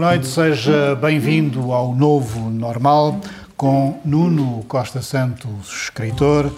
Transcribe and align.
Boa 0.00 0.12
noite, 0.12 0.28
seja 0.28 0.94
bem-vindo 0.94 1.72
ao 1.72 1.94
novo 1.94 2.48
normal 2.48 3.20
com 3.54 4.00
Nuno 4.02 4.64
Costa 4.66 5.02
Santos, 5.02 5.82
escritor, 5.82 6.50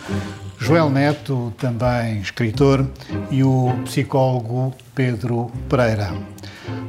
Joel 0.60 0.88
Neto, 0.88 1.52
também 1.58 2.20
escritor, 2.20 2.88
e 3.32 3.42
o 3.42 3.74
psicólogo 3.84 4.72
Pedro 4.94 5.50
Pereira. 5.68 6.14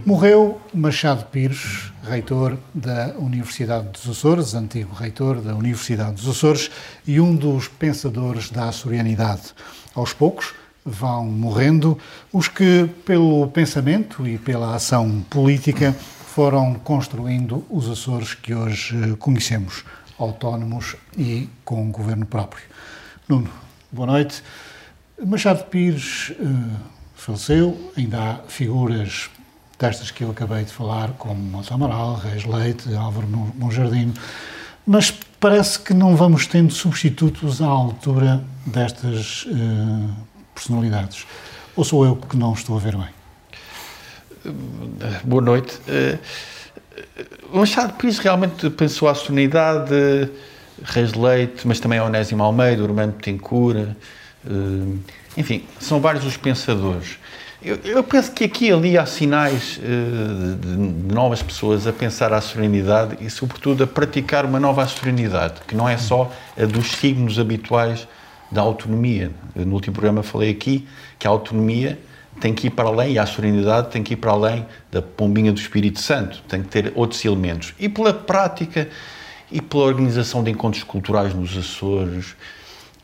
Morreu 0.06 0.62
Machado 0.72 1.26
Pires, 1.26 1.92
reitor 2.08 2.56
da 2.72 3.16
Universidade 3.18 3.88
dos 3.88 4.08
Açores, 4.08 4.54
antigo 4.54 4.94
reitor 4.94 5.42
da 5.42 5.56
Universidade 5.56 6.12
dos 6.12 6.30
Açores 6.30 6.70
e 7.08 7.20
um 7.20 7.36
dos 7.36 7.68
pensadores 7.68 8.52
da 8.52 8.66
açorianidade. 8.66 9.56
Aos 9.96 10.14
poucos, 10.14 10.54
vão 10.86 11.26
morrendo 11.26 11.98
os 12.32 12.48
que, 12.48 12.88
pelo 13.04 13.48
pensamento 13.48 14.28
e 14.28 14.38
pela 14.38 14.76
ação 14.76 15.26
política, 15.32 15.96
foram 16.34 16.74
construindo 16.74 17.64
os 17.70 17.88
Açores 17.88 18.34
que 18.34 18.56
hoje 18.56 19.16
conhecemos, 19.20 19.86
autónomos 20.18 20.96
e 21.16 21.48
com 21.64 21.84
um 21.84 21.92
governo 21.92 22.26
próprio. 22.26 22.64
Nuno, 23.30 23.52
boa 23.92 24.08
noite. 24.08 24.42
Machado 25.24 25.64
Pires 25.66 26.32
uh, 26.32 26.80
faleceu, 27.14 27.94
ainda 27.96 28.20
há 28.20 28.36
figuras 28.48 29.30
destas 29.78 30.10
que 30.10 30.24
eu 30.24 30.32
acabei 30.32 30.64
de 30.64 30.74
falar, 30.74 31.12
como 31.20 31.36
Moça 31.36 31.76
Amaral, 31.76 32.16
Reis 32.16 32.46
Leite, 32.46 32.92
Álvaro 32.96 33.28
Monjardim, 33.28 34.12
mas 34.88 35.12
parece 35.40 35.78
que 35.78 35.94
não 35.94 36.16
vamos 36.16 36.48
tendo 36.48 36.74
substitutos 36.74 37.62
à 37.62 37.68
altura 37.68 38.44
destas 38.66 39.46
uh, 39.46 40.10
personalidades. 40.56 41.28
Ou 41.76 41.84
sou 41.84 42.04
eu 42.04 42.16
que 42.16 42.36
não 42.36 42.54
estou 42.54 42.76
a 42.76 42.80
ver 42.80 42.98
bem? 42.98 43.23
Boa 45.24 45.42
noite. 45.42 45.80
O 47.52 47.60
Machado 47.60 47.94
Pires 47.94 48.20
realmente 48.20 48.70
pensou 48.70 49.08
a 49.08 49.16
sonoridade, 49.16 50.30
Reis 50.84 51.14
Leite, 51.14 51.68
mas 51.68 51.80
também 51.80 52.00
a 52.00 52.06
Onésimo 52.06 52.44
Almeida, 52.44 52.84
Urbano 52.84 53.14
Betancourt, 53.14 53.88
enfim, 55.38 55.64
são 55.80 56.00
vários 56.00 56.26
os 56.26 56.38
pensadores. 56.38 57.18
Eu, 57.64 57.78
eu, 57.86 58.04
penso 58.04 58.34
que 58.34 58.44
aqui 58.44 58.66
e 58.66 58.72
ali 58.74 58.98
há 58.98 59.06
sinais 59.06 59.78
uh, 59.78 60.56
de, 60.58 61.14
novas 61.14 61.42
pessoas 61.42 61.88
a 61.88 61.94
pensar 61.94 62.34
a 62.34 62.42
serenidade 62.42 63.16
e, 63.22 63.30
sobretudo, 63.30 63.86
a 63.86 63.88
praticar 63.88 64.44
uma 64.44 64.60
nova 64.60 64.86
serenidade, 64.86 65.62
que 65.66 65.74
não 65.74 65.88
é 65.88 65.98
só 65.98 66.30
a 66.62 66.66
dos 66.66 66.92
signos 66.92 67.40
habituais 67.40 68.06
da 68.52 68.62
autonomia. 68.62 69.32
Eu, 69.56 69.66
no 69.66 69.76
último 69.76 69.94
programa 69.94 70.22
falei 70.22 70.52
aqui 70.52 70.86
que 71.18 71.26
a 71.26 71.30
autonomia 71.30 71.98
tem 72.40 72.54
que 72.54 72.68
ir 72.68 72.72
para 72.72 72.90
além, 72.90 73.14
e 73.14 73.20
a 73.20 73.26
serenidade 73.26 73.90
tem 73.90 74.04
que 74.04 74.14
ir 74.14 74.18
para 74.18 74.32
além 74.32 74.66
da 74.92 75.02
pombinha 75.02 75.52
do 75.52 75.60
Espírito 75.60 76.00
Santo, 76.00 76.42
tem 76.48 76.62
que 76.62 76.68
ter 76.68 76.92
outros 76.96 77.24
elementos. 77.24 77.74
E 77.80 77.88
pela 77.88 78.14
prática 78.14 78.90
e 79.52 79.62
pela 79.62 79.84
organização 79.84 80.44
de 80.44 80.52
encontros 80.52 80.84
culturais 80.84 81.34
nos 81.34 81.56
Açores, 81.56 82.36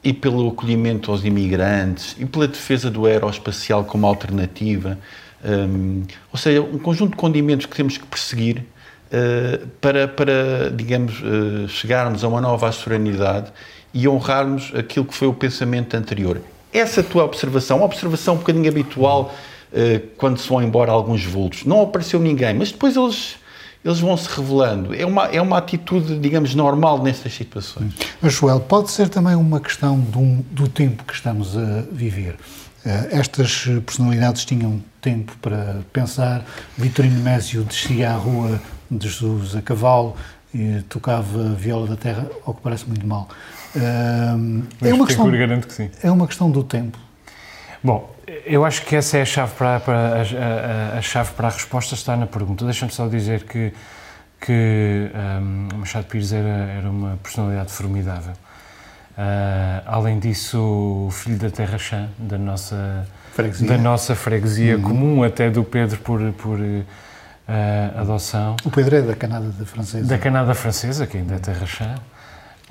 e 0.03 0.13
pelo 0.13 0.47
acolhimento 0.49 1.11
aos 1.11 1.23
imigrantes, 1.25 2.15
e 2.19 2.25
pela 2.25 2.47
defesa 2.47 2.89
do 2.89 3.05
aeroespacial 3.05 3.83
como 3.83 4.07
alternativa, 4.07 4.97
um, 5.43 6.03
ou 6.31 6.37
seja, 6.37 6.61
um 6.61 6.79
conjunto 6.79 7.11
de 7.11 7.17
condimentos 7.17 7.65
que 7.65 7.75
temos 7.75 7.97
que 7.97 8.05
perseguir 8.05 8.59
uh, 9.11 9.67
para, 9.81 10.07
para, 10.07 10.71
digamos, 10.73 11.21
uh, 11.21 11.67
chegarmos 11.67 12.23
a 12.23 12.27
uma 12.27 12.41
nova 12.41 12.71
serenidade 12.71 13.51
e 13.93 14.07
honrarmos 14.07 14.71
aquilo 14.75 15.05
que 15.05 15.13
foi 15.13 15.27
o 15.27 15.33
pensamento 15.33 15.95
anterior. 15.95 16.41
Essa 16.71 17.01
tua 17.01 17.23
observação, 17.23 17.77
uma 17.77 17.85
observação 17.85 18.35
um 18.35 18.37
bocadinho 18.37 18.69
habitual 18.69 19.33
uh, 19.71 20.07
quando 20.17 20.39
se 20.39 20.47
vão 20.47 20.61
embora 20.61 20.91
alguns 20.91 21.25
vultos. 21.25 21.65
Não 21.65 21.81
apareceu 21.81 22.19
ninguém, 22.19 22.53
mas 22.53 22.71
depois 22.71 22.95
eles, 22.95 23.35
eles 23.83 23.99
vão 23.99 24.15
se 24.15 24.29
revelando. 24.29 24.93
É 24.93 25.05
uma, 25.05 25.25
é 25.25 25.41
uma 25.41 25.57
atitude, 25.57 26.19
digamos, 26.19 26.53
normal 26.53 27.01
nestas 27.01 27.33
situações. 27.33 27.93
Mas, 28.21 28.33
Joel, 28.33 28.59
pode 28.59 28.91
ser 28.91 29.09
também 29.09 29.35
uma 29.35 29.59
questão 29.59 29.99
do, 29.99 30.43
do 30.51 30.67
tempo 30.67 31.03
que 31.03 31.13
estamos 31.13 31.57
a 31.57 31.83
viver. 31.91 32.35
Uh, 32.85 33.07
estas 33.11 33.65
personalidades 33.85 34.45
tinham 34.45 34.81
tempo 35.01 35.35
para 35.41 35.79
pensar. 35.91 36.45
Vitorino 36.77 37.19
Mésio 37.21 37.63
descia 37.63 38.11
à 38.11 38.15
rua 38.15 38.61
de 38.89 39.07
Jesus 39.07 39.55
a 39.55 39.61
cavalo 39.61 40.15
e 40.53 40.81
tocava 40.89 41.53
viola 41.53 41.87
da 41.87 41.95
terra, 41.95 42.27
ao 42.45 42.53
que 42.53 42.61
parece 42.61 42.87
muito 42.87 43.05
mal. 43.05 43.27
Uh, 43.75 44.63
é 44.81 44.93
uma 44.93 45.05
questão, 45.05 45.31
garanto 45.31 45.67
que 45.67 45.73
sim. 45.73 45.91
É 46.01 46.09
uma 46.11 46.27
questão 46.27 46.49
do 46.49 46.63
tempo. 46.63 46.97
Bom, 47.83 48.13
eu 48.45 48.65
acho 48.65 48.85
que 48.85 48.95
essa 48.95 49.17
é 49.17 49.21
a 49.21 49.25
chave 49.25 49.53
para, 49.55 49.79
para 49.79 49.97
a, 49.97 50.95
a, 50.95 50.97
a, 50.97 51.01
chave 51.01 51.31
para 51.33 51.47
a 51.47 51.51
resposta 51.51 51.95
está 51.95 52.17
na 52.17 52.27
pergunta. 52.27 52.65
Deixa-me 52.65 52.91
só 52.91 53.07
dizer 53.07 53.43
que 53.43 53.73
que 54.39 55.11
um, 55.41 55.77
Machado 55.79 56.05
Pires 56.05 56.31
era, 56.31 56.47
era 56.47 56.89
uma 56.89 57.17
personalidade 57.21 57.71
formidável. 57.71 58.33
Uh, 58.33 59.83
além 59.85 60.17
disso, 60.17 61.09
filho 61.11 61.37
da 61.37 61.49
Terra 61.49 61.77
Chã, 61.77 62.07
da 62.17 62.37
nossa 62.37 63.05
freguesia, 63.33 63.67
da 63.67 63.77
nossa 63.77 64.15
freguesia 64.15 64.77
uhum. 64.77 64.81
comum, 64.81 65.23
até 65.23 65.49
do 65.49 65.63
Pedro 65.63 65.99
por, 65.99 66.21
por 66.33 66.57
uh, 66.57 66.85
adoção. 67.97 68.55
O 68.63 68.71
Pedro 68.71 68.95
é 68.95 69.01
da 69.01 69.15
Canada 69.15 69.51
Francesa. 69.65 70.07
Da 70.07 70.17
Canada 70.17 70.53
Francesa, 70.53 71.05
que 71.05 71.17
ainda 71.17 71.35
é 71.35 71.39
Terra 71.39 71.65
Chã. 71.65 71.95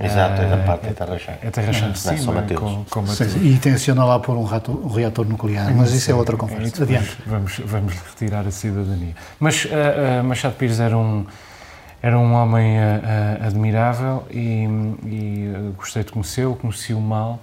Exato, 0.00 0.42
é 0.42 0.48
da 0.48 0.59
parte 0.59 0.86
da 0.86 0.94
Terra 0.94 1.19
Chã. 1.19 1.32
É 1.42 1.50
Terra 1.50 1.72
Chã 1.72 1.91
de 1.91 1.98
cima. 1.98 2.42
Com, 2.54 2.84
com 2.84 3.04
e 3.42 3.59
tenciona 3.59 4.04
lá 4.04 4.19
pôr 4.20 4.36
um, 4.36 4.44
rato, 4.44 4.70
um 4.70 4.88
reator 4.88 5.26
nuclear, 5.26 5.75
mas 5.75 5.92
isso 5.92 6.10
é 6.10 6.14
outra 6.14 6.36
conversa. 6.36 6.84
Adiante. 6.84 7.19
Vamos, 7.26 7.60
vamos 7.64 7.94
retirar 7.94 8.47
a 8.47 8.50
cidadania. 8.50 9.14
Mas 9.41 9.64
uh, 9.64 10.22
Machado 10.22 10.54
Pires 10.54 10.78
era 10.78 10.97
um 10.97 11.26
era 12.00 12.16
um 12.16 12.32
homem 12.32 12.78
uh, 12.78 13.44
admirável 13.44 14.25
e, 14.31 14.69
e 15.04 15.53
uh, 15.53 15.72
gostei 15.76 16.04
de 16.04 16.12
conhecê-lo, 16.12 16.54
conheci-o 16.54 17.00
mal. 17.00 17.41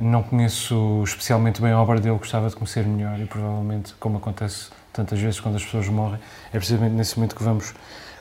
não 0.00 0.22
conheço 0.22 1.02
especialmente 1.04 1.60
bem 1.60 1.72
a 1.72 1.80
obra 1.80 2.00
dele, 2.00 2.16
gostava 2.16 2.48
de 2.48 2.56
conhecer 2.56 2.86
melhor 2.86 3.20
e 3.20 3.26
provavelmente, 3.26 3.94
como 4.00 4.16
acontece 4.16 4.70
tantas 4.94 5.20
vezes 5.20 5.40
quando 5.40 5.56
as 5.56 5.64
pessoas 5.64 5.88
morrem, 5.88 6.18
é 6.54 6.56
precisamente 6.56 6.94
nesse 6.94 7.18
momento 7.18 7.36
que 7.36 7.42
vamos 7.42 7.74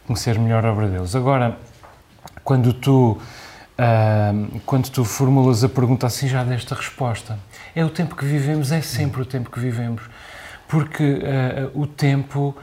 conhecer 0.05 0.37
melhor 0.37 0.65
a 0.65 0.73
obra 0.73 0.89
deles. 0.89 1.15
Agora, 1.15 1.57
quando 2.45 2.71
tu, 2.71 3.17
quando 4.65 4.89
tu 4.89 5.03
formulas 5.03 5.65
a 5.65 5.67
pergunta 5.67 6.07
assim, 6.07 6.29
já 6.29 6.45
desta 6.45 6.75
resposta. 6.75 7.37
É 7.75 7.83
o 7.83 7.89
tempo 7.89 8.15
que 8.15 8.23
vivemos, 8.23 8.71
é 8.71 8.79
sempre 8.79 9.21
o 9.21 9.25
tempo 9.25 9.51
que 9.51 9.59
vivemos, 9.59 10.03
porque 10.69 11.19
o 11.73 11.85
tempo 11.85 12.55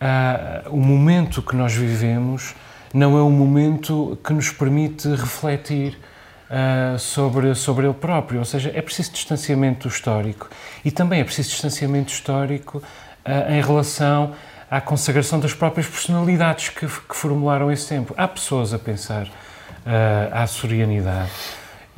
uh, 0.00 0.70
o 0.70 0.80
momento 0.80 1.42
que 1.42 1.54
nós 1.54 1.74
vivemos 1.74 2.54
não 2.92 3.16
é 3.16 3.22
um 3.22 3.30
momento 3.30 4.18
que 4.24 4.32
nos 4.32 4.50
permite 4.50 5.08
refletir 5.08 5.98
uh, 6.50 6.98
sobre, 6.98 7.54
sobre 7.54 7.86
ele 7.86 7.94
próprio. 7.94 8.40
Ou 8.40 8.44
seja, 8.44 8.72
é 8.74 8.82
preciso 8.82 9.12
distanciamento 9.12 9.86
histórico 9.86 10.48
e 10.84 10.90
também 10.90 11.20
é 11.20 11.24
preciso 11.24 11.50
distanciamento 11.50 12.12
histórico 12.12 12.78
uh, 12.78 13.52
em 13.52 13.62
relação 13.62 14.34
à 14.70 14.80
consagração 14.80 15.40
das 15.40 15.52
próprias 15.52 15.88
personalidades 15.88 16.68
que, 16.68 16.86
que 16.86 17.16
formularam 17.16 17.72
esse 17.72 17.88
tempo. 17.88 18.14
Há 18.16 18.28
pessoas 18.28 18.72
a 18.72 18.78
pensar 18.78 19.26
uh, 19.26 20.32
a 20.32 20.42
açorianidade. 20.42 21.30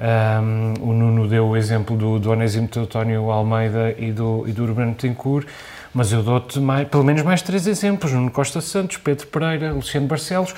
Um, 0.03 0.75
o 0.81 0.93
Nuno 0.95 1.29
deu 1.29 1.47
o 1.49 1.57
exemplo 1.57 1.97
do, 1.97 2.19
do 2.19 2.31
Onésimo 2.31 2.67
Teutónio 2.67 3.31
Almeida 3.31 3.95
e 3.99 4.11
do, 4.11 4.45
e 4.49 4.53
do 4.53 4.65
Urbano 4.65 4.95
Tencourt, 4.95 5.47
mas 5.93 6.11
eu 6.11 6.23
dou-te 6.23 6.59
pelo 6.91 7.05
menos 7.05 7.23
mais 7.23 7.43
três 7.43 7.67
exemplos: 7.67 8.11
Nuno 8.11 8.31
Costa 8.31 8.61
Santos, 8.63 8.97
Pedro 8.97 9.27
Pereira, 9.27 9.71
Luciano 9.73 10.07
Barcelos 10.07 10.55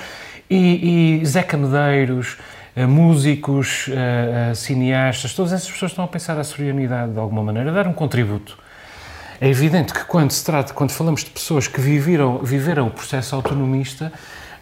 e, 0.49 1.19
e 1.19 1.25
Zeca 1.25 1.57
Medeiros, 1.57 2.37
uh, 2.77 2.87
músicos, 2.87 3.87
uh, 3.87 4.51
uh, 4.51 4.55
cineastas, 4.55 5.33
todas 5.33 5.51
essas 5.51 5.69
pessoas 5.69 5.91
estão 5.91 6.05
a 6.05 6.07
pensar 6.07 6.39
a 6.39 6.43
serenidade 6.43 7.11
de 7.11 7.19
alguma 7.19 7.43
maneira, 7.43 7.71
a 7.71 7.73
dar 7.73 7.87
um 7.87 7.93
contributo. 7.93 8.57
É 9.39 9.49
evidente 9.49 9.93
que 9.93 10.05
quando 10.05 10.31
se 10.31 10.43
trata, 10.43 10.73
quando 10.73 10.91
falamos 10.91 11.23
de 11.23 11.29
pessoas 11.29 11.67
que 11.67 11.81
viveram, 11.81 12.39
viveram 12.39 12.87
o 12.87 12.91
processo 12.91 13.35
autonomista, 13.35 14.11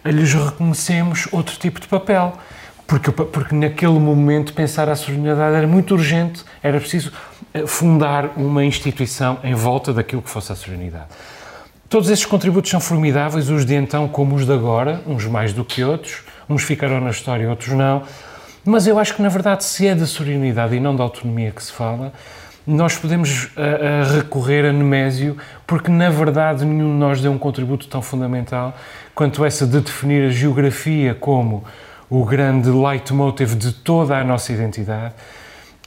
lhes 0.04 0.32
reconhecemos 0.34 1.28
outro 1.30 1.56
tipo 1.56 1.80
de 1.80 1.86
papel. 1.86 2.32
Porque, 2.86 3.10
porque 3.10 3.54
naquele 3.54 3.98
momento 3.98 4.52
pensar 4.52 4.88
a 4.90 4.96
serenidade 4.96 5.56
era 5.56 5.66
muito 5.66 5.94
urgente, 5.94 6.44
era 6.62 6.78
preciso 6.78 7.12
fundar 7.66 8.32
uma 8.36 8.64
instituição 8.64 9.38
em 9.42 9.54
volta 9.54 9.92
daquilo 9.92 10.20
que 10.20 10.28
fosse 10.28 10.52
a 10.52 10.56
serenidade. 10.56 11.06
Todos 11.88 12.10
esses 12.10 12.26
contributos 12.26 12.70
são 12.70 12.80
formidáveis, 12.80 13.48
os 13.48 13.64
de 13.64 13.74
então 13.74 14.08
como 14.08 14.34
os 14.34 14.44
de 14.44 14.52
agora, 14.52 15.00
uns 15.06 15.24
mais 15.26 15.52
do 15.52 15.64
que 15.64 15.84
outros, 15.84 16.22
uns 16.48 16.62
ficaram 16.62 17.00
na 17.00 17.10
história, 17.10 17.48
outros 17.48 17.68
não, 17.68 18.02
mas 18.64 18.86
eu 18.86 18.98
acho 18.98 19.14
que 19.14 19.22
na 19.22 19.28
verdade 19.28 19.64
se 19.64 19.86
é 19.86 19.94
da 19.94 20.06
serenidade 20.06 20.74
e 20.74 20.80
não 20.80 20.96
da 20.96 21.04
autonomia 21.04 21.52
que 21.52 21.62
se 21.62 21.70
fala, 21.70 22.12
nós 22.66 22.96
podemos 22.96 23.44
uh, 23.44 23.48
uh, 23.48 24.16
recorrer 24.16 24.64
a 24.64 24.72
Nemésio, 24.72 25.36
porque 25.66 25.90
na 25.90 26.08
verdade 26.08 26.64
nenhum 26.64 26.92
de 26.92 26.98
nós 26.98 27.20
deu 27.20 27.30
um 27.30 27.38
contributo 27.38 27.86
tão 27.86 28.00
fundamental 28.00 28.74
quanto 29.14 29.44
essa 29.44 29.66
de 29.66 29.80
definir 29.80 30.26
a 30.26 30.30
geografia 30.30 31.14
como 31.14 31.64
o 32.08 32.24
grande 32.24 32.70
leitmotiv 32.70 33.54
de 33.54 33.72
toda 33.72 34.16
a 34.16 34.24
nossa 34.24 34.52
identidade 34.52 35.14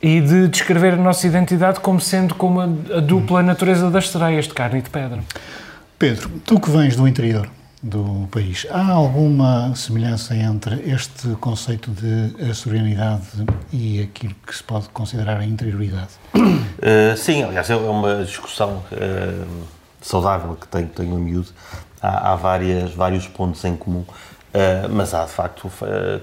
e 0.01 0.21
de 0.21 0.47
descrever 0.47 0.93
a 0.93 0.97
nossa 0.97 1.25
identidade 1.25 1.79
como 1.79 1.99
sendo 1.99 2.35
como 2.35 2.61
a, 2.61 2.65
a 2.65 2.99
dupla 2.99 3.41
natureza 3.41 3.89
das 3.89 4.09
sereias, 4.09 4.45
de 4.45 4.53
carne 4.53 4.79
e 4.79 4.81
de 4.81 4.89
pedra. 4.89 5.19
Pedro, 5.97 6.29
tu 6.45 6.59
que 6.59 6.69
vens 6.69 6.95
do 6.95 7.07
interior 7.07 7.49
do 7.81 8.27
país, 8.31 8.65
há 8.71 8.91
alguma 8.91 9.75
semelhança 9.75 10.35
entre 10.35 10.81
este 10.89 11.29
conceito 11.35 11.91
de 11.91 12.55
serenidade 12.55 13.45
e 13.71 14.01
aquilo 14.01 14.35
que 14.45 14.55
se 14.55 14.63
pode 14.63 14.89
considerar 14.89 15.37
a 15.37 15.45
interioridade? 15.45 16.09
Uh, 16.35 17.15
sim, 17.15 17.43
aliás, 17.43 17.69
é 17.69 17.75
uma 17.75 18.23
discussão 18.23 18.83
uh, 18.91 19.65
saudável 20.01 20.55
que 20.55 20.67
tenho, 20.67 20.87
tenho 20.87 21.15
a 21.15 21.19
miúdo. 21.19 21.49
Há, 22.01 22.33
há 22.33 22.35
várias, 22.35 22.93
vários 22.93 23.27
pontos 23.27 23.63
em 23.63 23.75
comum. 23.75 24.05
Uh, 24.47 24.89
mas 24.89 25.13
há 25.13 25.25
de 25.25 25.31
facto 25.31 25.69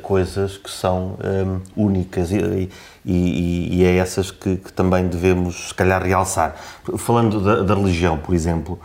coisas 0.02 0.56
que 0.56 0.70
são 0.70 1.16
um, 1.22 1.60
únicas 1.84 2.32
e, 2.32 2.70
e, 3.04 3.78
e, 3.78 3.84
é 3.84 3.96
essas 3.96 4.30
que, 4.30 4.56
que, 4.56 4.72
também 4.72 5.06
devemos, 5.06 5.68
se 5.68 5.74
calhar, 5.74 6.02
realçar. 6.02 6.56
Falando 6.96 7.38
da, 7.40 7.62
da 7.62 7.74
religião, 7.74 8.18
por 8.18 8.34
exemplo, 8.34 8.80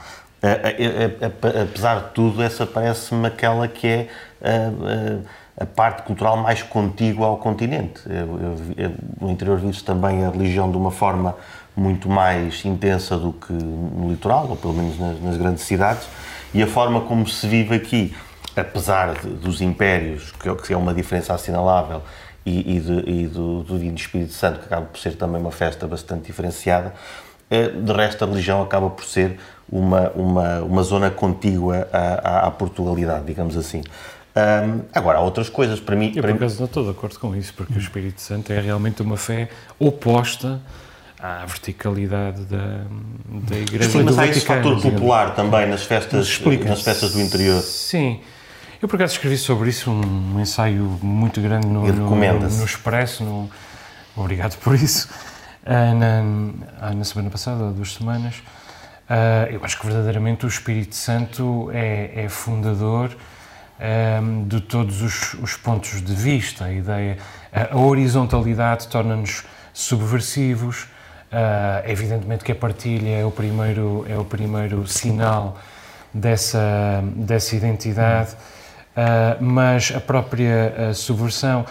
apesar 1.62 2.02
de 2.02 2.10
tudo, 2.14 2.42
essa 2.42 2.66
parece-me 2.66 3.28
aquela 3.28 3.68
que 3.68 3.88
é 3.88 4.08
a 5.60 5.66
parte 5.66 6.04
cultural 6.04 6.38
mais 6.38 6.64
contígua 6.64 7.28
ao 7.28 7.38
continente. 7.38 8.02
Eu, 8.06 8.16
eu, 8.16 8.58
eu, 8.78 8.92
no 9.20 9.30
interior 9.30 9.58
vive 9.58 9.84
também 9.84 10.24
a 10.24 10.30
religião 10.30 10.72
de 10.72 10.78
uma 10.78 10.92
forma 10.92 11.36
muito 11.76 12.10
mais 12.10 12.64
intensa 12.64 13.18
do 13.18 13.34
que 13.34 13.52
no 13.52 14.10
litoral, 14.10 14.48
ou 14.50 14.56
pelo 14.56 14.74
menos 14.74 14.98
nas, 14.98 15.22
nas 15.22 15.38
grandes 15.38 15.64
cidades, 15.64 16.08
e 16.54 16.64
a 16.64 16.68
forma 16.68 17.02
como 17.02 17.28
se 17.28 17.46
vive 17.48 17.76
aqui 17.76 18.16
apesar 18.56 19.14
de, 19.14 19.30
dos 19.30 19.62
impérios, 19.62 20.34
que 20.66 20.74
é 20.74 20.78
uma 20.78 20.94
diferença 20.94 21.34
assinalável, 21.34 22.02
e, 22.46 22.78
e, 22.78 22.80
de, 22.80 23.10
e 23.10 23.28
do, 23.28 23.64
do 23.64 23.78
Divino 23.78 23.98
Espírito 23.98 24.34
Santo, 24.34 24.60
que 24.60 24.66
acaba 24.66 24.86
por 24.86 24.98
ser 25.00 25.16
também 25.16 25.40
uma 25.40 25.52
festa 25.52 25.86
bastante 25.88 26.26
diferenciada, 26.28 26.94
eh, 27.50 27.68
de 27.68 27.94
resto 27.94 28.24
a 28.24 28.28
religião 28.28 28.62
acaba 28.62 28.90
por 28.90 29.06
ser 29.06 29.40
uma, 29.72 30.10
uma, 30.12 30.60
uma 30.60 30.84
zona 30.84 31.10
contígua 31.10 31.88
à, 31.92 32.48
à 32.48 32.52
Portugalidade, 32.52 33.26
digamos 33.26 33.58
assim. 33.58 33.82
Um, 34.36 34.82
agora, 34.94 35.18
há 35.18 35.22
outras 35.22 35.50
coisas 35.50 35.80
para 35.80 35.96
mim. 35.96 36.14
Eu, 36.16 36.22
para 36.22 36.32
por 36.32 36.38
acaso, 36.38 36.60
não 36.60 36.66
estou 36.66 36.84
de 36.84 36.92
acordo 36.92 37.20
com 37.20 37.36
isso, 37.36 37.54
porque 37.54 37.74
hum. 37.74 37.78
o 37.78 37.80
Espírito 37.80 38.22
Santo 38.22 38.54
é 38.54 38.60
realmente 38.60 39.02
uma 39.02 39.18
fé 39.18 39.50
oposta 39.78 40.62
à 41.20 41.46
verticalidade 41.46 42.44
da, 42.46 42.86
da 43.50 43.58
Igreja 43.58 43.90
Sim, 43.90 44.04
mas 44.04 44.18
há 44.18 44.28
esse 44.28 44.42
fator 44.42 44.82
popular 44.82 45.36
também 45.36 45.68
nas 45.68 45.84
festas, 45.84 46.42
nas 46.66 46.82
festas 46.82 47.12
do 47.12 47.20
interior. 47.20 47.62
Sim, 47.62 48.22
eu, 48.82 48.88
por 48.88 48.96
acaso, 48.96 49.14
escrevi 49.14 49.38
sobre 49.38 49.70
isso 49.70 49.92
um 49.92 50.40
ensaio 50.40 50.84
muito 51.02 51.42
grande 51.42 51.68
no, 51.68 51.86
no, 51.86 52.10
no 52.10 52.66
Expresso. 52.66 53.24
No, 53.26 53.50
obrigado 54.16 54.58
por 54.60 54.74
isso. 54.76 55.10
Uh, 55.64 55.94
na, 56.80 56.94
na, 56.94 57.04
semana 57.04 57.30
passada, 57.30 57.68
há 57.68 57.72
duas 57.72 57.94
semanas. 57.94 58.36
Uh, 59.10 59.52
eu 59.52 59.66
acho 59.66 59.80
que 59.80 59.88
verdadeiramente 59.88 60.46
o 60.46 60.48
Espírito 60.48 60.94
Santo 60.96 61.72
é, 61.74 62.26
é 62.26 62.30
fundador 62.30 63.10
um, 64.22 64.48
de 64.48 64.62
todos 64.62 65.02
os, 65.02 65.34
os, 65.36 65.58
pontos 65.58 66.00
de 66.04 66.14
vista. 66.14 66.66
A 66.66 66.72
ideia, 66.72 67.18
a, 67.52 67.74
a 67.74 67.78
horizontalidade 67.78 68.88
torna-nos 68.88 69.44
subversivos. 69.74 70.84
Uh, 71.32 71.88
evidentemente 71.88 72.44
que 72.44 72.52
a 72.52 72.56
partilha 72.56 73.18
é 73.18 73.26
o 73.26 73.32
primeiro, 73.32 74.06
é 74.08 74.18
o 74.18 74.26
primeiro 74.26 74.86
sinal 74.88 75.58
dessa, 76.14 77.04
dessa 77.16 77.56
identidade. 77.56 78.36
Uh, 78.90 79.42
mas 79.42 79.94
a 79.96 80.00
própria 80.00 80.74
uh, 80.90 80.94
subversão. 80.94 81.66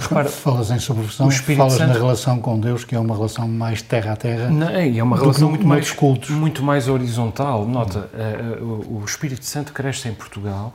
Repara, 0.00 0.28
falas 0.28 0.70
em 0.70 0.78
subversão, 0.78 1.30
falas 1.30 1.74
Santo, 1.74 1.88
na 1.88 1.92
relação 1.92 2.40
com 2.40 2.58
Deus, 2.58 2.84
que 2.84 2.94
é 2.94 2.98
uma 2.98 3.14
relação 3.14 3.46
mais 3.46 3.82
terra 3.82 4.12
a 4.12 4.16
terra. 4.16 4.48
Não, 4.48 4.68
é 4.68 5.02
uma 5.02 5.16
relação 5.16 5.50
muito 5.50 5.66
mais, 5.66 5.92
cultos. 5.92 6.30
muito 6.30 6.62
mais 6.62 6.88
horizontal. 6.88 7.66
Nota, 7.66 8.08
uh, 8.14 8.64
o, 8.64 9.02
o 9.02 9.04
Espírito 9.04 9.44
Santo 9.44 9.72
cresce 9.72 10.08
em 10.08 10.14
Portugal 10.14 10.72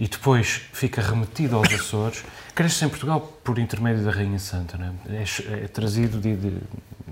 e 0.00 0.08
depois 0.08 0.62
fica 0.72 1.00
remetido 1.00 1.56
aos 1.56 1.72
Açores. 1.72 2.24
Cresce 2.54 2.84
em 2.84 2.88
Portugal 2.88 3.20
por 3.44 3.58
intermédio 3.58 4.02
da 4.04 4.10
Rainha 4.10 4.38
Santa. 4.38 4.76
Né? 4.76 4.92
É, 5.08 5.64
é, 5.64 5.68
trazido 5.68 6.18
de, 6.18 6.34
de, 6.36 6.52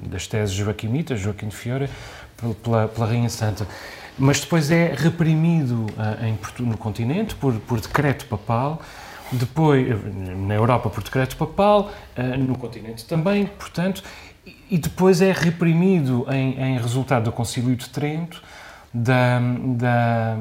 das 0.09 0.27
teses 0.27 0.55
joaquimitas, 0.55 1.21
Joaquim 1.21 1.49
de 1.49 1.57
Fiore, 1.57 1.89
pela, 2.63 2.89
pela 2.89 3.07
Rainha 3.07 3.29
Santa 3.29 3.67
mas 4.19 4.41
depois 4.41 4.71
é 4.71 4.93
reprimido 4.97 5.87
uh, 5.91 6.25
em, 6.25 6.39
no 6.67 6.77
continente 6.77 7.35
por, 7.35 7.55
por 7.61 7.81
decreto 7.81 8.27
papal, 8.27 8.81
depois 9.31 9.87
na 10.47 10.55
Europa 10.55 10.91
por 10.91 11.03
decreto 11.03 11.37
papal, 11.37 11.93
uh, 12.17 12.39
no 12.39 12.59
continente 12.59 13.05
também, 13.05 13.47
portanto, 13.47 14.03
e 14.71 14.79
depois 14.79 15.21
é 15.21 15.31
reprimido 15.31 16.27
em, 16.31 16.61
em 16.61 16.79
resultado 16.79 17.25
do 17.25 17.33
Concílio 17.33 17.77
de 17.77 17.89
Trento, 17.89 18.43
da, 18.93 19.39
da, 19.77 20.37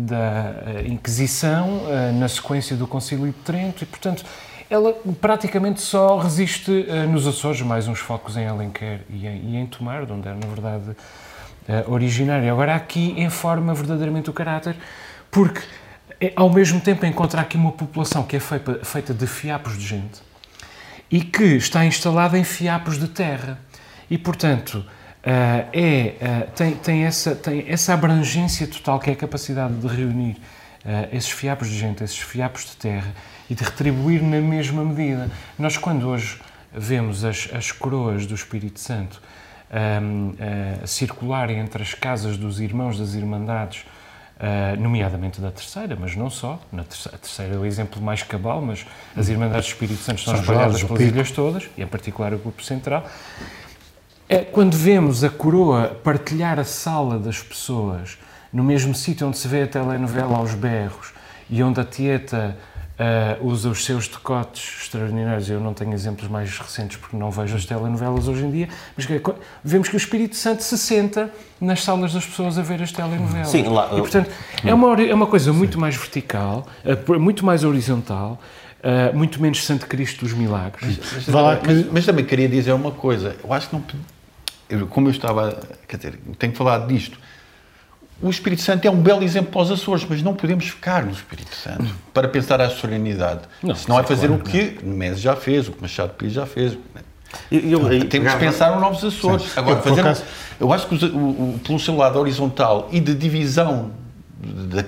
da 0.00 0.82
Inquisição, 0.84 1.82
na 2.18 2.28
sequência 2.28 2.76
do 2.76 2.88
Concílio 2.88 3.26
de 3.26 3.38
Trento, 3.44 3.84
e 3.84 3.86
portanto 3.86 4.24
ela 4.68 4.92
praticamente 5.20 5.80
só 5.80 6.18
resiste 6.18 6.86
nos 7.08 7.24
Açores, 7.24 7.62
mais 7.62 7.86
uns 7.86 8.00
focos 8.00 8.36
em 8.36 8.48
Alenquer 8.48 9.02
e 9.08 9.26
em, 9.28 9.52
e 9.52 9.56
em 9.56 9.66
Tomar, 9.66 10.10
onde 10.10 10.26
era, 10.26 10.36
na 10.36 10.46
verdade, 10.48 10.96
uh, 11.68 11.92
originário. 11.92 12.50
Agora, 12.50 12.74
aqui 12.74 13.14
informa 13.20 13.74
verdadeiramente 13.74 14.30
o 14.30 14.32
caráter, 14.32 14.76
porque 15.30 15.60
é, 16.20 16.32
ao 16.34 16.50
mesmo 16.50 16.80
tempo 16.80 17.04
encontra 17.04 17.42
aqui 17.42 17.56
uma 17.56 17.72
população 17.72 18.22
que 18.22 18.36
é 18.36 18.40
feita, 18.40 18.84
feita 18.84 19.14
de 19.14 19.26
fiapos 19.26 19.76
de 19.76 19.86
gente 19.86 20.22
e 21.10 21.20
que 21.20 21.56
está 21.56 21.84
instalada 21.84 22.38
em 22.38 22.44
fiapos 22.44 22.98
de 22.98 23.08
terra. 23.08 23.58
E, 24.10 24.16
portanto, 24.16 24.74
uh, 24.78 24.84
é, 25.72 26.48
tem, 26.54 26.74
tem, 26.74 27.04
essa, 27.04 27.34
tem 27.34 27.64
essa 27.68 27.94
abrangência 27.94 28.66
total 28.66 28.98
que 28.98 29.10
é 29.10 29.12
a 29.12 29.16
capacidade 29.16 29.74
de 29.74 29.86
reunir 29.86 30.36
esses 31.12 31.30
fiapos 31.30 31.68
de 31.68 31.76
gente, 31.76 32.02
esses 32.02 32.16
fiapos 32.16 32.64
de 32.64 32.76
terra 32.76 33.12
e 33.50 33.54
de 33.54 33.62
retribuir 33.62 34.22
na 34.22 34.40
mesma 34.40 34.82
medida. 34.82 35.30
Nós, 35.58 35.76
quando 35.76 36.08
hoje 36.08 36.40
vemos 36.72 37.24
as, 37.24 37.48
as 37.52 37.72
coroas 37.72 38.24
do 38.24 38.34
Espírito 38.34 38.80
Santo 38.80 39.20
um, 39.70 40.30
uh, 40.30 40.86
circular 40.86 41.50
entre 41.50 41.82
as 41.82 41.94
casas 41.94 42.36
dos 42.36 42.60
irmãos 42.60 42.98
das 42.98 43.14
Irmandades, 43.14 43.84
uh, 44.36 44.80
nomeadamente 44.80 45.40
da 45.40 45.50
terceira, 45.50 45.96
mas 45.98 46.16
não 46.16 46.30
só. 46.30 46.58
Na 46.72 46.84
terceira, 46.84 47.16
a 47.16 47.18
terceira 47.18 47.54
é 47.54 47.58
o 47.58 47.64
exemplo 47.64 48.00
mais 48.00 48.22
cabal, 48.22 48.60
mas 48.60 48.86
as 49.16 49.28
Irmandades 49.28 49.68
do 49.68 49.72
Espírito 49.72 50.02
Santo 50.02 50.18
estão 50.18 50.34
espalhadas 50.34 50.82
pelas 50.82 51.00
ilhas 51.00 51.30
todas, 51.30 51.68
e 51.76 51.82
em 51.82 51.86
particular 51.86 52.32
o 52.32 52.38
Grupo 52.38 52.62
Central. 52.62 53.06
É, 54.28 54.38
quando 54.38 54.76
vemos 54.76 55.24
a 55.24 55.30
coroa 55.30 55.88
partilhar 56.04 56.58
a 56.58 56.64
sala 56.64 57.18
das 57.18 57.42
pessoas 57.42 58.18
no 58.52 58.62
mesmo 58.62 58.94
sítio 58.94 59.26
onde 59.26 59.38
se 59.38 59.48
vê 59.48 59.62
a 59.62 59.66
telenovela 59.66 60.36
aos 60.36 60.54
berros 60.54 61.12
e 61.48 61.62
onde 61.62 61.80
a 61.80 61.84
Tieta 61.84 62.56
uh, 62.98 63.46
usa 63.46 63.68
os 63.68 63.84
seus 63.84 64.08
decotes 64.08 64.82
extraordinários. 64.82 65.48
Eu 65.48 65.60
não 65.60 65.72
tenho 65.72 65.92
exemplos 65.92 66.28
mais 66.28 66.58
recentes 66.58 66.96
porque 66.96 67.16
não 67.16 67.30
vejo 67.30 67.56
as 67.56 67.64
telenovelas 67.64 68.28
hoje 68.28 68.44
em 68.44 68.50
dia, 68.50 68.68
mas 68.96 69.06
vemos 69.62 69.88
que 69.88 69.94
o 69.94 69.98
Espírito 69.98 70.36
Santo 70.36 70.62
se 70.62 70.76
senta 70.76 71.30
nas 71.60 71.82
salas 71.82 72.12
das 72.12 72.26
pessoas 72.26 72.58
a 72.58 72.62
ver 72.62 72.82
as 72.82 72.92
telenovelas. 72.92 73.48
Sim, 73.48 73.64
lá, 73.64 73.90
e, 73.92 73.98
portanto, 73.98 74.30
é 74.64 74.74
uma, 74.74 75.02
é 75.02 75.14
uma 75.14 75.26
coisa 75.26 75.52
muito 75.52 75.74
sim. 75.74 75.80
mais 75.80 75.96
vertical, 75.96 76.66
muito 77.18 77.44
mais 77.44 77.64
horizontal. 77.64 78.40
Uh, 78.78 79.16
muito 79.16 79.42
menos 79.42 79.64
Santo 79.64 79.88
Cristo 79.88 80.24
dos 80.24 80.32
Milagres. 80.32 80.98
Mas, 80.98 81.26
mas, 81.26 81.62
mas, 81.66 81.92
mas, 81.92 82.06
também 82.06 82.24
queria 82.24 82.48
dizer 82.48 82.70
uma 82.70 82.92
coisa. 82.92 83.34
Eu 83.42 83.52
acho 83.52 83.68
que 83.68 83.74
não. 83.74 83.82
Eu, 84.70 84.86
como 84.86 85.08
eu 85.08 85.10
estava. 85.10 85.60
Quer 85.88 85.96
dizer, 85.96 86.20
tenho 86.38 86.52
que 86.52 86.56
falar 86.56 86.86
disto 86.86 87.18
o 88.20 88.28
Espírito 88.28 88.62
Santo 88.62 88.84
é 88.84 88.90
um 88.90 89.00
belo 89.00 89.22
exemplo 89.22 89.52
para 89.52 89.62
os 89.62 89.70
Açores, 89.70 90.04
mas 90.08 90.22
não 90.22 90.34
podemos 90.34 90.66
ficar 90.66 91.04
no 91.04 91.12
Espírito 91.12 91.54
Santo 91.54 91.94
para 92.12 92.26
pensar 92.28 92.60
a 92.60 92.68
serenidade. 92.68 93.42
Não, 93.62 93.74
Senão 93.74 94.00
é 94.00 94.02
fazer 94.02 94.26
claro, 94.26 94.42
o 94.42 94.44
que 94.44 94.78
Mendes 94.82 95.20
já 95.20 95.36
fez, 95.36 95.68
o 95.68 95.72
que 95.72 95.80
Machado 95.82 96.14
Pires 96.14 96.34
já 96.34 96.44
fez. 96.44 96.76
Eu, 97.50 97.60
eu, 97.60 97.92
eu, 97.92 98.08
Temos 98.08 98.32
de 98.32 98.38
pensar 98.38 98.72
nos 98.72 98.80
novos 98.80 99.04
Açores. 99.04 99.42
Sim. 99.42 99.60
Agora, 99.60 99.80
fazer, 99.82 100.02
caso... 100.02 100.24
eu 100.58 100.72
acho 100.72 100.88
que 100.88 101.04
o, 101.04 101.18
o, 101.18 101.60
pelo 101.62 101.78
seu 101.78 101.96
lado 101.96 102.18
horizontal 102.18 102.88
e 102.90 102.98
de 102.98 103.14
divisão 103.14 103.92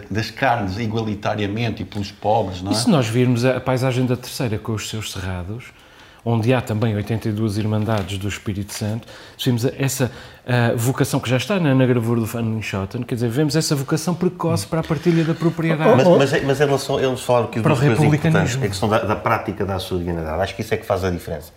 das 0.08 0.30
carnes 0.30 0.78
igualitariamente 0.78 1.82
e 1.82 1.84
pelos 1.84 2.12
pobres, 2.12 2.62
não 2.62 2.70
é? 2.70 2.75
E 2.75 2.76
se 2.76 2.88
nós 2.88 3.08
virmos 3.08 3.44
a 3.44 3.60
paisagem 3.60 4.06
da 4.06 4.16
terceira 4.16 4.58
com 4.58 4.72
os 4.72 4.88
seus 4.88 5.12
cerrados, 5.12 5.64
onde 6.24 6.52
há 6.52 6.60
também 6.60 6.94
82 6.94 7.58
Irmandades 7.58 8.18
do 8.18 8.28
Espírito 8.28 8.72
Santo, 8.72 9.08
vemos 9.42 9.64
essa 9.64 10.10
uh, 10.44 10.76
vocação 10.76 11.18
que 11.18 11.28
já 11.28 11.36
está 11.36 11.58
na, 11.58 11.74
na 11.74 11.86
gravura 11.86 12.20
do 12.20 12.26
Fanny 12.26 12.62
Schotten, 12.62 13.02
quer 13.02 13.14
dizer, 13.14 13.28
vemos 13.28 13.56
essa 13.56 13.74
vocação 13.74 14.14
precoce 14.14 14.66
para 14.66 14.80
a 14.80 14.82
partilha 14.82 15.24
da 15.24 15.34
propriedade. 15.34 16.04
Mas, 16.04 16.32
mas, 16.32 16.44
mas 16.44 16.60
em 16.60 16.64
relação, 16.64 17.00
eles 17.00 17.20
falaram 17.20 17.48
que 17.48 17.60
duas 17.60 17.78
coisas 17.78 18.02
importantes, 18.02 18.56
a 18.56 18.60
questão 18.60 18.88
da, 18.88 18.98
da 18.98 19.16
prática 19.16 19.64
da 19.64 19.78
solidariedade, 19.78 20.42
acho 20.42 20.54
que 20.54 20.62
isso 20.62 20.74
é 20.74 20.76
que 20.76 20.86
faz 20.86 21.04
a 21.04 21.10
diferença. 21.10 21.52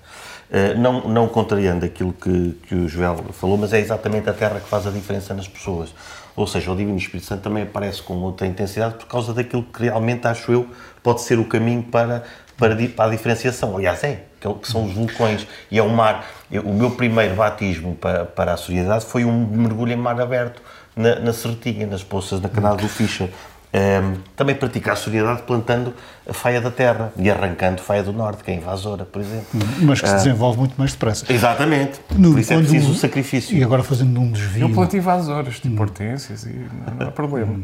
Uh, 0.50 0.78
não, 0.80 1.08
não 1.08 1.28
contrariando 1.28 1.86
aquilo 1.86 2.14
que, 2.14 2.58
que 2.68 2.76
o 2.76 2.88
Joel 2.88 3.18
falou, 3.32 3.58
mas 3.58 3.74
é 3.74 3.80
exatamente 3.80 4.30
a 4.30 4.34
terra 4.34 4.60
que 4.60 4.70
faz 4.70 4.86
a 4.88 4.92
diferença 4.92 5.34
nas 5.34 5.48
pessoas. 5.48 5.94
Ou 6.36 6.48
seja, 6.48 6.72
o 6.72 6.76
Divino 6.76 6.98
Espírito 6.98 7.28
Santo 7.28 7.42
também 7.42 7.64
aparece 7.64 8.02
com 8.02 8.16
outra 8.16 8.48
intensidade 8.48 8.96
por 8.96 9.06
causa 9.08 9.34
daquilo 9.34 9.64
que 9.64 9.84
realmente, 9.84 10.28
acho 10.28 10.52
eu, 10.52 10.68
pode 11.04 11.22
ser 11.22 11.38
o 11.38 11.46
caminho 11.46 11.84
para, 11.84 12.24
para, 12.58 12.76
para 12.76 13.06
a 13.06 13.10
diferenciação. 13.10 13.76
Aliás, 13.78 14.04
é 14.04 14.24
que, 14.44 14.68
são 14.68 14.86
os 14.86 14.94
vulcões 14.94 15.48
e 15.72 15.80
é 15.80 15.84
o 15.84 15.90
mar. 15.90 16.26
Eu, 16.52 16.64
o 16.64 16.74
meu 16.74 16.92
primeiro 16.92 17.36
batismo 17.36 17.96
para, 17.96 18.26
para 18.26 18.54
a 18.54 18.58
solidariedade 18.58 19.06
foi 19.06 19.26
um 19.26 19.46
mergulho 19.48 19.94
em 19.94 19.98
mar 19.98 20.20
aberto 20.20 20.62
na, 20.96 21.20
na 21.20 21.34
nas 21.88 22.04
poças, 22.04 22.42
na 22.42 22.50
canal 22.50 22.76
do 22.76 22.88
Fischer. 22.88 23.30
Um, 23.76 24.20
também 24.36 24.54
praticar 24.54 24.94
a 24.94 24.96
solidariedade 24.96 25.48
plantando 25.48 25.96
a 26.30 26.32
faia 26.32 26.62
da 26.62 26.70
terra 26.70 27.12
e 27.18 27.28
arrancando 27.28 27.82
a 27.82 27.84
faia 27.84 28.04
do 28.04 28.14
norte, 28.14 28.44
que 28.44 28.52
é 28.52 28.54
invasora, 28.54 29.04
por 29.04 29.20
exemplo. 29.20 29.48
Mas 29.82 30.00
que 30.00 30.08
se 30.08 30.14
desenvolve 30.14 30.60
muito 30.60 30.76
mais 30.78 30.92
depressa. 30.92 31.26
Exatamente. 31.28 32.00
No, 32.16 32.34
por 32.34 32.40
isso 32.40 32.54
é 32.54 32.58
preciso 32.58 32.92
o 32.92 32.96
sacrifício. 32.96 33.58
E 33.58 33.64
agora 33.64 33.82
fazendo 33.82 34.20
um 34.20 34.32
desvio. 34.32 34.68
Eu 34.68 34.70
planto 34.70 34.96
invasoras, 34.96 35.60
tipo 35.60 35.82
hortênsias, 35.82 36.44
e 36.44 36.50
não, 36.50 36.96
não 37.00 37.08
há 37.08 37.12
problema. 37.12 37.60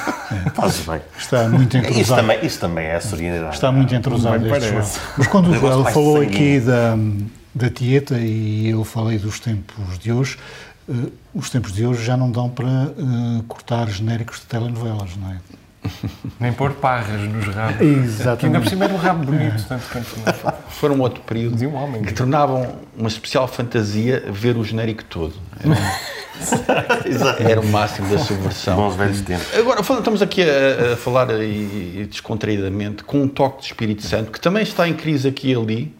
Fazes 0.54 0.86
bem. 0.86 1.02
Está 1.18 1.46
muito 1.46 1.76
entrosado. 1.76 2.00
Isso 2.00 2.14
também, 2.14 2.38
isso 2.42 2.60
também 2.60 2.86
é 2.86 2.96
a 2.96 3.00
solidariedade. 3.02 3.54
Está 3.54 3.70
muito 3.70 3.94
entrosado 3.94 4.56
este. 4.56 5.00
Mas 5.18 5.26
quando 5.26 5.50
mais 5.50 5.92
falou 5.92 6.20
de 6.20 6.26
aqui 6.26 6.60
da, 6.60 6.96
da 7.54 7.68
Tieta 7.68 8.16
e 8.18 8.70
eu 8.70 8.82
falei 8.82 9.18
dos 9.18 9.38
tempos 9.38 9.98
de 9.98 10.10
hoje, 10.10 10.38
eh, 10.88 10.92
os 11.34 11.50
tempos 11.50 11.72
de 11.72 11.86
hoje 11.86 12.04
já 12.04 12.16
não 12.16 12.30
dão 12.30 12.48
para 12.48 12.66
eh, 12.68 13.42
cortar 13.48 13.88
genéricos 13.88 14.40
de 14.40 14.46
telenovelas, 14.46 15.16
não 15.16 15.30
é? 15.30 15.38
Nem 16.38 16.52
pôr 16.52 16.72
parras 16.72 17.22
nos 17.22 17.46
rabos. 17.46 17.78
Que 17.78 17.84
ainda 17.84 18.00
por 18.02 18.04
Exatamente. 18.04 18.68
cima 18.70 18.84
era 18.84 18.94
um 18.94 18.98
rabo 18.98 19.24
bonito, 19.24 19.64
tanto 19.66 19.86
quanto 19.90 20.08
não. 20.18 20.52
Foram 20.68 20.94
um 20.96 21.00
outro 21.00 21.22
período 21.22 21.56
De 21.56 21.66
um 21.66 21.74
homem. 21.74 22.02
que 22.02 22.12
tornavam 22.12 22.76
uma 22.96 23.08
especial 23.08 23.48
fantasia 23.48 24.24
ver 24.30 24.56
o 24.56 24.64
genérico 24.64 25.04
todo. 25.04 25.34
Exato. 27.06 27.42
Era 27.42 27.60
o 27.60 27.66
máximo 27.66 28.08
da 28.08 28.18
subversão. 28.18 28.76
Bons 28.76 28.96
velhos 28.96 29.20
tempos. 29.22 29.46
Agora, 29.56 29.80
estamos 29.80 30.22
aqui 30.22 30.42
a, 30.42 30.92
a 30.94 30.96
falar 30.96 31.30
aí, 31.30 32.06
descontraídamente 32.10 33.04
com 33.04 33.22
um 33.22 33.28
toque 33.28 33.60
de 33.60 33.66
Espírito 33.66 34.06
Santo, 34.06 34.30
que 34.30 34.40
também 34.40 34.62
está 34.62 34.88
em 34.88 34.94
crise 34.94 35.28
aqui 35.28 35.52
e 35.52 35.54
ali, 35.54 35.94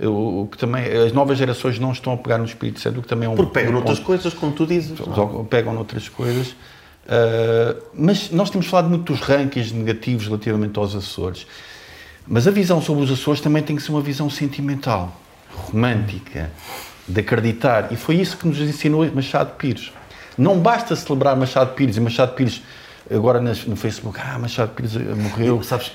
o, 0.00 0.48
que 0.50 0.58
também, 0.58 0.84
as 0.84 1.12
novas 1.12 1.38
gerações 1.38 1.78
não 1.78 1.92
estão 1.92 2.14
a 2.14 2.16
pegar 2.16 2.38
no 2.38 2.44
Espírito 2.44 2.80
Santo, 2.80 2.98
o 2.98 3.02
que 3.02 3.08
também 3.08 3.26
é 3.26 3.30
um... 3.30 3.36
Porque 3.36 3.52
pegam 3.52 3.70
um 3.70 3.74
noutras 3.74 3.98
ponto- 3.98 4.06
coisas, 4.06 4.34
como 4.34 4.52
tu 4.52 4.66
dizes. 4.66 4.98
pegam 5.48 5.72
noutras 5.72 6.08
coisas. 6.08 6.48
Uh, 6.48 7.82
mas 7.94 8.30
nós 8.30 8.50
temos 8.50 8.66
falado 8.66 8.88
muito 8.88 9.12
dos 9.12 9.20
rankings 9.20 9.72
negativos 9.72 10.26
relativamente 10.26 10.78
aos 10.78 10.94
Açores. 10.94 11.46
Mas 12.26 12.48
a 12.48 12.50
visão 12.50 12.80
sobre 12.80 13.04
os 13.04 13.12
Açores 13.12 13.40
também 13.40 13.62
tem 13.62 13.76
que 13.76 13.82
ser 13.82 13.92
uma 13.92 14.00
visão 14.00 14.28
sentimental, 14.30 15.14
romântica, 15.54 16.50
de 17.06 17.20
acreditar. 17.20 17.92
E 17.92 17.96
foi 17.96 18.16
isso 18.16 18.36
que 18.36 18.48
nos 18.48 18.58
ensinou 18.58 19.08
Machado 19.12 19.54
Pires. 19.56 19.92
Não 20.36 20.58
basta 20.58 20.96
celebrar 20.96 21.36
Machado 21.36 21.74
Pires 21.74 21.96
e 21.96 22.00
Machado 22.00 22.34
Pires 22.34 22.62
agora 23.10 23.40
no 23.40 23.76
Facebook, 23.76 24.18
ah, 24.20 24.38
Machado 24.38 24.70
Pires 24.70 24.94
morreu. 24.94 25.62
Sabes, 25.62 25.92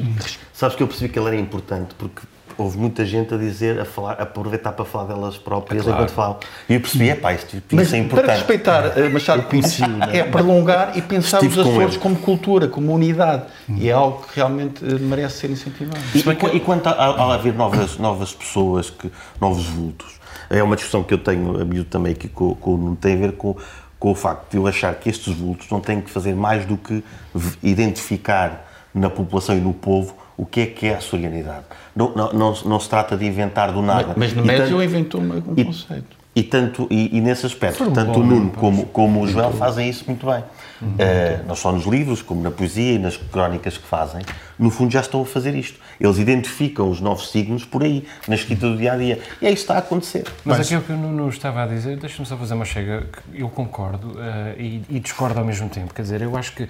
sabes 0.53 0.75
que 0.75 0.83
eu 0.83 0.87
percebi 0.87 1.11
que 1.11 1.19
ele 1.19 1.27
era 1.27 1.35
importante, 1.35 1.95
porque 1.97 2.21
houve 2.61 2.77
muita 2.77 3.05
gente 3.05 3.33
a 3.33 3.37
dizer, 3.37 3.79
a, 3.79 3.85
falar, 3.85 4.13
a 4.13 4.23
aproveitar 4.23 4.71
para 4.73 4.85
falar 4.85 5.05
delas 5.13 5.37
próprias 5.37 5.83
Claro. 5.83 5.97
enquanto 5.99 6.13
falam. 6.15 6.37
E 6.67 6.73
eu 6.75 6.79
percebi, 6.81 7.09
é 7.09 7.15
pá, 7.15 7.33
isto, 7.33 7.55
isto 7.57 7.75
Mas 7.75 7.93
é 7.93 7.97
importante. 7.97 8.25
para 8.25 8.35
respeitar 8.35 8.97
eh, 8.97 9.09
Machado 9.09 9.43
Pires 9.43 9.77
é 10.13 10.23
prolongar 10.23 10.97
e 10.97 11.01
pensar 11.01 11.37
Estive 11.43 11.59
os 11.61 11.67
Açores 11.67 11.97
como 11.97 12.15
cultura, 12.17 12.67
como 12.67 12.93
unidade. 12.93 13.43
E 13.69 13.89
é 13.89 13.91
algo 13.91 14.23
que 14.27 14.35
realmente 14.35 14.83
eh, 14.85 14.99
merece 14.99 15.37
ser 15.39 15.49
incentivado. 15.49 15.99
E, 16.13 16.19
e, 16.19 16.57
e 16.57 16.59
quanto 16.59 16.87
a, 16.87 16.91
a- 16.91 17.31
a 17.31 17.33
haver 17.35 17.53
novas, 17.53 17.97
novas 17.97 18.33
pessoas, 18.33 18.89
que, 18.89 19.11
novos 19.39 19.65
vultos, 19.65 20.19
é 20.49 20.61
uma 20.63 20.75
discussão 20.75 21.03
que 21.03 21.13
eu 21.13 21.17
tenho 21.19 21.61
a 21.61 21.65
miúdo 21.65 21.89
também 21.89 22.13
aqui 22.13 22.27
com, 22.27 22.55
com 22.55 22.73
o 22.73 22.77
Nuno, 22.77 22.95
tem 22.95 23.13
a 23.13 23.17
ver 23.17 23.33
com, 23.33 23.55
com 23.99 24.11
o 24.11 24.15
facto 24.15 24.49
de 24.51 24.57
eu 24.57 24.65
achar 24.65 24.93
que 24.95 25.09
estes 25.09 25.33
vultos 25.35 25.69
não 25.69 25.79
têm 25.79 26.01
que 26.01 26.09
fazer 26.09 26.33
mais 26.35 26.65
do 26.65 26.75
que 26.77 27.03
identificar 27.61 28.67
na 28.93 29.09
população 29.09 29.55
e 29.55 29.59
no 29.61 29.73
povo 29.73 30.15
o 30.41 30.45
que 30.45 30.61
é 30.61 30.65
que 30.67 30.87
é 30.87 30.93
a 30.95 30.97
açorianidade. 30.97 31.65
Não, 31.93 32.15
não, 32.15 32.31
não, 32.33 32.55
se- 32.55 32.65
não 32.67 32.79
se 32.79 32.87
trata 32.89 33.17
de 33.17 33.25
inventar 33.25 33.73
do 33.73 33.81
nada. 33.81 34.13
Mas 34.15 34.33
no 34.33 34.43
E 34.43 34.47
médio 34.47 34.65
tanto- 34.69 34.83
inventou 34.83 35.21
um 35.21 35.53
e- 35.57 35.65
conceito. 35.65 36.17
E, 36.35 36.43
tanto, 36.43 36.87
e, 36.89 37.17
e 37.17 37.19
nesse 37.19 37.45
aspecto, 37.45 37.79
Foi 37.79 37.87
um 37.87 37.91
tanto 37.91 38.13
bom 38.13 38.19
o 38.19 38.23
Nuno 38.23 38.51
como, 38.51 38.85
como 38.85 39.21
o 39.21 39.27
Joel 39.27 39.51
fazem 39.51 39.89
isso 39.89 40.05
muito 40.07 40.25
bem. 40.25 40.41
Eh, 40.97 41.41
não 41.45 41.55
só 41.55 41.73
nos 41.73 41.85
livros, 41.85 42.21
como 42.21 42.41
na 42.41 42.51
poesia 42.51 42.93
e 42.93 42.97
nas 42.99 43.17
crónicas 43.17 43.77
que 43.77 43.85
fazem, 43.85 44.21
no 44.57 44.69
fundo 44.69 44.93
já 44.93 45.01
estão 45.01 45.21
a 45.21 45.25
fazer 45.25 45.53
isto. 45.55 45.77
Eles 45.99 46.17
identificam 46.17 46.89
os 46.89 47.01
novos 47.01 47.29
signos 47.31 47.65
por 47.65 47.83
aí, 47.83 48.07
na 48.25 48.35
escrita 48.35 48.69
do 48.69 48.77
dia 48.77 48.93
a 48.93 48.95
dia. 48.97 49.19
E 49.41 49.47
é 49.47 49.49
isso 49.49 49.55
que 49.55 49.61
está 49.63 49.75
a 49.75 49.79
acontecer. 49.79 50.23
Mas 50.45 50.59
Mas- 50.59 50.67
aquilo 50.67 50.81
que 50.83 50.93
o 50.93 50.95
Nuno 50.97 51.27
estava 51.27 51.63
a 51.63 51.67
dizer, 51.67 51.97
deixa-me 51.97 52.25
só 52.25 52.37
fazer 52.37 52.53
uma 52.53 52.63
chega, 52.63 53.07
que 53.31 53.41
eu 53.41 53.49
concordo 53.49 54.15
eh, 54.21 54.55
e, 54.57 54.81
e 54.87 54.99
discordo 55.01 55.37
ao 55.39 55.45
mesmo 55.45 55.67
tempo. 55.67 55.93
Quer 55.93 56.03
dizer, 56.03 56.21
eu 56.21 56.37
acho 56.37 56.53
que 56.53 56.69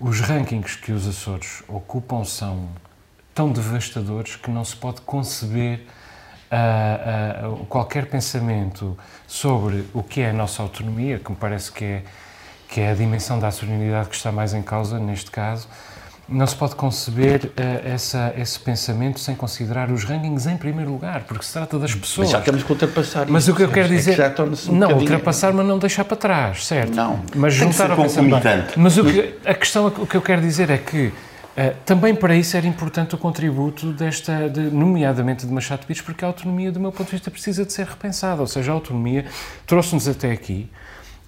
os 0.00 0.20
rankings 0.20 0.76
que 0.78 0.90
os 0.92 1.06
Açores 1.06 1.62
ocupam 1.68 2.24
são 2.24 2.68
tão 3.34 3.50
devastadores 3.50 4.36
que 4.36 4.50
não 4.50 4.64
se 4.64 4.76
pode 4.76 5.00
conceber 5.02 5.80
ah, 6.50 7.40
ah, 7.44 7.64
qualquer 7.68 8.06
pensamento 8.06 8.96
sobre 9.26 9.84
o 9.94 10.02
que 10.02 10.20
é 10.20 10.30
a 10.30 10.32
nossa 10.32 10.62
autonomia, 10.62 11.18
que 11.18 11.30
me 11.30 11.36
parece 11.36 11.72
que 11.72 11.84
é, 11.84 12.02
que 12.68 12.80
é 12.80 12.90
a 12.90 12.94
dimensão 12.94 13.38
da 13.38 13.50
soberanidade 13.50 14.08
que 14.08 14.16
está 14.16 14.30
mais 14.30 14.52
em 14.52 14.62
causa 14.62 14.98
neste 14.98 15.30
caso. 15.30 15.66
Não 16.28 16.46
se 16.46 16.54
pode 16.54 16.76
conceber 16.76 17.50
ah, 17.56 17.88
essa, 17.88 18.32
esse 18.36 18.58
pensamento 18.60 19.18
sem 19.18 19.34
considerar 19.34 19.90
os 19.90 20.04
rankings 20.04 20.46
em 20.46 20.56
primeiro 20.56 20.90
lugar, 20.92 21.24
porque 21.24 21.44
se 21.44 21.52
trata 21.54 21.78
das 21.78 21.94
pessoas. 21.94 22.28
Mas 22.28 22.38
já 22.38 22.40
temos 22.40 22.62
que 22.62 22.70
ultrapassar 22.72 23.26
Mas 23.28 23.42
isso. 23.44 23.52
o 23.52 23.56
que 23.56 23.62
eu 23.62 23.68
quero 23.70 23.86
É 23.86 23.88
que 23.88 23.96
dizer. 23.96 24.14
já 24.16 24.30
torna-se 24.30 24.70
um 24.70 24.74
não, 24.76 24.92
ultrapassar, 24.92 25.52
mas 25.54 25.66
não 25.66 25.78
deixar 25.78 26.04
para 26.04 26.16
trás, 26.16 26.66
certo? 26.66 26.94
Não. 26.94 27.20
Mas 27.34 27.58
Tem 27.58 27.68
que 27.68 27.72
juntar 27.74 27.86
ser 27.86 27.90
ao 27.92 27.96
pensamento. 27.96 28.30
concomitante. 28.42 28.78
Mas 28.78 28.96
o 28.98 29.04
que, 29.04 29.34
a 29.44 29.54
questão, 29.54 29.86
o 29.86 30.06
que 30.06 30.16
eu 30.16 30.22
quero 30.22 30.40
dizer 30.42 30.70
é 30.70 30.78
que 30.78 31.12
eh, 31.56 31.74
também 31.84 32.14
para 32.14 32.34
isso 32.34 32.56
era 32.56 32.66
importante 32.66 33.14
o 33.14 33.18
contributo 33.18 33.92
desta, 33.92 34.48
de, 34.48 34.60
nomeadamente 34.60 35.46
de 35.46 35.52
Machado 35.52 35.86
Pires, 35.86 36.00
porque 36.00 36.24
a 36.24 36.28
autonomia, 36.28 36.72
do 36.72 36.80
meu 36.80 36.90
ponto 36.90 37.06
de 37.06 37.12
vista, 37.12 37.30
precisa 37.30 37.64
de 37.64 37.72
ser 37.72 37.86
repensada. 37.86 38.40
Ou 38.40 38.46
seja, 38.46 38.72
a 38.72 38.74
autonomia 38.74 39.26
trouxe-nos 39.66 40.08
até 40.08 40.32
aqui, 40.32 40.70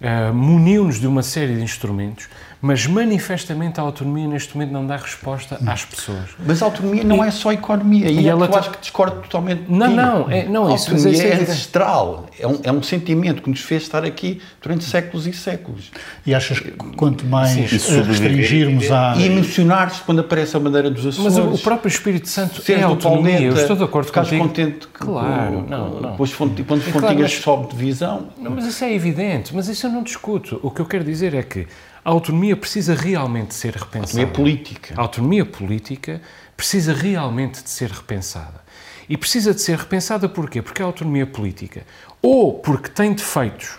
eh, 0.00 0.30
muniu-nos 0.30 0.98
de 0.98 1.06
uma 1.06 1.22
série 1.22 1.56
de 1.56 1.62
instrumentos, 1.62 2.28
mas 2.66 2.86
manifestamente 2.86 3.78
a 3.78 3.82
autonomia 3.82 4.26
neste 4.26 4.54
momento 4.56 4.72
não 4.72 4.86
dá 4.86 4.96
resposta 4.96 5.58
às 5.66 5.84
pessoas. 5.84 6.30
Mas 6.46 6.62
a 6.62 6.64
autonomia 6.64 7.04
não 7.04 7.22
é 7.22 7.30
só 7.30 7.52
economia. 7.52 8.08
E, 8.10 8.20
E 8.22 8.26
é 8.26 8.30
ela 8.30 8.48
que 8.48 8.54
eu 8.54 8.58
acho 8.58 8.70
que 8.70 8.80
discordo 8.80 9.20
totalmente. 9.20 9.64
Não, 9.68 9.88
de 9.88 9.94
não, 9.94 10.30
é- 10.30 10.44
não, 10.44 10.66
a 10.72 10.74
isso- 10.74 10.90
mas 10.90 11.04
autonomia 11.04 11.12
isso 11.12 11.22
é 11.22 11.28
é 11.28 11.42
ancestral. 11.42 12.26
É 12.40 12.46
um, 12.46 12.58
é 12.62 12.72
um 12.72 12.82
sentimento 12.82 13.42
que 13.42 13.50
nos 13.50 13.60
fez 13.60 13.82
estar 13.82 14.02
aqui 14.02 14.40
durante 14.62 14.82
séculos 14.84 15.26
e 15.26 15.32
séculos. 15.34 15.90
E 16.24 16.34
achas 16.34 16.58
que 16.58 16.70
quanto 16.96 17.26
mais 17.26 17.50
Sim, 17.52 18.00
restringirmos 18.02 18.90
a. 18.90 19.14
E 19.18 19.26
emocionar-se 19.26 20.00
quando 20.00 20.20
aparece 20.20 20.56
a 20.56 20.60
bandeira 20.60 20.90
dos 20.90 21.04
Açores. 21.06 21.34
Mas 21.34 21.44
o, 21.44 21.54
o 21.54 21.58
próprio 21.58 21.88
Espírito 21.90 22.28
Santo 22.30 22.62
é 22.72 22.82
autonomia, 22.82 23.32
eu 23.34 23.38
Pauleta, 23.48 23.60
estou 23.60 23.76
de 23.76 23.84
acordo 23.84 24.06
ficares 24.06 24.30
contigo. 24.30 24.48
contente 24.48 24.86
que, 24.88 24.92
Claro, 25.04 25.62
que- 25.64 25.70
não, 25.70 26.00
não. 26.00 26.10
Depois, 26.12 26.32
quando 26.34 26.58
É 26.58 26.64
claro, 26.64 26.80
Fontinhas 26.82 27.32
mas- 27.34 27.42
sobe 27.42 27.68
de 27.68 27.76
divisão, 27.76 28.28
Não, 28.38 28.52
mas 28.52 28.64
isso 28.64 28.82
é 28.84 28.94
evidente, 28.94 29.54
mas 29.54 29.68
isso 29.68 29.86
eu 29.86 29.90
não 29.92 30.02
discuto. 30.02 30.58
O 30.62 30.70
que 30.70 30.80
eu 30.80 30.86
quero 30.86 31.04
dizer 31.04 31.34
é 31.34 31.42
que 31.42 31.66
a 32.04 32.10
autonomia 32.10 32.54
precisa 32.56 32.94
realmente 32.94 33.54
ser 33.54 33.74
repensada. 33.74 34.22
autonomia 34.22 34.26
política. 34.26 34.94
A 34.96 35.00
autonomia 35.00 35.46
política 35.46 36.20
precisa 36.56 36.92
realmente 36.92 37.62
de 37.62 37.70
ser 37.70 37.90
repensada. 37.90 38.62
E 39.08 39.16
precisa 39.16 39.54
de 39.54 39.60
ser 39.62 39.78
repensada 39.78 40.28
porquê? 40.28 40.60
Porque 40.60 40.82
a 40.82 40.84
autonomia 40.84 41.26
política, 41.26 41.86
ou 42.20 42.54
porque 42.54 42.88
tem 42.88 43.12
defeitos, 43.12 43.78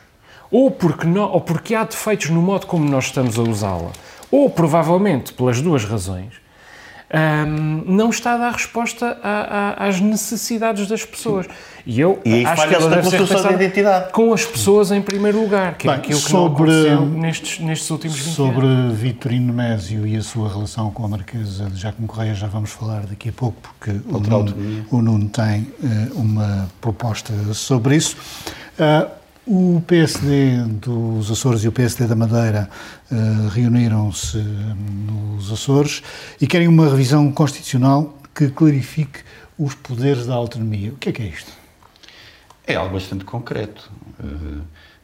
ou 0.52 0.72
porque, 0.72 1.06
não, 1.06 1.32
ou 1.32 1.42
porque 1.42 1.76
há 1.76 1.84
defeitos 1.84 2.30
no 2.30 2.42
modo 2.42 2.66
como 2.66 2.88
nós 2.88 3.06
estamos 3.06 3.38
a 3.38 3.42
usá-la, 3.42 3.92
ou 4.32 4.50
provavelmente 4.50 5.34
pelas 5.34 5.62
duas 5.62 5.84
razões, 5.84 6.34
hum, 7.14 7.84
não 7.88 8.10
está 8.10 8.34
a 8.34 8.38
dar 8.38 8.52
resposta 8.54 9.18
a- 9.24 9.76
a- 9.80 9.88
às 9.88 10.00
necessidades 10.02 10.88
das 10.88 11.04
pessoas. 11.06 11.46
E 11.86 12.00
eu 12.00 12.20
E 12.26 12.34
aí 12.34 12.46
acho 12.46 12.68
que 12.68 12.74
ela 12.74 12.90
deve 12.90 13.04
ser 13.10 13.18
construção 13.20 13.44
da 13.44 13.50
repensada 13.50 13.64
identidade. 13.64 14.12
com 14.12 14.34
as 14.34 14.44
pessoas 14.44 14.92
em 14.92 15.02
primeiro 15.02 15.40
lugar, 15.40 15.76
que 15.78 15.88
é 15.88 15.92
Bem, 15.92 16.00
aquilo 16.00 16.20
que 16.20 16.30
sobre- 16.30 16.72
não 16.72 16.94
aconteceu 16.94 17.06
nestes, 17.06 17.60
nestes 17.60 17.90
últimos 17.92 18.18
20 18.18 18.34
Sobre 18.36 18.66
anos. 18.66 18.98
Vitorino 18.98 19.54
Mésio 19.54 20.08
e 20.08 20.16
a 20.18 20.22
sua 20.24 20.50
relação 20.50 20.90
com 20.90 21.06
a 21.06 21.08
Marquesa 21.08 21.66
de 21.70 21.80
Jacomo 21.80 22.08
Correia 22.08 22.34
já 22.34 22.48
vamos 22.48 22.72
falar 22.72 23.02
daqui 23.06 23.30
a 23.30 23.34
pouco, 23.34 23.58
porque 23.62 23.92
o 24.08 24.20
Nuno, 24.20 24.86
o 24.90 25.02
Nuno 25.02 25.30
tem 25.30 25.68
eh, 25.84 26.08
uma 26.16 26.68
proposta 26.82 27.32
sobre 27.54 27.96
isso. 27.98 28.18
Ah, 28.80 29.08
o 29.48 29.82
PSD 29.86 30.58
dos 30.82 31.30
Açores 31.30 31.64
e 31.64 31.68
o 31.68 31.72
PSD 31.72 32.08
da 32.08 32.16
Madeira 32.16 32.70
eh, 33.12 33.16
reuniram-se 33.52 34.38
hum, 34.38 35.36
nos 35.36 35.52
Açores 35.52 36.02
e 36.42 36.48
querem 36.48 36.68
uma 36.68 36.90
revisão 36.90 37.32
constitucional 37.32 38.18
que 38.34 38.50
clarifique 38.50 39.20
os 39.58 39.76
poderes 39.76 40.26
da 40.26 40.34
autonomia. 40.34 40.92
O 40.92 40.96
que 40.98 41.10
é 41.10 41.12
que 41.12 41.22
é 41.22 41.26
isto? 41.28 41.52
É 42.66 42.76
algo 42.76 42.94
bastante 42.96 43.24
concreto. 43.24 43.90
Eh, 44.24 44.62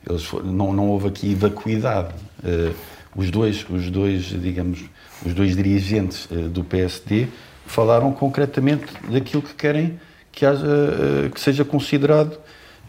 Eles 0.10 0.24
foram- 0.24 0.52
não, 0.52 0.74
não 0.74 0.88
houve 0.90 1.08
aqui 1.08 1.36
vacuidade. 1.36 2.10
Eh, 2.44 2.72
Os 3.14 3.30
dois, 3.30 3.66
os 3.70 3.90
dois, 3.92 4.24
digamos, 4.24 4.86
os 5.26 5.34
dois 5.34 5.54
dirigentes 5.56 6.28
eh, 6.32 6.48
do 6.48 6.64
PSD 6.64 7.28
falaram 7.68 8.12
concretamente 8.14 8.86
daquilo 9.12 9.42
que 9.44 9.54
querem 9.54 10.00
que, 10.32 10.46
haja, 10.46 10.66
eh, 10.66 11.30
que 11.30 11.40
seja 11.42 11.66
considerado 11.66 12.40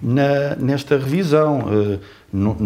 na, 0.02 0.56
nesta 0.56 0.96
revisão. 0.98 1.64
Eh, 1.94 1.98
no- 2.32 2.56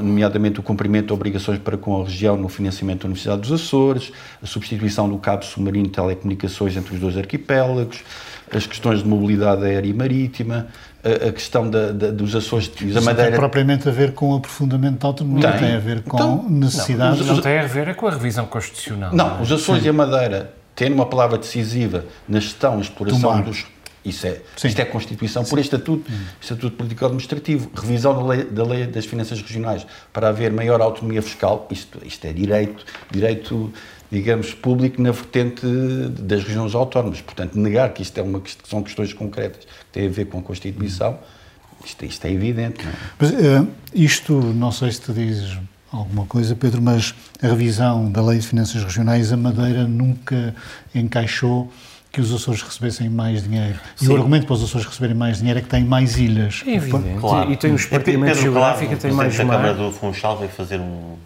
nomeadamente 0.00 0.60
o 0.60 0.62
cumprimento 0.62 1.08
de 1.08 1.12
obrigações 1.12 1.58
para 1.58 1.76
com 1.76 2.00
a 2.00 2.04
região 2.04 2.36
no 2.36 2.48
financiamento 2.48 3.00
da 3.00 3.06
Universidade 3.06 3.40
dos 3.42 3.50
Açores, 3.50 4.12
a 4.40 4.46
substituição 4.46 5.08
do 5.08 5.18
cabo 5.18 5.44
submarino 5.44 5.86
de 5.88 5.90
telecomunicações 5.92 6.76
entre 6.76 6.94
os 6.94 7.00
dois 7.00 7.16
arquipélagos, 7.16 8.04
as 8.54 8.64
questões 8.64 9.00
de 9.02 9.08
mobilidade 9.08 9.64
aérea 9.64 9.88
e 9.88 9.92
marítima, 9.92 10.68
a, 11.02 11.28
a 11.28 11.32
questão 11.32 11.68
da, 11.68 11.90
da, 11.90 12.10
dos 12.12 12.32
Açores 12.36 12.70
e 12.80 12.84
da 12.92 13.00
Madeira. 13.00 13.22
não 13.24 13.30
tem 13.30 13.38
propriamente 13.40 13.88
a 13.88 13.92
ver 13.92 14.12
com 14.12 14.32
o 14.32 14.36
aprofundamento 14.36 15.00
da 15.00 15.08
autonomia, 15.08 15.50
Tem. 15.50 15.60
tem, 15.62 15.74
a 15.74 15.80
ver 15.80 16.02
com 16.02 16.16
Então, 16.16 16.46
necessidades. 16.48 17.26
Não 17.26 17.40
tem 17.40 17.58
a 17.58 17.66
ver 17.66 17.88
é 17.88 17.94
com 17.94 18.06
a 18.06 18.10
revisão 18.12 18.46
constitucional. 18.46 19.12
Não, 19.12 19.42
os 19.42 19.50
Açores 19.50 19.84
e 19.84 19.88
a 19.88 19.92
Madeira 19.92 20.52
têm 20.76 20.92
uma 20.92 21.06
palavra 21.06 21.38
decisiva 21.38 22.04
na 22.28 22.38
gestão 22.38 22.78
e 22.78 22.82
exploração 22.82 23.20
Do 23.20 23.28
mar. 23.36 23.42
dos. 23.42 23.66
Isso 24.06 24.24
é, 24.24 24.40
Sim. 24.56 24.68
isto 24.68 24.80
é 24.80 24.84
Constituição 24.84 25.44
por 25.44 25.58
Estatuto, 25.58 26.08
Estatuto 26.40 26.76
Político-Administrativo, 26.76 27.68
revisão 27.74 28.14
da 28.14 28.24
lei, 28.24 28.44
da 28.44 28.64
lei 28.64 28.86
das 28.86 29.04
Finanças 29.04 29.42
Regionais 29.42 29.84
para 30.12 30.28
haver 30.28 30.52
maior 30.52 30.80
autonomia 30.80 31.20
fiscal, 31.20 31.66
isto, 31.72 31.98
isto 32.04 32.24
é 32.24 32.32
direito, 32.32 32.84
direito, 33.10 33.72
digamos, 34.08 34.54
público 34.54 35.02
na 35.02 35.10
vertente 35.10 35.66
das 36.20 36.44
regiões 36.44 36.72
autónomas. 36.76 37.20
Portanto, 37.20 37.58
negar 37.58 37.92
que 37.92 38.02
isto 38.02 38.16
é 38.16 38.22
uma, 38.22 38.40
que 38.40 38.52
são 38.64 38.80
questões 38.80 39.12
concretas 39.12 39.64
que 39.64 39.92
têm 39.92 40.06
a 40.06 40.10
ver 40.10 40.26
com 40.26 40.38
a 40.38 40.42
Constituição, 40.42 41.18
isto, 41.84 42.04
isto 42.04 42.24
é 42.26 42.30
evidente. 42.30 42.84
Não 42.84 42.92
é? 42.92 42.94
Mas 43.18 43.32
eh, 43.32 43.66
isto, 43.92 44.32
não 44.32 44.70
sei 44.70 44.92
se 44.92 45.00
te 45.00 45.12
diz 45.12 45.58
alguma 45.90 46.26
coisa, 46.26 46.54
Pedro, 46.54 46.80
mas 46.80 47.12
a 47.42 47.48
revisão 47.48 48.08
da 48.08 48.22
Lei 48.22 48.38
de 48.38 48.46
Finanças 48.46 48.84
Regionais, 48.84 49.32
a 49.32 49.36
Madeira 49.36 49.84
nunca 49.84 50.54
encaixou 50.94 51.72
que 52.16 52.20
os 52.22 52.32
Açores 52.32 52.62
recebessem 52.62 53.10
mais 53.10 53.42
dinheiro. 53.42 53.78
E 54.00 54.06
Sim. 54.06 54.12
o 54.12 54.16
argumento 54.16 54.46
para 54.46 54.54
os 54.54 54.64
Açores 54.64 54.86
receberem 54.86 55.14
mais 55.14 55.36
dinheiro 55.36 55.58
é 55.58 55.62
que 55.62 55.68
têm 55.68 55.84
mais 55.84 56.16
ilhas. 56.16 56.62
É 56.66 56.70
evidente. 56.76 57.20
Claro. 57.20 57.52
E 57.52 57.56
tem 57.58 57.70
um 57.70 57.74
É 57.74 57.76
espartilhamento 57.76 58.26
Pedro 58.32 58.42
geográfico, 58.42 58.86
Claro, 58.86 59.00
tem 59.02 59.12
mais 59.12 59.38
mar. 59.40 59.56
Câmara 59.58 59.74
do 59.74 59.92
Funchal 59.92 60.38
veio 60.38 60.50
fazer 60.50 60.80
um, 60.80 61.16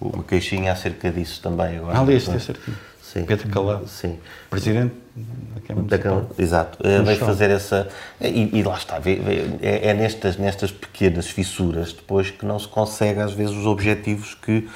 uma 0.00 0.22
queixinha 0.22 0.70
acerca 0.70 1.10
disso 1.10 1.42
também 1.42 1.78
agora. 1.78 1.98
Ah, 1.98 2.02
leste 2.02 2.30
esse 2.36 2.52
artigo. 2.52 2.76
Sim. 3.02 3.24
Pedro 3.24 3.48
Calado. 3.48 3.88
Sim. 3.88 4.16
Presidente 4.48 4.94
da 5.16 5.60
Câmara 5.66 5.86
Da. 5.88 5.98
Câmara, 5.98 6.26
exato. 6.38 6.78
Eh, 6.86 7.02
Veio 7.02 7.18
fazer 7.18 7.50
essa. 7.50 7.88
E, 8.20 8.58
e 8.60 8.62
lá 8.62 8.76
está. 8.76 9.00
vê- 9.00 9.16
vê- 9.16 9.44
É, 9.60 9.88
é 9.88 9.94
nestas, 9.94 10.36
nestas 10.36 10.70
pequenas 10.70 11.26
fissuras 11.28 11.92
depois 11.92 12.30
que 12.30 12.46
não 12.46 12.60
se 12.60 12.68
consegue, 12.68 13.18
às 13.18 13.32
vezes, 13.32 13.56
os 13.56 13.66
objetivos 13.66 14.34
que 14.34 14.68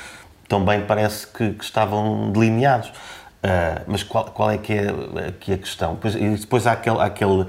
também 0.49 0.81
parece 0.81 1.29
que, 1.29 1.51
que 1.53 1.63
estavam 1.65 2.33
delineados. 2.33 2.91
Ah, 3.43 3.83
mas 3.87 4.03
qual, 4.03 4.25
qual 4.27 4.51
é 4.51 4.59
que 4.59 4.73
é 4.73 4.89
aqui 5.29 5.53
a 5.53 5.59
questão? 5.59 5.95
Depois, 5.95 6.15
e 6.15 6.29
depois 6.37 6.67
há, 6.67 6.73
aquele, 6.73 6.99
há 6.99 7.05
aquele- 7.05 7.47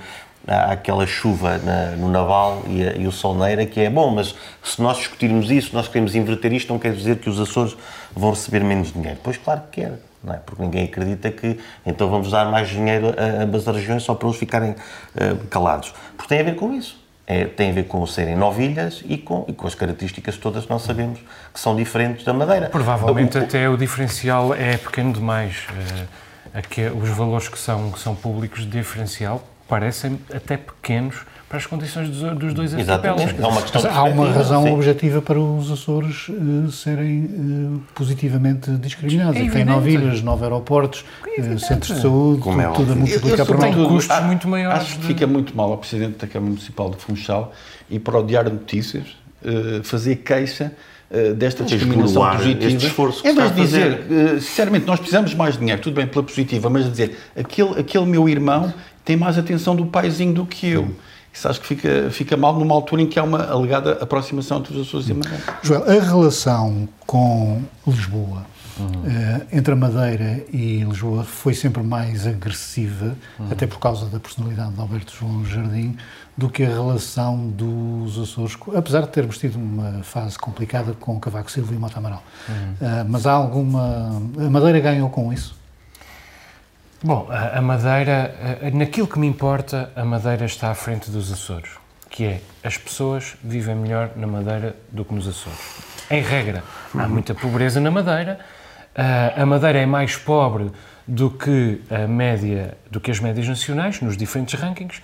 há 0.47 0.71
aquela 0.71 1.05
chuva 1.05 1.57
na- 1.59 1.91
no 1.91 2.09
Naval 2.09 2.63
e, 2.67 2.81
a- 2.87 2.93
e 2.95 3.05
o 3.07 3.11
Sol 3.11 3.35
Neira 3.35 3.65
que 3.65 3.79
é 3.79 3.89
bom, 3.89 4.09
mas 4.09 4.33
se 4.63 4.81
nós 4.81 4.97
discutirmos 4.97 5.51
isso, 5.51 5.69
nós 5.73 5.87
queremos 5.87 6.15
inverter 6.15 6.51
isto, 6.51 6.73
não 6.73 6.79
quer 6.79 6.93
dizer 6.93 7.17
que 7.19 7.29
os 7.29 7.39
Açores 7.39 7.75
vão 8.15 8.31
receber 8.31 8.63
menos 8.63 8.91
dinheiro. 8.91 9.19
Pois 9.23 9.37
claro 9.37 9.61
que 9.71 9.81
quer, 9.81 9.99
é? 10.27 10.33
Porque 10.45 10.63
ninguém 10.63 10.85
acredita 10.85 11.29
que 11.29 11.59
então 11.85 12.09
vamos 12.09 12.31
dar 12.31 12.45
mais 12.49 12.69
dinheiro 12.69 13.13
a 13.17 13.43
ambas 13.43 13.67
as 13.67 13.75
regiões 13.75 14.01
só 14.03 14.15
para 14.15 14.27
eles 14.27 14.39
ficarem 14.39 14.75
ah, 15.15 15.35
calados. 15.49 15.93
Porque 16.17 16.29
tem 16.29 16.39
a 16.39 16.43
ver 16.43 16.55
com 16.55 16.73
isso. 16.73 17.02
É, 17.25 17.45
tem 17.45 17.69
a 17.69 17.73
ver 17.73 17.83
com 17.85 18.05
serem 18.05 18.35
novilhas 18.35 19.01
e 19.07 19.17
com, 19.17 19.45
e 19.47 19.53
com 19.53 19.65
as 19.65 19.73
características 19.73 20.35
todas 20.37 20.65
que 20.65 20.69
nós 20.69 20.81
sabemos 20.81 21.19
que 21.53 21.59
são 21.59 21.73
diferentes 21.75 22.25
da 22.25 22.33
Madeira. 22.33 22.67
Provavelmente 22.69 23.37
O- 23.37 23.41
até 23.43 23.69
o 23.69 23.77
diferencial 23.77 24.53
é 24.53 24.75
pequeno 24.75 25.13
demais. 25.13 25.65
Eh, 26.53 26.57
aqui, 26.59 26.81
os 26.87 27.09
valores 27.09 27.47
que 27.47 27.57
são, 27.57 27.91
que 27.91 27.99
são 27.99 28.13
públicos 28.13 28.61
de 28.61 28.67
diferencial 28.71 29.41
parecem 29.67 30.19
até 30.33 30.57
pequenos 30.57 31.15
para 31.47 31.57
as 31.59 31.65
condições 31.67 32.09
dos, 32.09 32.35
dos 32.37 32.53
dois 32.53 32.73
Exatamente. 32.73 33.21
arquipélagos. 33.23 33.43
É 33.43 33.47
uma 33.47 33.61
questão 33.61 33.91
há 33.95 34.03
uma 34.05 34.31
razão 34.31 34.63
sim. 34.63 34.71
objetiva 34.73 35.21
para 35.21 35.39
os 35.39 35.71
Açores 35.71 36.27
eh, 36.29 36.71
serem 36.71 37.29
eh, 37.77 37.79
positivamente 37.93 38.71
discriminados. 38.71 39.35
É 39.39 39.43
É 39.43 39.45
que 39.45 39.51
tem 39.51 39.63
nove 39.65 39.91
ilhas, 39.91 40.21
nove 40.23 40.43
aeroportos, 40.43 41.05
eh, 41.37 41.57
centros 41.59 41.95
de 41.95 42.01
saúde, 42.01 42.41
Como 42.41 42.59
é 42.59 42.65
tudo, 42.67 42.77
tudo 42.77 42.93
a 42.93 42.95
multiplicar 42.95 43.45
por 43.45 43.57
nove. 43.59 43.85
custos 43.87 44.17
a- 44.17 44.21
muito 44.21 44.47
maiores 44.47 44.79
Acho 44.81 44.93
que 44.95 45.01
de- 45.01 45.07
fica 45.07 45.27
muito 45.27 45.55
mal 45.55 45.71
ao 45.71 45.77
Presidente 45.77 46.17
da 46.17 46.27
Câmara 46.27 46.49
Municipal 46.51 46.89
de 46.89 46.97
Funchal 46.97 47.53
e 47.87 47.99
para 47.99 48.17
o 48.17 48.23
Diário 48.23 48.49
de 48.49 48.55
Notícias 48.57 49.05
eh, 49.45 49.81
fazer 49.83 50.15
queixa 50.17 50.71
desta 51.37 51.63
discriminação 51.63 52.27
positiva. 52.31 52.65
este 52.65 52.87
esforço 52.87 53.21
que 53.21 53.29
em 53.29 53.35
vez 53.35 53.53
de 53.53 53.61
dizer, 53.61 54.01
fazer. 54.01 54.41
sinceramente, 54.41 54.87
nós 54.87 54.97
precisamos 54.99 55.35
mais 55.35 55.55
dinheiro, 55.55 55.79
tudo 55.79 55.93
bem 55.93 56.07
pela 56.07 56.23
positiva, 56.23 56.71
mas 56.71 56.89
dizer, 56.89 57.15
aquele, 57.37 57.79
aquele 57.79 58.05
meu 58.07 58.27
irmão 58.27 58.73
tem 59.03 59.15
mais 59.15 59.37
atenção 59.37 59.75
do 59.75 59.85
paizinho 59.85 60.33
do 60.33 60.45
que 60.45 60.67
eu. 60.67 60.95
Isso 61.33 61.47
acho 61.49 61.59
que 61.59 61.67
fica, 61.67 62.09
fica 62.11 62.37
mal 62.37 62.53
numa 62.53 62.75
altura 62.75 63.01
em 63.01 63.07
que 63.07 63.17
há 63.19 63.23
uma 63.23 63.43
alegada 63.43 63.93
aproximação 63.93 64.59
entre 64.59 64.75
os 64.75 64.87
Açores 64.87 65.09
e 65.09 65.13
a 65.13 65.15
Madeira. 65.15 65.43
Joel, 65.63 65.83
a 65.89 66.03
relação 66.03 66.87
com 67.07 67.63
Lisboa, 67.87 68.45
eh, 69.05 69.41
entre 69.51 69.73
a 69.73 69.75
Madeira 69.75 70.45
e 70.53 70.83
Lisboa, 70.83 71.23
foi 71.23 71.55
sempre 71.55 71.81
mais 71.81 72.27
agressiva, 72.27 73.15
até 73.49 73.65
por 73.65 73.79
causa 73.79 74.05
da 74.05 74.19
personalidade 74.19 74.73
de 74.73 74.79
Alberto 74.79 75.11
João 75.19 75.43
Jardim, 75.43 75.97
do 76.37 76.49
que 76.49 76.63
a 76.63 76.69
relação 76.69 77.49
dos 77.49 78.19
Açores, 78.19 78.55
apesar 78.75 79.01
de 79.01 79.09
termos 79.09 79.39
tido 79.39 79.55
uma 79.55 80.03
fase 80.03 80.37
complicada 80.37 80.93
com 80.93 81.19
Cavaco 81.19 81.49
Silva 81.49 81.73
e 81.73 81.77
Mota 81.77 81.97
Amaral. 81.97 82.23
Eh, 82.79 83.05
mas 83.07 83.25
há 83.25 83.31
alguma. 83.31 84.21
A 84.37 84.49
Madeira 84.51 84.79
ganhou 84.79 85.09
com 85.09 85.33
isso? 85.33 85.55
Bom, 87.03 87.27
a 87.29 87.57
a 87.59 87.61
Madeira, 87.61 88.33
a- 88.63 88.69
naquilo 88.71 89.07
que 89.07 89.19
me 89.19 89.27
importa, 89.27 89.91
a 89.95 90.05
Madeira 90.05 90.45
está 90.45 90.71
à 90.71 90.75
frente 90.75 91.11
dos 91.11 91.31
Açores, 91.31 91.71
que 92.09 92.23
é 92.25 92.41
as 92.63 92.77
pessoas 92.77 93.35
vivem 93.43 93.75
melhor 93.75 94.11
na 94.15 94.25
Madeira 94.25 94.75
do 94.91 95.03
que 95.03 95.13
nos 95.13 95.27
Açores. 95.27 95.59
Em 96.09 96.21
regra, 96.21 96.63
há 96.97 97.07
muita 97.07 97.33
pobreza 97.35 97.79
na 97.81 97.91
Madeira, 97.91 98.39
a 99.35 99.45
Madeira 99.45 99.79
é 99.79 99.85
mais 99.85 100.15
pobre 100.15 100.71
do 101.05 101.29
que 101.29 101.81
a 101.91 102.07
média, 102.07 102.77
do 102.89 103.01
que 103.01 103.11
as 103.11 103.19
médias 103.19 103.47
nacionais 103.47 103.99
nos 103.99 104.15
diferentes 104.15 104.57
rankings, 104.59 105.01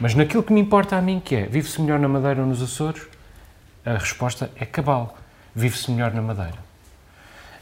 mas 0.00 0.14
naquilo 0.14 0.42
que 0.42 0.52
me 0.52 0.60
importa 0.60 0.96
a 0.96 1.02
mim, 1.02 1.20
que 1.24 1.36
é 1.36 1.42
vive-se 1.46 1.80
melhor 1.80 2.00
na 2.00 2.08
Madeira 2.08 2.40
ou 2.40 2.46
nos 2.46 2.60
Açores, 2.60 3.02
a 3.84 3.92
resposta 3.92 4.50
é 4.56 4.64
cabal, 4.64 5.16
vive-se 5.54 5.90
melhor 5.92 6.12
na 6.12 6.20
Madeira. 6.22 6.66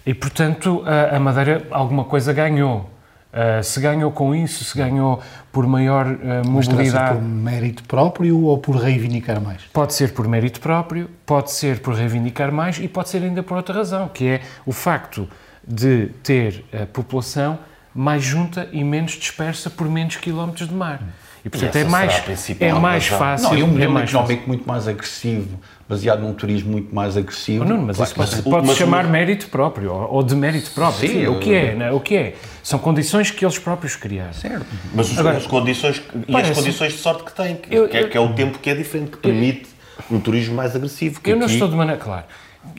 E, 0.07 0.15
portanto, 0.15 0.83
a, 0.87 1.17
a 1.17 1.21
Madeira 1.21 1.67
alguma 1.71 2.05
coisa 2.05 2.33
ganhou. 2.33 2.91
Ah, 3.37 3.61
se 3.65 3.81
ganhou 3.81 4.13
com 4.13 4.33
isso, 4.33 4.63
se 4.63 4.79
ganhou 4.79 5.21
por 5.51 5.67
maior 5.67 6.07
Mas 6.07 6.67
sido 6.67 6.77
mobilidade, 6.77 7.15
por 7.15 7.23
mérito 7.25 7.83
próprio 7.83 8.41
ou 8.45 8.59
por 8.59 8.77
reivindicar 8.77 9.41
mais? 9.41 9.63
pode 9.73 9.93
ser 9.93 10.13
por 10.13 10.29
mérito 10.29 10.61
próprio, 10.61 11.11
pode 11.27 11.51
ser 11.51 11.81
por 11.81 11.95
reivindicar 11.95 12.53
mais 12.53 12.79
e 12.79 12.87
pode 12.87 13.09
ser 13.09 13.25
ainda 13.25 13.43
por 13.43 13.57
outra 13.57 13.75
razão, 13.75 14.09
que 14.09 14.29
é 14.29 14.41
o 14.65 14.71
facto 14.71 15.29
de 15.67 16.11
ter 16.23 16.65
a 16.73 16.87
população 16.87 17.59
mais 17.93 18.23
junta 18.23 18.69
e 18.73 18.85
menos 18.85 19.13
dispersa 19.13 19.69
por 19.69 19.89
menos 19.89 20.15
quilómetros 20.17 20.69
de 20.69 20.75
mar. 20.75 21.01
E, 21.45 21.51
portanto, 21.51 21.77
essa 21.77 21.87
é 21.87 21.91
mais, 21.91 22.23
é 22.61 22.73
mais 22.73 23.09
razão. 23.09 23.19
fácil. 23.19 23.49
Não, 23.51 23.59
e 23.59 23.63
um 23.63 23.67
é 23.67 23.71
modelo 23.71 23.93
fácil. 23.95 24.17
económico 24.19 24.49
muito 24.49 24.67
mais 24.67 24.89
agressivo, 24.89 25.61
baseado 25.89 26.21
num 26.21 26.33
turismo 26.33 26.73
muito 26.73 26.95
mais 26.95 27.17
agressivo. 27.17 27.65
Oh, 27.65 27.69
Nuno, 27.69 27.83
mas 27.87 27.97
Claro, 27.97 28.11
isso 28.11 28.15
pode, 28.17 28.31
mas- 28.37 28.41
pode 28.45 28.67
mas- 28.69 28.77
chamar 28.77 29.05
mérito 29.09 29.49
próprio 29.49 29.93
ou, 29.93 30.15
ou 30.15 30.23
de 30.23 30.35
mérito 30.35 30.71
próprio. 30.71 31.01
Sim, 31.09 31.19
Enfim, 31.23 31.27
o 31.29 31.39
que 31.41 31.51
eu- 31.51 31.55
é, 31.57 31.75
né? 31.75 31.93
o 31.93 32.01
que 32.01 32.17
é? 32.17 32.35
São 32.63 32.79
condições 32.79 33.31
que 33.31 33.45
eles 33.45 33.59
próprios 33.59 33.95
criaram. 33.97 34.33
Certo. 34.33 34.67
Mas 34.95 35.11
os- 35.11 35.19
Agora, 35.19 35.37
as 35.37 35.47
condições, 35.47 36.03
e 36.27 36.33
parece- 36.33 36.53
as 36.53 36.59
condições 36.59 36.93
de 36.93 36.99
sorte 36.99 37.25
que 37.25 37.35
têm, 37.35 37.57
que, 37.57 37.75
Eu- 37.75 37.89
que 37.89 37.97
é, 37.97 38.03
eu- 38.05 38.09
que 38.09 38.17
é 38.17 38.21
o 38.21 38.33
tempo 38.33 38.59
que 38.59 38.71
é 38.71 38.75
diferente, 38.75 39.11
que 39.13 39.19
permite 39.19 39.67
um 40.11 40.19
turismo 40.19 40.55
mais 40.55 40.75
agressivo. 40.75 41.21
Que 41.21 41.33
Eu 41.33 41.37
não 41.37 41.45
aqui- 41.45 41.55
estou 41.55 41.69
de 41.69 41.77
maneira. 41.77 42.01
Claro. 42.01 42.25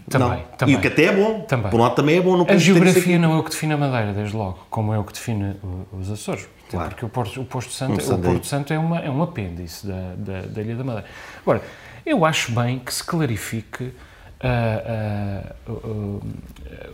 Também. 0.09 0.27
não. 0.29 0.37
também. 0.57 0.73
E 0.73 0.77
o 0.77 0.81
que 0.81 0.87
até 0.87 1.03
é 1.05 1.11
bom. 1.15 1.41
Também. 1.41 1.69
Por 1.69 1.79
um 1.79 1.83
lado 1.83 1.93
também 1.93 2.17
é 2.17 2.21
bom. 2.21 2.35
Não 2.37 2.45
A 2.49 2.57
geografia 2.57 3.19
não 3.19 3.35
é 3.35 3.37
o 3.39 3.43
que 3.43 3.51
define 3.51 3.73
a 3.73 3.77
Madeira, 3.77 4.13
desde 4.13 4.35
logo, 4.35 4.65
como 4.67 4.91
é 4.91 4.97
o 4.97 5.03
que 5.03 5.13
define 5.13 5.55
os 5.93 6.09
Açores. 6.09 6.47
Claro. 6.71 6.89
Porque 6.89 7.05
o 7.05 7.09
Porto, 7.09 7.39
o 7.39 7.45
Posto 7.45 7.71
Santo, 7.71 7.91
Um 8.03 8.15
o. 8.15 8.17
Porto 8.17 8.47
Santo 8.47 8.73
é, 8.73 8.79
uma, 8.79 8.97
é 8.99 9.09
um 9.11 9.21
apêndice 9.21 9.85
da, 9.85 10.13
da, 10.17 10.41
da 10.41 10.61
Ilha 10.63 10.75
da 10.75 10.83
Madeira. 10.83 11.07
Agora, 11.43 11.61
eu 12.05 12.23
acho 12.25 12.51
bem 12.51 12.79
que 12.79 12.93
se 12.93 13.03
clarifique 13.03 13.91
ah, 14.41 15.51
ah, 15.67 15.71
o- 15.71 16.21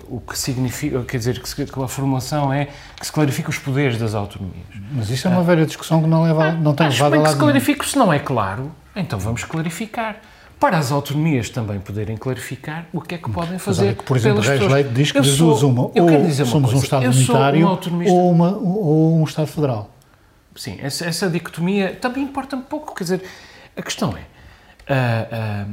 o 0.07 0.21
que 0.21 0.37
significa, 0.37 1.01
quer 1.03 1.17
dizer, 1.17 1.41
que, 1.41 1.49
se- 1.49 1.65
que 1.65 1.83
a 1.83 1.87
formação 1.87 2.53
é 2.53 2.67
que 2.99 3.05
se 3.05 3.11
clarifique 3.11 3.49
os 3.49 3.57
poderes 3.57 3.97
das 3.97 4.13
autonomias. 4.13 4.65
Mas 4.91 5.09
isso 5.09 5.27
é 5.27 5.31
uma 5.31 5.43
velha 5.43 5.65
discussão 5.65 6.01
que 6.01 6.07
não, 6.07 6.23
leva, 6.23 6.51
não 6.51 6.73
tem 6.73 6.87
Acho 6.87 6.97
levado 7.03 7.13
a 7.13 7.15
bem 7.15 7.19
que 7.19 7.27
lado 7.27 7.33
se 7.33 7.39
clarifique, 7.39 7.85
se 7.85 7.97
não 7.97 8.13
é 8.13 8.19
claro, 8.19 8.71
então 8.95 9.17
vamos 9.19 9.43
clarificar. 9.43 10.17
Para 10.59 10.77
as 10.77 10.91
autonomias 10.91 11.49
também 11.49 11.79
poderem 11.79 12.15
clarificar 12.15 12.85
o 12.93 13.01
que 13.01 13.15
é 13.15 13.17
que 13.17 13.29
podem 13.31 13.53
Mas 13.53 13.63
fazer 13.63 13.85
olha 13.87 13.95
que, 13.95 14.03
por 14.03 14.15
exemplo, 14.15 14.41
Reis 14.41 14.51
pessoas. 14.59 14.71
Leite 14.73 14.89
diz 14.93 15.11
que 15.11 15.17
Eu 15.17 15.23
sou- 15.23 15.47
duas 15.47 15.63
uma, 15.63 15.81
ou 15.81 15.91
quero 15.91 16.23
dizer 16.25 16.43
uma 16.43 16.51
somos 16.51 16.69
um 16.69 16.73
coisa, 16.73 16.85
Estado 16.85 17.05
eu 17.05 17.13
sou 17.13 17.35
unitário 17.35 17.67
um 17.67 18.11
ou, 18.13 18.31
uma, 18.31 18.51
ou 18.57 19.19
um 19.19 19.23
Estado 19.23 19.47
federal. 19.47 19.89
Sim, 20.55 20.77
essa, 20.81 21.05
essa 21.05 21.27
dicotomia 21.29 21.95
também 21.99 22.23
importa 22.23 22.55
um 22.55 22.61
pouco. 22.61 22.93
Quer 22.93 23.03
dizer, 23.05 23.23
a 23.75 23.81
questão 23.81 24.15
é: 24.15 24.21
ah, 24.87 25.65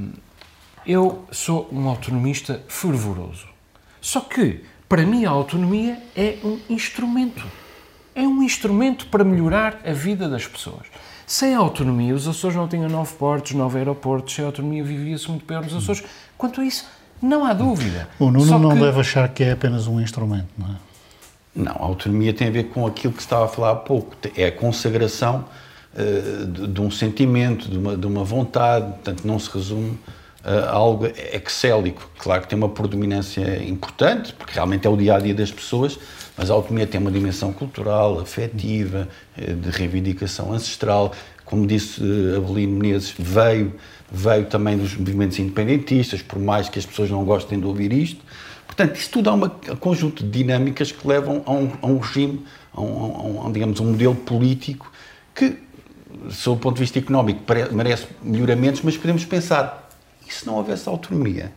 eu 0.86 1.24
sou 1.30 1.68
um 1.72 1.88
autonomista 1.88 2.62
fervoroso. 2.68 3.46
Só 4.00 4.20
que, 4.20 4.64
para 4.88 5.04
mim, 5.04 5.24
a 5.24 5.30
autonomia 5.30 5.98
é 6.16 6.38
um 6.42 6.58
instrumento. 6.70 7.44
É 8.14 8.22
um 8.22 8.42
instrumento 8.42 9.06
para 9.08 9.22
melhorar 9.22 9.80
a 9.84 9.92
vida 9.92 10.28
das 10.28 10.46
pessoas. 10.46 10.86
Sem 11.26 11.54
a 11.54 11.58
autonomia, 11.58 12.14
os 12.14 12.26
Açores 12.26 12.56
não 12.56 12.66
tinham 12.66 12.88
nove 12.88 13.14
portos, 13.14 13.52
nove 13.52 13.78
aeroportos. 13.78 14.34
Sem 14.34 14.44
a 14.44 14.48
autonomia, 14.48 14.82
vivia-se 14.82 15.28
muito 15.28 15.44
pior 15.44 15.62
nos 15.62 15.74
Açores. 15.74 16.02
Quanto 16.38 16.60
a 16.60 16.64
isso, 16.64 16.86
não 17.20 17.44
há 17.44 17.52
dúvida. 17.52 18.08
O 18.18 18.30
Nuno 18.30 18.46
Só 18.46 18.58
não 18.58 18.70
que- 18.70 18.80
deve 18.80 19.00
achar 19.00 19.28
que 19.28 19.44
é 19.44 19.52
apenas 19.52 19.86
um 19.86 20.00
instrumento, 20.00 20.48
não 20.56 20.68
é? 20.68 20.76
Não, 21.54 21.72
a 21.72 21.82
autonomia 21.82 22.32
tem 22.32 22.48
a 22.48 22.50
ver 22.50 22.64
com 22.68 22.86
aquilo 22.86 23.12
que 23.12 23.20
se 23.20 23.26
estava 23.26 23.44
a 23.44 23.48
falar 23.48 23.72
há 23.72 23.76
pouco. 23.76 24.14
É 24.36 24.46
a 24.46 24.52
consagração 24.52 25.40
uh, 25.40 25.67
de, 26.46 26.66
de, 26.68 26.80
um 26.80 26.90
sentimento, 26.90 27.68
de 27.68 27.78
uma, 27.78 27.96
de 27.96 28.06
uma 28.06 28.24
vontade, 28.24 28.86
portanto 28.86 29.24
não 29.24 29.38
se 29.38 29.50
resume 29.50 29.98
a 30.44 30.70
algo 30.70 31.06
excélico. 31.32 32.08
Claro 32.18 32.42
que 32.42 32.48
tem 32.48 32.56
uma 32.56 32.68
predominância 32.68 33.62
importante, 33.64 34.32
porque 34.32 34.54
realmente 34.54 34.86
é 34.86 34.90
o 34.90 34.96
dia 34.96 35.16
a 35.16 35.18
dia 35.18 35.34
das 35.34 35.50
pessoas, 35.50 35.98
mas 36.36 36.50
a 36.50 36.54
autonomia 36.54 36.86
tem 36.86 37.00
uma 37.00 37.10
dimensão 37.10 37.52
cultural, 37.52 38.20
afetiva, 38.20 39.08
de 39.36 39.70
reivindicação 39.70 40.52
ancestral. 40.52 41.12
Como 41.44 41.66
disse 41.66 42.00
Abelino 42.36 42.78
Menezes, 42.78 43.14
veio, 43.18 43.74
veio 44.10 44.46
também 44.46 44.78
dos 44.78 44.96
movimentos 44.96 45.38
independentistas, 45.38 46.22
por 46.22 46.38
mais 46.38 46.68
que 46.68 46.78
as 46.78 46.86
pessoas 46.86 47.10
não 47.10 47.24
gostem 47.24 47.58
de 47.58 47.66
ouvir 47.66 47.92
isto. 47.92 48.22
Portanto, 48.66 48.96
isso 48.96 49.10
tudo 49.10 49.30
há 49.30 49.34
um 49.34 49.48
conjunto 49.80 50.22
de 50.22 50.30
dinâmicas 50.30 50.92
que 50.92 51.06
levam 51.08 51.42
a 51.44 51.52
um, 51.52 51.72
a 51.82 51.86
um 51.86 51.98
regime, 51.98 52.44
a 52.72 52.80
um, 52.80 53.40
a 53.40 53.46
um, 53.46 53.52
digamos, 53.52 53.80
um 53.80 53.86
modelo 53.86 54.14
político 54.14 54.92
que, 55.34 55.56
sob 56.30 56.58
o 56.58 56.60
ponto 56.60 56.76
de 56.76 56.80
vista 56.80 56.98
económico, 56.98 57.40
merece 57.72 58.06
melhoramentos, 58.22 58.82
mas 58.82 58.96
podemos 58.96 59.24
pensar, 59.24 59.88
e 60.26 60.32
se 60.32 60.46
não 60.46 60.54
houvesse 60.54 60.88
autonomia? 60.88 61.52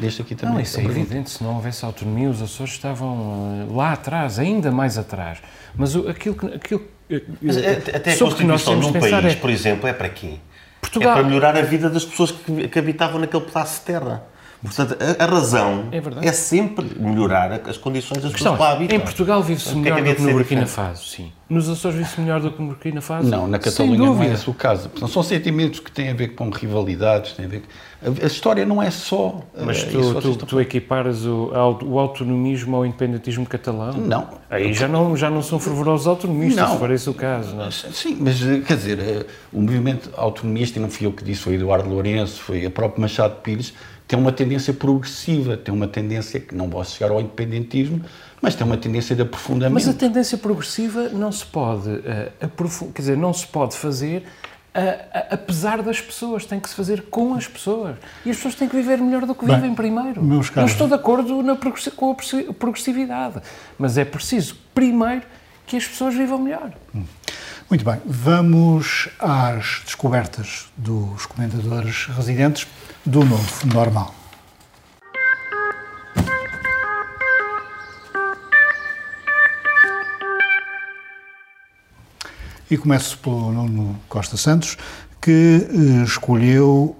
Deixo 0.00 0.22
aqui 0.22 0.34
também. 0.34 0.54
Não, 0.54 0.60
isso 0.62 0.80
é 0.80 0.84
evidente, 0.84 1.30
se 1.30 1.42
não 1.42 1.54
houvesse 1.56 1.84
autonomia, 1.84 2.30
os 2.30 2.40
Açores 2.40 2.72
estavam 2.72 3.66
uh, 3.68 3.76
lá 3.76 3.92
atrás, 3.92 4.38
ainda 4.38 4.70
mais 4.70 4.96
atrás. 4.96 5.38
Mas 5.74 5.94
o, 5.94 6.08
aquilo 6.08 6.34
que. 6.34 6.46
Aquilo, 6.46 6.82
mas, 7.42 7.58
até 7.58 8.14
a 8.14 8.18
Constituição 8.18 8.76
num 8.76 8.92
país, 8.92 9.12
é, 9.12 9.34
por 9.34 9.50
exemplo, 9.50 9.86
é 9.86 9.92
para 9.92 10.08
quê? 10.08 10.36
Portugal. 10.80 11.12
É 11.12 11.14
para 11.14 11.24
melhorar 11.24 11.56
a 11.56 11.62
vida 11.62 11.90
das 11.90 12.04
pessoas 12.04 12.32
que, 12.32 12.68
que 12.68 12.78
habitavam 12.78 13.20
naquele 13.20 13.44
pedaço 13.44 13.80
de 13.80 13.86
terra. 13.86 14.24
Portanto, 14.62 14.96
a, 15.00 15.24
a 15.24 15.26
razão 15.26 15.88
é, 15.90 16.28
é, 16.28 16.32
sempre 16.32 16.86
melhorar 16.96 17.52
as 17.68 17.76
condições 17.76 18.22
das 18.22 18.32
pessoas 18.32 18.56
que 18.56 18.62
lá 18.62 18.72
habitam. 18.72 18.96
Em 18.96 19.00
Portugal 19.00 19.42
vive-se 19.42 19.74
melhor 19.74 19.98
é 19.98 20.02
do 20.02 20.14
que 20.14 20.22
no 20.22 20.32
Burkina 20.32 20.66
Faso, 20.66 21.04
sim. 21.04 21.32
Nos 21.50 21.68
Açores 21.68 21.98
vive-se 21.98 22.20
melhor 22.20 22.40
do 22.40 22.50
que 22.50 22.62
no 22.62 22.68
Burkina 22.68 23.00
Faso? 23.00 23.28
Não, 23.28 23.48
na 23.48 23.58
Catalunha 23.58 23.98
não 23.98 24.22
é 24.22 24.32
esse 24.32 24.48
o 24.48 24.54
caso. 24.54 24.88
São 25.08 25.22
sentimentos 25.22 25.80
que 25.80 25.90
têm 25.90 26.10
a 26.10 26.14
ver 26.14 26.28
com 26.28 26.48
rivalidades, 26.48 27.32
têm 27.32 27.44
a 27.44 27.48
ver... 27.48 27.62
A 28.22 28.26
história 28.26 28.64
não 28.64 28.80
é 28.80 28.90
só... 28.90 29.40
Mas 29.64 29.82
tu, 29.84 29.98
uh, 29.98 30.20
tu, 30.20 30.36
tu 30.46 30.60
equipares 30.60 31.24
o, 31.24 31.50
o 31.84 31.98
autonomismo 31.98 32.76
ao 32.76 32.86
independentismo 32.86 33.44
catalão? 33.44 33.92
Não. 33.92 34.28
Aí 34.48 34.72
já 34.72 34.88
não, 34.88 35.16
já 35.16 35.28
não 35.28 35.42
são 35.42 35.58
fervorosos 35.58 36.06
autonomistas, 36.06 36.64
não. 36.64 36.72
se 36.72 36.78
for 36.78 36.90
esse 36.90 37.10
o 37.10 37.14
caso. 37.14 37.54
Não? 37.54 37.70
Sim, 37.70 38.16
mas 38.20 38.40
quer 38.66 38.76
dizer, 38.76 38.98
uh, 38.98 39.26
o 39.52 39.60
movimento 39.60 40.10
autonomista, 40.16 40.80
não 40.80 40.88
fui 40.88 41.06
eu 41.06 41.12
que 41.12 41.24
disse, 41.24 41.42
foi 41.42 41.54
Eduardo 41.54 41.88
Lourenço, 41.88 42.40
foi 42.40 42.64
a 42.64 42.70
própria 42.70 43.00
Machado 43.02 43.36
Pires, 43.42 43.74
tem 44.12 44.20
uma 44.20 44.30
tendência 44.30 44.74
progressiva, 44.74 45.56
tem 45.56 45.72
uma 45.72 45.88
tendência 45.88 46.38
que 46.38 46.54
não 46.54 46.68
posso 46.68 46.98
chegar 46.98 47.10
ao 47.10 47.18
independentismo, 47.18 48.04
mas 48.42 48.54
tem 48.54 48.66
uma 48.66 48.76
tendência 48.76 49.16
de 49.16 49.22
aprofundamento. 49.22 49.72
Mas 49.72 49.88
a 49.88 49.94
tendência 49.94 50.36
progressiva 50.36 51.08
não 51.08 51.32
se 51.32 51.46
pode, 51.46 51.88
uh, 51.88 52.92
quer 52.92 53.00
dizer, 53.00 53.16
não 53.16 53.32
se 53.32 53.46
pode 53.46 53.74
fazer 53.74 54.18
uh, 54.18 54.80
uh, 54.80 55.26
apesar 55.30 55.80
das 55.80 55.98
pessoas, 55.98 56.44
tem 56.44 56.60
que 56.60 56.68
se 56.68 56.74
fazer 56.74 57.04
com 57.04 57.32
as 57.32 57.48
pessoas. 57.48 57.96
E 58.26 58.28
as 58.28 58.36
pessoas 58.36 58.54
têm 58.54 58.68
que 58.68 58.76
viver 58.76 58.98
melhor 58.98 59.24
do 59.24 59.34
que 59.34 59.46
Bem, 59.46 59.56
vivem 59.56 59.74
primeiro. 59.74 60.22
Meus 60.22 60.50
caros... 60.50 60.70
Eu 60.70 60.74
estou 60.74 60.88
de 60.88 60.94
acordo 60.94 61.42
na 61.42 61.56
com 61.96 62.10
a 62.10 62.52
progressividade, 62.52 63.40
mas 63.78 63.96
é 63.96 64.04
preciso, 64.04 64.58
primeiro, 64.74 65.22
que 65.66 65.74
as 65.74 65.86
pessoas 65.86 66.14
vivam 66.14 66.38
melhor. 66.38 66.70
Hum. 66.94 67.04
Muito 67.72 67.86
bem, 67.86 68.02
vamos 68.04 69.08
às 69.18 69.80
descobertas 69.86 70.66
dos 70.76 71.24
comentadores 71.24 72.04
residentes 72.04 72.66
do 73.02 73.24
novo 73.24 73.66
normal. 73.66 74.14
E 82.70 82.76
começo 82.76 83.16
pelo 83.20 83.50
Nuno 83.50 83.98
Costa 84.06 84.36
Santos, 84.36 84.76
que 85.18 85.66
uh, 85.70 86.04
escolheu. 86.04 86.94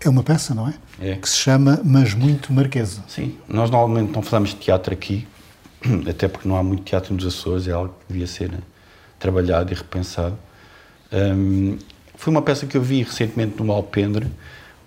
É 0.00 0.08
uma 0.08 0.24
peça, 0.24 0.52
não 0.56 0.66
é? 0.66 0.74
É. 0.98 1.14
Que 1.14 1.28
se 1.28 1.36
chama 1.36 1.80
Mas 1.84 2.14
Muito 2.14 2.52
Marquesa. 2.52 3.04
Sim, 3.06 3.38
nós 3.46 3.70
normalmente 3.70 4.12
não 4.12 4.22
falamos 4.22 4.50
de 4.50 4.56
teatro 4.56 4.92
aqui, 4.92 5.24
até 6.10 6.26
porque 6.26 6.48
não 6.48 6.56
há 6.56 6.64
muito 6.64 6.82
teatro 6.82 7.14
nos 7.14 7.24
Açores, 7.24 7.68
é 7.68 7.70
algo 7.70 7.94
que 8.00 8.12
devia 8.12 8.26
ser 8.26 8.50
trabalhado 9.26 9.72
e 9.72 9.74
repensado. 9.74 10.38
Um, 11.12 11.76
foi 12.14 12.30
uma 12.30 12.42
peça 12.42 12.64
que 12.64 12.76
eu 12.76 12.82
vi 12.82 13.02
recentemente 13.02 13.60
no 13.60 13.72
Alpendre, 13.72 14.26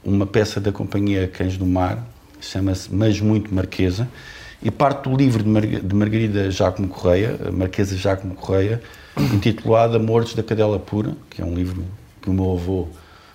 uma 0.04 0.26
peça 0.26 0.62
da 0.62 0.72
companhia 0.72 1.28
Cães 1.28 1.58
do 1.58 1.66
Mar, 1.66 2.08
chama-se 2.40 2.94
Mas 2.94 3.20
Muito 3.20 3.54
Marquesa, 3.54 4.08
e 4.64 4.72
parte 4.72 5.10
do 5.10 5.16
livro 5.16 5.44
de, 5.44 5.50
Mar 5.50 5.66
de 5.66 5.96
Margarida 5.96 6.50
Jacomo 6.50 6.88
Correia, 6.88 7.38
Marquesa 7.52 7.98
Jacomo 7.98 8.34
Correia, 8.34 8.82
intitulado 9.34 9.98
Amores 9.98 10.34
da 10.34 10.42
Cadela 10.42 10.80
Pura, 10.80 11.14
que 11.30 11.42
é 11.42 11.46
um 11.46 11.54
livro 11.54 11.84
que 12.22 12.30
o 12.30 12.34
meu 12.34 12.54
avô 12.54 12.88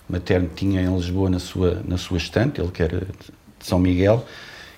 materno 0.09 0.49
tinha 0.55 0.81
em 0.81 0.97
Lisboa 0.97 1.29
na 1.29 1.39
sua, 1.39 1.83
na 1.87 1.99
sua 1.99 2.17
estante, 2.17 2.61
ele 2.61 2.71
que 2.71 2.83
era 2.83 3.01
de 3.01 3.67
São 3.67 3.79
Miguel. 3.79 4.25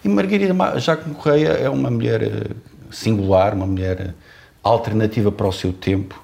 E 0.05 0.09
Margarida 0.09 0.55
Jacomo 0.81 1.15
Correia 1.15 1.49
é 1.49 1.71
uma 1.71 1.91
mulher 1.91 2.23
eh, 2.23 2.51
singular, 2.91 3.55
uma 3.55 3.67
mulher 3.67 4.15
alternativa 4.69 5.31
para 5.31 5.47
o 5.47 5.53
seu 5.53 5.73
tempo, 5.73 6.23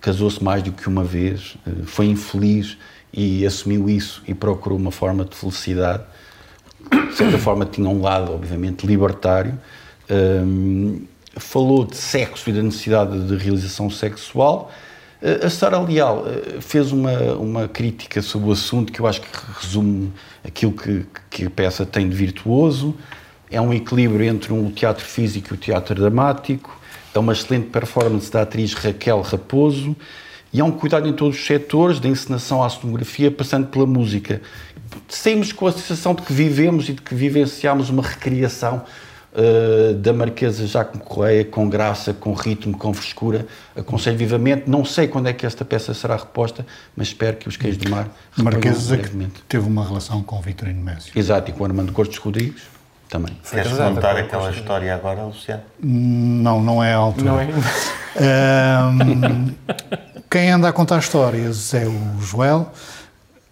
casou-se 0.00 0.42
mais 0.42 0.62
do 0.62 0.72
que 0.72 0.88
uma 0.88 1.04
vez, 1.04 1.56
eh, 1.66 1.70
foi 1.84 2.06
infeliz 2.06 2.76
e 3.12 3.44
assumiu 3.46 3.88
isso 3.88 4.22
e 4.26 4.34
procurou 4.34 4.78
uma 4.78 4.90
forma 4.90 5.24
de 5.24 5.36
felicidade. 5.36 6.02
De 6.90 7.14
certa 7.14 7.38
forma, 7.38 7.64
tinha 7.64 7.88
um 7.88 8.00
lado, 8.00 8.32
obviamente, 8.32 8.86
libertário. 8.86 9.58
Um, 10.10 11.02
falou 11.36 11.84
de 11.84 11.96
sexo 11.96 12.50
e 12.50 12.52
da 12.52 12.62
necessidade 12.62 13.26
de 13.26 13.36
realização 13.36 13.88
sexual. 13.88 14.70
Uh, 15.22 15.46
a 15.46 15.50
Sara 15.50 15.78
Leal 15.78 16.24
uh, 16.24 16.60
fez 16.60 16.90
uma, 16.90 17.34
uma 17.34 17.68
crítica 17.68 18.20
sobre 18.20 18.48
o 18.48 18.52
assunto 18.52 18.92
que 18.92 19.00
eu 19.00 19.06
acho 19.06 19.20
que 19.20 19.28
resume 19.60 20.12
aquilo 20.44 20.72
que, 20.72 21.06
que 21.30 21.46
a 21.46 21.50
peça 21.50 21.86
tem 21.86 22.08
de 22.08 22.16
virtuoso. 22.16 22.96
É 23.50 23.60
um 23.60 23.72
equilíbrio 23.72 24.24
entre 24.24 24.52
um 24.52 24.70
teatro 24.70 25.04
físico 25.04 25.52
e 25.52 25.54
o 25.54 25.56
teatro 25.58 25.94
dramático. 25.94 26.81
É 27.14 27.18
uma 27.18 27.32
excelente 27.32 27.68
performance 27.68 28.30
da 28.30 28.42
atriz 28.42 28.72
Raquel 28.74 29.20
Raposo 29.20 29.94
e 30.52 30.60
há 30.60 30.64
um 30.64 30.70
cuidado 30.70 31.08
em 31.08 31.12
todos 31.12 31.38
os 31.38 31.46
setores, 31.46 31.98
da 31.98 32.08
encenação 32.08 32.62
à 32.62 32.68
cenografia, 32.68 33.30
passando 33.30 33.68
pela 33.68 33.86
música. 33.86 34.42
Saímos 35.08 35.50
com 35.50 35.66
a 35.66 35.72
sensação 35.72 36.14
de 36.14 36.22
que 36.22 36.32
vivemos 36.32 36.88
e 36.88 36.92
de 36.92 37.00
que 37.00 37.14
vivenciamos 37.14 37.88
uma 37.88 38.02
recriação 38.02 38.84
uh, 39.32 39.94
da 39.94 40.12
Marquesa 40.12 40.66
Jacomo 40.66 41.02
Correia, 41.02 41.42
com 41.44 41.68
graça, 41.70 42.12
com 42.12 42.34
ritmo, 42.34 42.76
com 42.76 42.92
frescura. 42.92 43.46
Aconselho 43.74 44.18
vivamente. 44.18 44.64
Não 44.68 44.84
sei 44.84 45.08
quando 45.08 45.28
é 45.28 45.32
que 45.32 45.46
esta 45.46 45.64
peça 45.64 45.94
será 45.94 46.16
reposta, 46.16 46.66
mas 46.94 47.08
espero 47.08 47.38
que 47.38 47.48
os 47.48 47.56
Queijos 47.56 47.78
do 47.78 47.88
Mar 47.88 48.08
Marquesa 48.36 48.98
que 48.98 49.42
teve 49.48 49.66
uma 49.66 49.86
relação 49.86 50.22
com 50.22 50.36
o 50.36 50.42
Vitorino 50.42 50.82
Mésio. 50.82 51.12
Exato, 51.16 51.50
e 51.50 51.54
com 51.54 51.62
o 51.62 51.66
Armando 51.66 51.92
Cortes 51.92 52.18
Rodrigues 52.18 52.62
também. 53.12 53.36
Queres 53.48 53.72
contar 53.72 54.16
aquela 54.16 54.50
história 54.50 54.94
agora, 54.94 55.22
Luciano? 55.22 55.62
Não, 55.78 56.62
não 56.62 56.82
é 56.82 56.94
a 56.94 56.96
altura. 56.96 57.30
Não 57.30 57.40
é. 57.40 57.48
Um, 58.18 59.54
quem 60.30 60.50
anda 60.50 60.68
a 60.68 60.72
contar 60.72 60.98
histórias 60.98 61.74
é 61.74 61.86
o 61.86 62.20
Joel, 62.22 62.72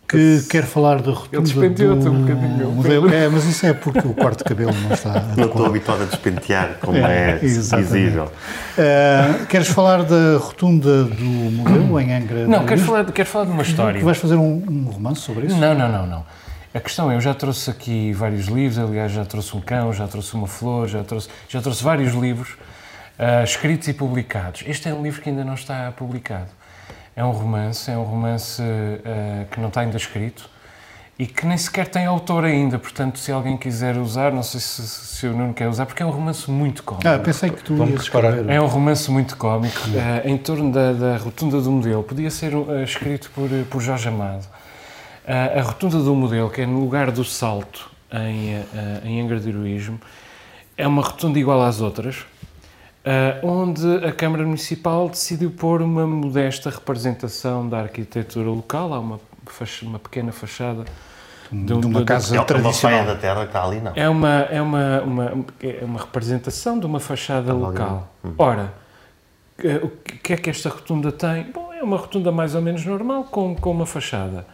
que 0.09 0.43
quer 0.49 0.65
falar 0.65 1.03
da 1.03 1.13
rotunda 1.13 1.67
Ele 1.67 1.95
do 1.95 2.11
um 2.11 2.23
bocadinho. 2.23 2.71
Modelo. 2.71 3.13
É, 3.13 3.29
mas 3.29 3.45
isso 3.45 3.67
é 3.67 3.75
porque 3.75 3.99
o 3.99 4.15
corte 4.15 4.39
de 4.39 4.45
cabelo 4.45 4.73
não 4.73 4.95
está... 4.95 5.23
Não 5.37 5.45
estou 5.45 5.67
habituado 5.67 6.03
a 6.03 6.07
despentear, 6.07 6.79
como 6.81 6.97
é, 6.97 7.33
é 7.33 7.35
visível. 7.37 8.25
Uh, 8.25 9.47
queres 9.47 9.69
falar 9.69 10.05
da 10.05 10.39
rotunda 10.39 11.05
do 11.05 11.25
modelo 11.25 12.01
em 12.01 12.15
Angra? 12.15 12.47
Não, 12.47 12.65
quero 12.65 12.81
falar, 12.81 13.05
quero 13.13 13.29
falar 13.29 13.45
de 13.45 13.53
uma 13.53 13.63
história. 13.63 13.99
Que 13.99 14.05
vais 14.05 14.17
fazer 14.17 14.37
um, 14.37 14.65
um 14.69 14.91
romance 14.91 15.21
sobre 15.21 15.47
isso? 15.47 15.57
Não, 15.57 15.75
não, 15.75 15.93
não, 15.93 16.07
não. 16.07 16.25
A 16.73 16.79
questão 16.79 17.11
é, 17.11 17.17
eu 17.17 17.21
já 17.21 17.35
trouxe 17.35 17.69
aqui 17.69 18.13
vários 18.13 18.47
livros, 18.47 18.79
aliás, 18.79 19.11
já 19.11 19.25
trouxe 19.25 19.57
um 19.57 19.61
cão, 19.61 19.93
já 19.93 20.07
trouxe 20.07 20.35
uma 20.35 20.47
flor, 20.47 20.87
já 20.87 21.03
trouxe, 21.03 21.29
já 21.49 21.61
trouxe 21.61 21.83
vários 21.83 22.15
livros 22.15 22.51
uh, 23.19 23.43
escritos 23.43 23.89
e 23.89 23.93
publicados. 23.93 24.63
Este 24.65 24.89
é 24.89 24.95
um 24.95 25.03
livro 25.03 25.21
que 25.21 25.29
ainda 25.29 25.45
não 25.45 25.55
está 25.55 25.91
publicado. 25.91 26.49
É 27.17 27.25
um 27.25 27.33
romance, 27.33 27.91
é 27.91 27.99
um 27.99 28.05
romance 28.05 28.63
uh, 28.63 29.47
que 29.51 29.59
não 29.59 29.67
está 29.67 29.81
ainda 29.81 29.97
escrito 29.97 30.49
e 31.19 31.27
que 31.27 31.45
nem 31.45 31.59
sequer 31.59 31.89
tem 31.89 32.07
autor 32.07 32.45
ainda, 32.45 32.79
portanto, 32.79 33.19
se 33.19 33.33
alguém 33.33 33.57
quiser 33.57 33.99
usar, 33.99 34.33
não 34.33 34.43
sei 34.43 34.61
se, 34.61 34.87
se 34.87 35.27
o 35.27 35.37
Nuno 35.37 35.53
quer 35.53 35.69
usar, 35.69 35.87
porque 35.87 36.05
é 36.05 36.07
um 36.07 36.11
romance 36.11 36.49
muito 36.49 36.85
cómico. 36.85 37.07
Ah, 37.07 37.19
pensei 37.19 37.51
que 37.51 37.63
tu 37.65 37.75
Vamos 37.75 37.95
ias 37.95 38.03
escrever. 38.05 38.49
É 38.49 38.61
um 38.61 38.67
romance 38.67 39.11
muito 39.11 39.37
cómico, 39.37 39.81
uh, 39.89 40.27
em 40.27 40.39
torno 40.39 40.71
da, 40.71 40.93
da, 40.93 41.17
rotunda 41.17 41.61
do 41.61 41.71
modelo. 41.71 42.05
Podia 42.05 42.31
ser 42.31 42.55
uh, 42.55 42.83
escrito 42.85 43.29
por, 43.35 43.51
por 43.69 43.83
Jorge 43.83 44.09
Amado. 44.09 44.47
Uh, 45.25 45.59
a 45.59 45.63
rotunda 45.63 45.99
do 45.99 46.15
modelo, 46.15 46.51
que 46.51 46.63
é 46.63 46.67
no 46.67 46.81
lugar 46.81 47.11
do 47.11 47.25
salto 47.25 47.91
em, 48.13 48.65
em 49.05 49.21
Angra 49.21 49.39
de 49.39 49.49
Heroísmo, 49.49 50.01
é 50.77 50.87
uma 50.87 51.03
rotunda 51.03 51.39
igual 51.39 51.63
às 51.63 51.81
outras, 51.81 52.25
Uh, 53.01 53.47
onde 53.47 54.05
a 54.05 54.13
Câmara 54.13 54.45
Municipal 54.45 55.09
decidiu 55.09 55.51
pôr 55.51 55.81
uma 55.81 56.07
modesta 56.07 56.69
representação 56.69 57.67
da 57.67 57.81
arquitetura 57.81 58.51
local. 58.51 58.93
Há 58.93 59.01
uma, 59.01 59.19
uma 59.83 59.99
pequena 59.99 60.33
fachada 60.33 60.85
de, 61.51 61.73
um, 61.73 61.81
de 61.81 61.87
uma 61.87 62.05
casa 62.05 62.39
de, 62.39 62.45
tradicional. 62.45 62.99
É 62.99 63.03
uma 63.03 63.15
da 63.15 63.19
terra 63.19 63.41
que 63.41 63.47
está 63.47 63.65
ali, 63.65 63.81
não? 63.81 63.93
É 63.97 64.07
uma, 64.07 64.41
é 64.51 64.61
uma, 64.61 65.01
uma, 65.01 65.45
é 65.63 65.83
uma 65.83 65.99
representação 65.99 66.79
de 66.79 66.85
uma 66.85 67.01
fachada 67.01 67.55
local. 67.55 68.07
Uhum. 68.23 68.35
Ora, 68.37 68.75
o 69.83 69.89
que 69.89 70.35
é 70.35 70.37
que 70.37 70.51
esta 70.51 70.69
rotunda 70.69 71.11
tem? 71.11 71.45
Bom, 71.45 71.73
é 71.73 71.83
uma 71.83 71.97
rotunda 71.97 72.31
mais 72.31 72.55
ou 72.55 72.61
menos 72.61 72.85
normal, 72.85 73.25
com, 73.25 73.57
com 73.57 73.71
uma 73.71 73.87
fachada. 73.87 74.47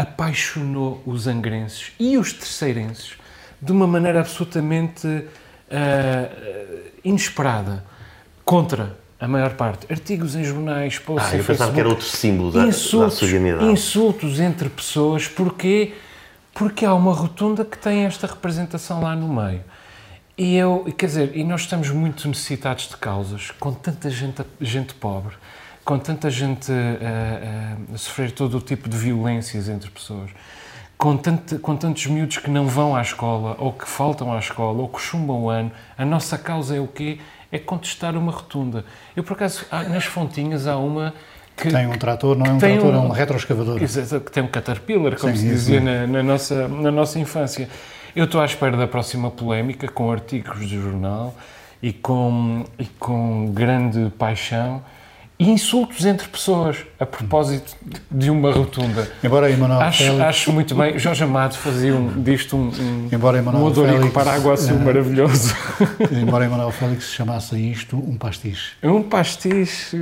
Apaixonou 0.00 1.02
os 1.04 1.26
angrenses 1.26 1.92
e 1.98 2.16
os 2.16 2.32
terceirenses 2.32 3.14
de 3.60 3.72
uma 3.72 3.86
maneira 3.86 4.20
absolutamente 4.20 5.06
uh, 5.06 6.90
inesperada, 7.04 7.84
contra 8.44 8.96
a 9.20 9.28
maior 9.28 9.54
parte. 9.54 9.86
Artigos 9.92 10.34
em 10.34 10.42
jornais, 10.42 10.98
posts 10.98 11.34
ah, 11.34 11.36
eu 11.36 11.44
pensava 11.44 11.72
que 11.72 11.80
era 11.80 11.88
outro 11.88 12.06
símbolo 12.06 12.50
da, 12.50 12.66
insultos, 12.66 13.30
da 13.30 13.66
Insultos 13.66 14.40
entre 14.40 14.68
pessoas, 14.68 15.28
porque 15.28 15.92
porque 16.52 16.84
há 16.84 16.92
uma 16.94 17.12
rotunda 17.12 17.64
que 17.64 17.78
tem 17.78 18.04
esta 18.04 18.26
representação 18.26 19.02
lá 19.02 19.14
no 19.14 19.28
meio. 19.32 19.62
E 20.36 20.56
eu, 20.56 20.92
quer 20.96 21.06
dizer, 21.06 21.36
e 21.36 21.44
nós 21.44 21.62
estamos 21.62 21.90
muito 21.90 22.26
necessitados 22.26 22.88
de 22.88 22.96
causas, 22.96 23.50
com 23.52 23.72
tanta 23.72 24.10
gente, 24.10 24.42
gente 24.60 24.94
pobre, 24.94 25.34
com 25.90 25.98
tanta 25.98 26.30
gente 26.30 26.70
a, 26.70 27.92
a, 27.92 27.98
sofrer 27.98 28.30
todo 28.30 28.58
o 28.58 28.60
tipo 28.60 28.88
de 28.88 28.96
violências 28.96 29.68
entre 29.68 29.90
pessoas, 29.90 30.30
com, 30.96 31.16
tanto, 31.16 31.58
com 31.58 31.74
tantos 31.74 32.06
miúdos 32.06 32.36
que 32.36 32.48
não 32.48 32.68
vão 32.68 32.94
à 32.94 33.02
escola, 33.02 33.56
ou 33.58 33.72
que 33.72 33.88
faltam 33.88 34.32
à 34.32 34.38
escola, 34.38 34.82
ou 34.82 34.88
que 34.88 35.00
chumbam 35.00 35.42
o 35.42 35.50
ano. 35.50 35.72
A 35.98 36.04
nossa 36.04 36.38
causa 36.38 36.76
é 36.76 36.78
o 36.78 36.86
quê? 36.86 37.18
É 37.50 37.58
contestar 37.58 38.16
uma 38.16 38.30
rotunda. 38.30 38.84
Eu, 39.16 39.24
por 39.24 39.32
acaso, 39.32 39.66
nas 39.88 40.04
fontinhas 40.04 40.68
há 40.68 40.76
uma 40.76 41.12
que, 41.56 41.68
tem 41.68 41.88
um 41.88 41.98
trator, 41.98 42.38
não 42.38 42.46
é 42.46 42.52
um 42.52 42.58
trator, 42.58 42.94
um, 42.94 42.94
é 42.94 42.98
uma 43.00 43.14
retroescavadora. 43.16 43.80
Que 43.80 44.30
tem 44.30 44.44
um 44.44 44.48
caterpillar, 44.48 45.18
como 45.18 45.34
Sim, 45.34 45.42
se 45.42 45.48
dizia 45.48 45.80
na, 45.80 46.06
na, 46.06 46.22
nossa, 46.22 46.68
na 46.68 46.92
nossa 46.92 47.18
infância. 47.18 47.68
Eu 48.14 48.26
estou 48.26 48.40
à 48.40 48.44
espera 48.44 48.76
da 48.76 48.86
próxima 48.86 49.28
polémica, 49.28 49.88
com 49.88 50.12
artigos 50.12 50.68
de 50.68 50.80
jornal 50.80 51.34
e 51.82 51.92
com, 51.92 52.64
e 52.78 52.84
com 52.84 53.50
grande 53.52 54.08
paixão 54.16 54.84
e 55.40 55.48
insultos 55.48 56.04
entre 56.04 56.28
pessoas 56.28 56.84
a 56.98 57.06
propósito 57.06 57.74
de 58.10 58.28
uma 58.28 58.52
rotunda. 58.52 59.10
Embora 59.24 59.50
Emanuel 59.50 59.80
acho, 59.80 60.04
Félix... 60.04 60.20
acho 60.20 60.52
muito 60.52 60.74
bem. 60.74 60.98
Jorge 60.98 61.24
Amado 61.24 61.56
fazia 61.56 61.96
um, 61.96 62.22
disto 62.22 62.58
um, 62.58 62.68
um, 62.68 63.08
embora 63.10 63.38
Emanuel 63.38 63.64
um 63.64 63.66
odorico 63.68 63.96
Félix, 63.96 64.12
para 64.14 64.34
água 64.34 64.54
uh, 64.54 64.84
maravilhoso. 64.84 65.54
Embora 66.12 66.44
Emanuel 66.44 66.70
Félix 66.70 67.10
chamasse 67.14 67.56
isto 67.56 67.96
um 67.96 68.18
pastiche. 68.18 68.72
Um 68.82 69.02
pastiche 69.02 69.96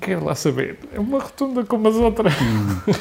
quero 0.00 0.24
lá 0.24 0.36
saber. 0.36 0.78
É 0.94 1.00
uma 1.00 1.18
rotunda 1.18 1.64
como 1.64 1.88
as 1.88 1.96
outras. 1.96 2.32
Hum. 2.40 2.94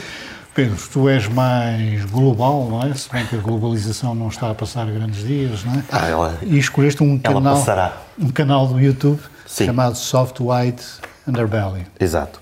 Pedro, 0.55 0.77
tu 0.91 1.09
és 1.09 1.27
mais 1.27 2.05
global, 2.05 2.67
não 2.69 2.83
é? 2.83 2.93
Se 2.95 3.09
bem 3.11 3.25
que 3.25 3.35
a 3.35 3.39
globalização 3.39 4.15
não 4.15 4.29
está 4.29 4.49
a 4.49 4.55
passar 4.55 4.85
grandes 4.87 5.25
dias, 5.25 5.63
não 5.63 5.73
é? 5.73 5.83
Ah, 5.91 6.07
ela, 6.07 6.39
e 6.41 6.57
escolheste 6.57 7.03
um 7.03 7.19
canal, 7.19 7.55
passará. 7.55 7.97
um 8.19 8.29
canal 8.29 8.67
do 8.67 8.79
YouTube 8.79 9.19
Sim. 9.53 9.67
chamado 9.67 9.95
Soft 9.95 10.39
White 10.39 10.83
Underbelly. 11.27 11.85
Exato. 11.99 12.41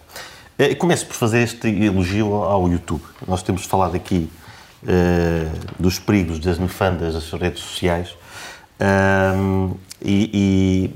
Eh, 0.58 0.76
começo 0.76 1.06
por 1.06 1.16
fazer 1.16 1.40
este 1.42 1.68
elogio 1.68 2.34
ao 2.36 2.70
YouTube. 2.70 3.04
Nós 3.28 3.44
temos 3.44 3.66
falado 3.66 3.96
aqui 3.98 4.32
uh, 4.84 5.52
dos 5.78 6.00
perigos 6.00 6.40
das 6.40 6.58
nefandas 6.58 7.14
das 7.14 7.30
redes 7.34 7.62
sociais 7.62 8.16
uh, 8.80 9.78
e, 10.02 10.94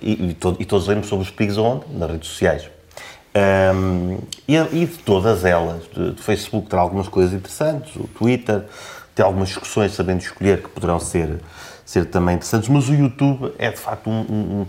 e, 0.00 0.10
e, 0.10 0.36
e 0.58 0.64
todos 0.64 0.86
lemos 0.86 1.06
sobre 1.06 1.26
os 1.26 1.30
perigos 1.30 1.58
onde? 1.58 1.84
Nas 1.92 2.10
redes 2.10 2.30
sociais. 2.30 2.70
Um, 3.34 4.18
e, 4.48 4.56
e, 4.56 4.86
de 4.86 4.98
todas 5.04 5.44
elas, 5.44 5.84
do 5.88 6.22
Facebook 6.22 6.68
terá 6.68 6.80
algumas 6.80 7.08
coisas 7.08 7.34
interessantes, 7.34 7.94
o 7.96 8.06
Twitter 8.06 8.64
tem 9.14 9.24
algumas 9.24 9.48
discussões 9.48 9.92
sabendo 9.92 10.20
escolher 10.20 10.62
que 10.62 10.68
poderão 10.68 10.98
ser, 10.98 11.40
ser 11.84 12.06
também 12.06 12.36
interessantes, 12.36 12.68
mas 12.70 12.88
o 12.88 12.94
YouTube 12.94 13.52
é 13.58 13.70
de 13.70 13.78
facto 13.78 14.08
um, 14.08 14.20
um, 14.20 14.60
um 14.60 14.66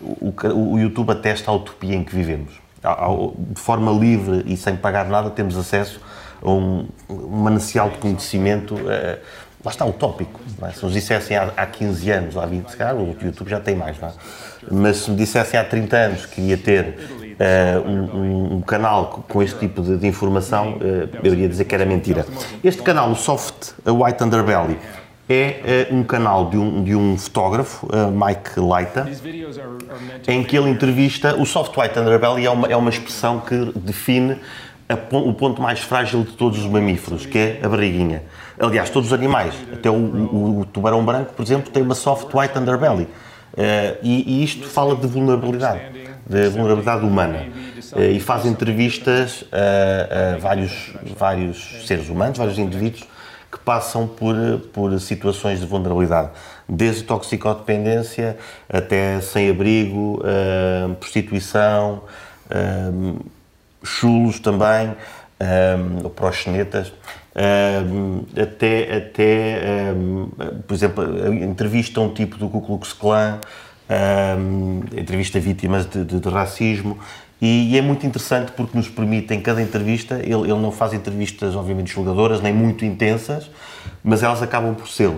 o, 0.00 0.32
o, 0.72 0.78
YouTube 0.78 1.10
atesta 1.10 1.50
a 1.50 1.54
utopia 1.54 1.94
em 1.94 2.04
que 2.04 2.14
vivemos. 2.14 2.52
De 3.52 3.60
forma 3.60 3.92
livre 3.92 4.42
e 4.46 4.56
sem 4.56 4.76
pagar 4.76 5.06
nada 5.08 5.30
temos 5.30 5.56
acesso 5.56 6.00
a 6.42 6.50
um, 6.50 6.88
manancial 7.08 7.90
de 7.90 7.98
conhecimento 7.98 8.74
uh, 8.74 9.18
lá 9.64 9.70
está, 9.70 9.84
utópico. 9.84 10.40
É? 10.62 10.70
Se 10.70 10.82
nos 10.82 10.92
dissessem 10.92 11.36
há, 11.36 11.52
há 11.56 11.66
15 11.66 12.10
anos, 12.10 12.36
há 12.36 12.46
20, 12.46 12.70
se 12.70 12.76
o 12.82 13.16
YouTube 13.22 13.48
já 13.48 13.60
tem 13.60 13.74
mais, 13.74 13.98
não 13.98 14.08
é? 14.08 14.12
Mas 14.70 14.98
se 14.98 15.10
me 15.10 15.16
dissessem 15.16 15.58
há 15.58 15.64
30 15.64 15.96
anos 15.96 16.26
que 16.26 16.40
ia 16.40 16.56
ter 16.56 16.84
uh, 16.84 17.88
um, 17.88 18.56
um, 18.56 18.60
canal 18.60 19.24
com 19.28 19.42
este 19.42 19.58
tipo 19.58 19.82
de, 19.82 19.96
de 19.96 20.06
informação, 20.06 20.74
uh, 20.74 21.08
eu 21.22 21.32
iria 21.32 21.48
dizer 21.48 21.64
que 21.64 21.74
era 21.74 21.84
mentira. 21.84 22.26
Este 22.62 22.82
canal, 22.82 23.10
o 23.10 23.16
Soft 23.16 23.72
White 23.86 24.22
Underbelly, 24.22 24.78
é 25.32 25.88
uh, 25.90 25.94
um 25.94 26.02
canal 26.02 26.50
de 26.50 26.56
um, 26.56 26.82
de 26.82 26.94
um 26.94 27.16
fotógrafo, 27.16 27.88
Mike 28.12 28.58
Leita, 28.58 29.08
em 30.26 30.42
que 30.42 30.56
ele 30.56 30.68
entrevista. 30.68 31.36
O 31.36 31.46
Soft 31.46 31.76
White 31.76 31.98
Underbelly 31.98 32.46
é 32.46 32.50
uma, 32.50 32.66
é 32.66 32.76
uma 32.76 32.90
expressão 32.90 33.40
que 33.40 33.72
define 33.76 34.36
a, 34.88 35.16
o 35.16 35.32
ponto 35.32 35.62
mais 35.62 35.78
frágil 35.78 36.24
de 36.24 36.32
todos 36.32 36.58
os 36.58 36.66
mamíferos, 36.66 37.24
que 37.24 37.38
é 37.38 37.60
a 37.62 37.68
barriguinha. 37.68 38.24
Aliás, 38.58 38.90
todos 38.90 39.10
os 39.10 39.12
animais, 39.12 39.54
até 39.72 39.88
o, 39.88 39.94
o, 39.94 40.60
o 40.60 40.64
tubarão 40.66 41.04
branco, 41.04 41.32
por 41.34 41.42
exemplo, 41.42 41.70
tem 41.70 41.82
uma 41.82 41.94
soft 41.94 42.28
white 42.34 42.58
underbelly. 42.58 43.04
Uh, 43.04 43.96
e, 44.02 44.40
e, 44.40 44.44
isto 44.44 44.66
fala 44.66 44.94
de 44.94 45.06
vulnerabilidade, 45.06 45.80
de 46.26 46.48
vulnerabilidade 46.48 47.04
humana. 47.04 47.46
Uh, 47.92 48.02
e 48.02 48.20
faz 48.20 48.44
entrevistas 48.46 49.44
a, 49.50 50.34
a, 50.34 50.38
vários, 50.38 50.92
vários 51.16 51.86
seres 51.86 52.08
humanos, 52.08 52.38
vários 52.38 52.58
indivíduos 52.58 53.04
passam 53.64 54.06
por, 54.06 54.34
por 54.72 54.98
situações 55.00 55.60
de 55.60 55.66
vulnerabilidade, 55.66 56.30
desde 56.68 57.02
toxicodependência 57.04 58.36
até 58.68 59.20
sem-abrigo, 59.20 60.22
uh, 60.22 60.94
prostituição, 60.96 62.02
chulos 63.82 64.40
também, 64.40 64.94
ou 66.02 66.10
proxenetas 66.10 66.92
até, 68.40 68.96
até 68.96 69.94
por 70.66 70.74
exemplo, 70.74 71.32
entrevista 71.32 72.00
um 72.00 72.12
tipo 72.12 72.36
do 72.36 72.48
Ku 72.48 72.60
Klux 72.60 72.92
Klan, 72.92 73.38
entrevista 74.96 75.38
vítimas 75.38 75.86
de, 75.86 76.04
de, 76.04 76.20
de 76.20 76.28
racismo, 76.28 76.98
e, 77.40 77.72
e, 77.72 77.78
é 77.78 77.82
muito 77.82 78.06
interessante 78.06 78.52
porque 78.52 78.76
nos 78.76 78.88
permite, 78.88 79.32
em 79.32 79.40
cada 79.40 79.62
entrevista, 79.62 80.16
ele, 80.16 80.50
ele 80.50 80.58
não 80.58 80.70
faz 80.70 80.92
entrevistas, 80.92 81.56
obviamente, 81.56 81.92
julgadoras, 81.92 82.40
nem 82.40 82.52
muito 82.52 82.84
intensas, 82.84 83.50
mas 84.04 84.22
elas 84.22 84.42
acabam 84.42 84.74
por 84.74 84.88
ser. 84.88 85.10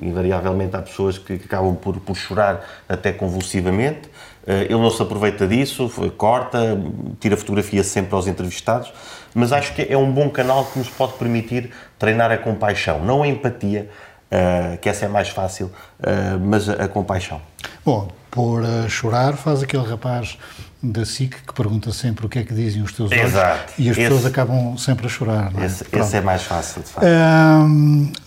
invariavelmente 0.00 0.74
há 0.76 0.82
pessoas 0.82 1.18
que, 1.18 1.34
acabam 1.34 1.76
por, 1.76 1.98
por 2.00 2.16
chorar 2.16 2.64
até 2.88 3.12
convulsivamente, 3.12 4.10
eh, 4.46 4.64
ele 4.64 4.78
não 4.78 4.90
se 4.90 5.00
aproveita 5.00 5.46
disso, 5.46 5.88
corta, 6.16 6.78
tira 7.20 7.36
fotografia 7.36 7.84
sempre 7.84 8.14
aos 8.14 8.26
entrevistados, 8.26 8.92
mas 9.34 9.52
acho 9.52 9.74
que 9.74 9.86
é 9.88 9.96
um 9.96 10.10
bom 10.10 10.28
canal 10.28 10.64
que 10.66 10.78
nos 10.78 10.88
pode 10.88 11.14
permitir 11.14 11.70
treinar 11.98 12.30
a 12.30 12.38
compaixão, 12.38 13.04
não 13.04 13.22
a 13.22 13.28
empatia, 13.28 13.88
uh, 14.32 14.78
que 14.78 14.88
essa 14.88 15.06
é 15.06 15.08
mais 15.08 15.28
fácil, 15.28 15.66
uh, 15.66 16.38
mas 16.40 16.68
a, 16.68 16.88
compaixão. 16.88 17.40
Bom, 17.84 18.08
por 18.30 18.62
chorar 18.88 19.36
faz 19.36 19.62
aquele 19.62 19.84
rapaz 19.84 20.38
da 20.82 21.04
SIC 21.04 21.36
que 21.46 21.54
pergunta 21.54 21.92
sempre 21.92 22.26
o 22.26 22.28
que 22.28 22.40
é 22.40 22.42
que 22.42 22.52
dizem 22.52 22.82
os 22.82 22.92
teus 22.92 23.12
olhos 23.12 23.24
Exato. 23.24 23.72
e 23.78 23.88
as 23.88 23.96
esse, 23.96 24.08
pessoas 24.08 24.26
acabam 24.26 24.76
sempre 24.76 25.06
a 25.06 25.08
chorar. 25.08 25.52
É? 25.56 25.66
Esse, 25.66 25.86
esse, 25.92 26.16
é 26.16 26.20
mais 26.20 26.42
fácil, 26.42 26.82
de 26.82 26.88
facto. 26.88 27.06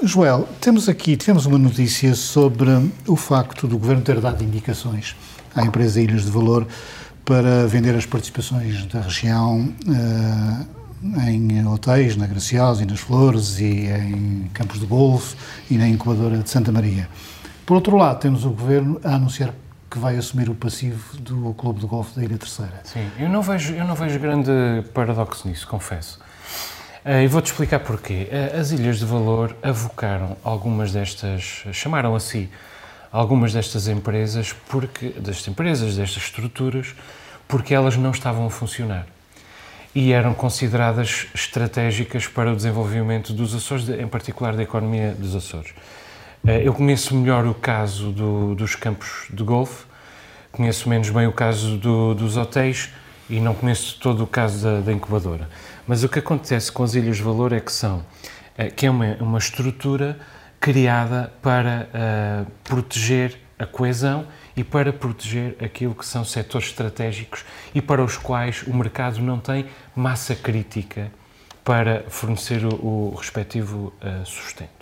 Joel, 0.03 0.47
temos 0.61 0.87
aqui, 0.87 1.17
tivemos 1.17 1.45
uma 1.45 1.57
notícia 1.57 2.15
sobre 2.15 2.69
o 3.05 3.15
facto 3.15 3.67
do 3.67 3.77
Governo 3.77 4.01
ter 4.01 4.21
dado 4.21 4.43
indicações 4.43 5.15
à 5.53 5.63
empresa 5.63 5.99
Ilhas 5.99 6.23
de 6.23 6.31
Valor 6.31 6.65
para 7.25 7.67
vender 7.67 7.95
as 7.95 8.05
participações 8.05 8.85
da 8.85 9.01
região 9.01 9.73
em 11.27 11.67
hotéis, 11.67 12.15
na 12.15 12.25
Graciosa 12.25 12.83
e 12.83 12.85
nas 12.85 12.99
Flores, 12.99 13.59
e 13.59 13.87
em 13.87 14.49
Campos 14.53 14.79
do 14.79 14.87
Golfo 14.87 15.35
e 15.69 15.77
na 15.77 15.87
incubadora 15.87 16.37
de 16.37 16.49
Santa 16.49 16.71
Maria. 16.71 17.09
Por 17.65 17.75
outro 17.75 17.97
lado, 17.97 18.19
temos 18.19 18.45
o 18.45 18.51
Governo 18.51 18.99
a 19.03 19.15
anunciar 19.15 19.53
que 19.95 19.99
vai 19.99 20.17
assumir 20.17 20.49
o 20.49 20.53
passivo 20.53 21.15
do 21.19 21.53
Clube 21.53 21.79
de 21.79 21.85
Golfe 21.85 22.19
da 22.19 22.25
Ilha 22.25 22.37
Terceira. 22.37 22.81
Sim, 22.83 23.09
eu 23.17 23.29
não 23.29 23.41
vejo, 23.41 23.73
eu 23.73 23.85
não 23.85 23.95
vejo 23.95 24.19
grande 24.19 24.51
paradoxo 24.93 25.47
nisso, 25.47 25.65
confesso. 25.65 26.19
Uh, 27.05 27.21
e 27.23 27.27
vou-te 27.27 27.45
explicar 27.45 27.79
porquê. 27.79 28.27
Uh, 28.29 28.59
as 28.59 28.71
Ilhas 28.71 28.99
de 28.99 29.05
Valor 29.05 29.55
avocaram 29.63 30.35
algumas 30.43 30.91
destas, 30.91 31.63
chamaram 31.71 32.13
a 32.13 32.19
si 32.19 32.49
algumas 33.09 33.53
destas 33.53 33.87
empresas, 33.87 34.53
porque, 34.67 35.11
destas 35.11 35.47
empresas, 35.47 35.95
destas 35.95 36.23
estruturas, 36.23 36.93
porque 37.47 37.73
elas 37.73 37.95
não 37.95 38.11
estavam 38.11 38.47
a 38.47 38.49
funcionar 38.49 39.07
e 39.95 40.11
eram 40.11 40.33
consideradas 40.33 41.27
estratégicas 41.33 42.27
para 42.27 42.51
o 42.51 42.55
desenvolvimento 42.55 43.31
dos 43.31 43.55
Açores, 43.55 43.87
em 43.87 44.07
particular 44.09 44.57
da 44.57 44.63
economia 44.63 45.15
dos 45.17 45.33
Açores. 45.33 45.73
Eh, 46.45 46.67
eu 46.67 46.73
conheço 46.73 47.15
melhor 47.15 47.47
o 47.47 47.55
caso 47.55 48.11
do, 48.11 48.53
dos 48.53 48.75
campos 48.75 49.27
de 49.31 49.43
golfe, 49.43 49.84
conheço 50.55 50.87
menos 50.87 51.09
bem 51.09 51.27
o 51.27 51.33
caso 51.33 51.77
do, 51.77 52.15
dos 52.15 52.37
hotéis 52.37 52.89
e 53.29 53.39
não 53.39 53.53
conheço 53.53 53.99
todo 53.99 54.23
o 54.23 54.27
caso 54.27 54.63
da, 54.63 54.79
da, 54.79 54.93
incubadora. 54.93 55.49
Mas 55.85 56.03
o 56.03 56.09
que 56.09 56.19
acontece 56.19 56.71
com 56.71 56.83
as 56.83 56.95
Ilhas 56.95 57.17
de 57.17 57.23
Valor 57.23 57.51
é 57.51 57.59
que 57.59 57.71
são, 57.71 58.05
eh, 58.57 58.69
que 58.69 58.85
é 58.85 58.89
uma, 58.89 59.15
uma 59.19 59.37
estrutura 59.37 60.17
criada 60.59 61.31
para 61.41 61.89
uh, 61.93 62.51
proteger 62.63 63.37
a 63.59 63.65
coesão 63.65 64.25
e 64.55 64.63
para 64.63 64.91
proteger 64.91 65.55
aquilo 65.63 65.93
que 65.93 66.05
são 66.05 66.23
setores 66.23 66.69
estratégicos 66.69 67.45
e 67.73 67.81
para 67.81 68.03
os 68.03 68.17
quais 68.17 68.63
o 68.63 68.73
mercado 68.73 69.19
não 69.21 69.39
tem 69.39 69.67
massa 69.95 70.33
crítica 70.33 71.11
para 71.63 72.05
fornecer 72.07 72.65
o, 72.65 73.11
o 73.11 73.15
respectivo 73.15 73.93
uh, 74.01 74.25
sustento. 74.25 74.74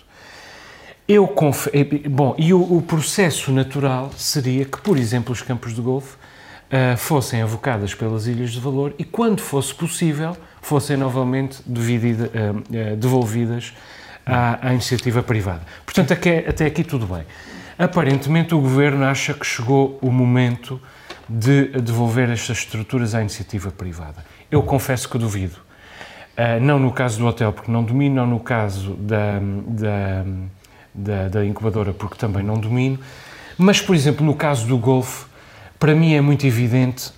Eu 1.08 1.28
conf... 1.28 1.68
Eh, 1.74 1.84
bom, 2.08 2.34
e 2.38 2.54
o, 2.54 2.78
o, 2.78 2.82
processo 2.82 3.52
natural 3.52 4.12
seria 4.16 4.64
que, 4.64 4.80
por 4.80 4.98
exemplo, 4.98 5.34
os 5.34 5.42
campos 5.42 5.76
de 5.76 5.82
golfe 5.82 6.16
uh, 6.16 6.96
fossem 6.98 7.42
avocadas 7.42 7.94
pelas 7.94 8.26
ilhas 8.26 8.52
de 8.52 8.60
valor 8.60 8.94
e, 8.98 9.04
quando 9.04 9.42
fosse 9.42 9.76
possível, 9.76 10.38
fossem 10.62 10.96
novamente 10.96 11.62
devidida, 11.66 12.32
uh, 12.34 12.58
uh, 12.58 12.96
devolvidas 12.96 13.74
à, 14.26 14.70
à, 14.70 14.72
iniciativa 14.72 15.22
privada. 15.22 15.64
Portanto, 15.86 16.14
até, 16.14 16.48
até 16.48 16.66
aqui 16.68 16.86
tudo 16.86 17.06
bem. 17.06 17.26
Aparentemente, 17.78 18.56
o 18.56 18.62
governo 18.62 19.04
acha 19.04 19.34
que 19.34 19.46
chegou 19.46 20.00
o 20.02 20.10
momento 20.10 20.80
de 21.28 21.66
devolver 21.82 22.30
estas 22.30 22.60
estruturas 22.60 23.14
à 23.14 23.20
iniciativa 23.20 23.72
privada. 23.72 24.24
Eu 24.50 24.64
confesso 24.64 25.10
que 25.10 25.18
duvido. 25.18 25.58
não 26.62 26.78
no 26.78 26.92
caso 26.92 27.18
do 27.18 27.26
hotel, 27.26 27.52
porque 27.52 27.72
não 27.72 27.84
domino, 27.84 28.16
não 28.18 28.28
no 28.28 28.40
caso 28.40 28.94
da, 28.94 29.40
da 29.68 30.24
da, 30.94 31.28
da 31.28 31.46
incubadora, 31.46 31.94
porque 31.94 32.18
também 32.18 32.44
não 32.44 32.60
domino. 32.60 33.00
Mas, 33.58 33.82
por 33.82 33.96
exemplo, 33.96 34.26
no 34.26 34.36
caso 34.36 34.68
do 34.68 34.78
golfe, 34.78 35.26
para 35.80 35.96
mim 35.96 36.14
é 36.14 36.22
muito 36.22 36.46
evidente 36.46 37.12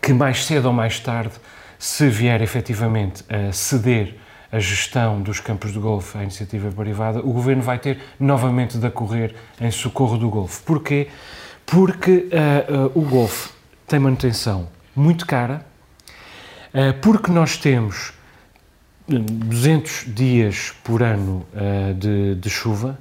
que 0.00 0.12
mais 0.12 0.44
cedo 0.44 0.66
ou 0.66 0.72
mais 0.72 0.98
tarde, 1.00 1.34
se 1.78 2.08
vier 2.08 2.40
efetivamente 2.42 3.24
a 3.28 3.52
ceder 3.52 4.16
a 4.50 4.58
gestão 4.58 5.20
dos 5.20 5.40
campos 5.40 5.72
de 5.72 5.78
golfe 5.78 6.18
à 6.18 6.22
iniciativa 6.22 6.70
privada, 6.70 7.20
o 7.20 7.32
governo 7.32 7.62
vai 7.62 7.78
ter 7.78 7.98
novamente 8.20 8.76
de 8.76 8.86
acorrer 8.86 9.34
em 9.58 9.70
socorro 9.70 10.18
do 10.18 10.28
golfe. 10.28 10.62
Porquê? 10.62 11.08
Porque 11.64 12.28
uh, 12.70 12.86
uh, 12.86 12.98
o 12.98 13.02
golfe 13.02 13.50
tem 13.86 13.98
manutenção 13.98 14.68
muito 14.94 15.26
cara, 15.26 15.64
uh, 16.74 16.92
porque 17.00 17.30
nós 17.30 17.56
temos 17.56 18.12
200 19.08 20.04
dias 20.08 20.72
por 20.84 21.02
ano 21.02 21.46
uh, 21.54 21.94
de, 21.94 22.34
de, 22.36 22.50
chuva, 22.50 22.98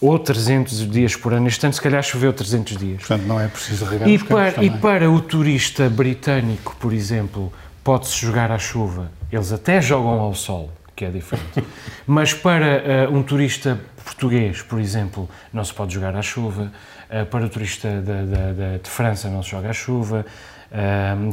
ou 0.00 0.18
300 0.18 0.88
dias 0.90 1.16
por 1.16 1.32
ano. 1.32 1.48
Este 1.48 1.64
ano, 1.66 1.74
se 1.74 1.80
calhar, 1.80 2.02
choveu 2.02 2.32
300 2.32 2.76
dias. 2.76 2.98
Portanto, 2.98 3.26
não 3.26 3.40
é 3.40 3.48
preciso 3.48 3.84
regar 3.84 4.08
e 4.08 4.18
para, 4.18 4.64
e 4.64 4.70
para 4.70 5.10
o 5.10 5.20
turista 5.20 5.88
britânico, 5.90 6.76
por 6.78 6.92
exemplo, 6.92 7.52
pode-se 7.82 8.16
jogar 8.24 8.50
à 8.50 8.58
chuva. 8.58 9.10
Eles 9.30 9.52
até 9.52 9.80
jogam 9.80 10.20
ao 10.20 10.34
sol, 10.34 10.70
que 10.94 11.04
é 11.04 11.10
diferente. 11.10 11.64
Mas 12.06 12.32
para 12.32 13.08
uh, 13.10 13.14
um 13.14 13.22
turista 13.22 13.80
português, 14.04 14.62
por 14.62 14.80
exemplo, 14.80 15.28
não 15.52 15.64
se 15.64 15.74
pode 15.74 15.92
jogar 15.92 16.14
à 16.14 16.22
chuva. 16.22 16.72
Uh, 17.10 17.26
para 17.26 17.44
o 17.44 17.48
turista 17.48 17.88
de 18.82 18.88
França, 18.88 19.28
não 19.28 19.42
se 19.42 19.50
joga 19.50 19.70
à 19.70 19.72
chuva. 19.72 20.24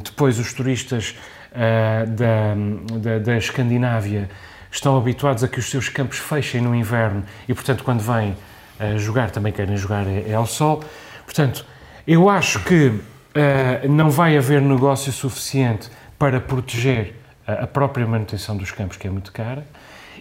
depois, 0.04 0.40
os 0.40 0.52
turistas 0.52 1.14
uh, 1.58 2.08
da, 2.12 3.00
da, 3.00 3.20
da 3.20 3.38
Escandinávia 3.38 4.30
estão 4.72 4.96
habituados 4.96 5.44
a 5.44 5.48
que 5.48 5.60
os 5.60 5.70
seus 5.70 5.90
campos 5.90 6.20
fechem 6.20 6.62
no 6.62 6.76
inverno 6.76 7.24
e, 7.48 7.54
portanto, 7.54 7.84
quando 7.84 8.02
vêm 8.02 8.32
uh, 8.80 9.00
jogar, 9.00 9.32
também 9.32 9.52
querem 9.52 9.76
jogar 9.76 10.06
é, 10.08 10.30
é, 10.30 10.34
ao 10.36 10.46
sol. 10.46 10.84
Portanto, 11.26 11.66
eu 12.08 12.30
acho 12.30 12.64
que 12.64 12.88
uh, 12.88 13.90
não 13.90 14.10
vai 14.12 14.38
haver 14.38 14.62
negócio 14.62 15.12
suficiente 15.12 15.90
para 16.18 16.40
proteger 16.40 17.16
a 17.46 17.66
própria 17.66 18.06
manutenção 18.06 18.58
dos 18.58 18.72
campos, 18.72 18.98
que 18.98 19.08
é 19.08 19.10
muito 19.10 19.32
cara. 19.32 19.66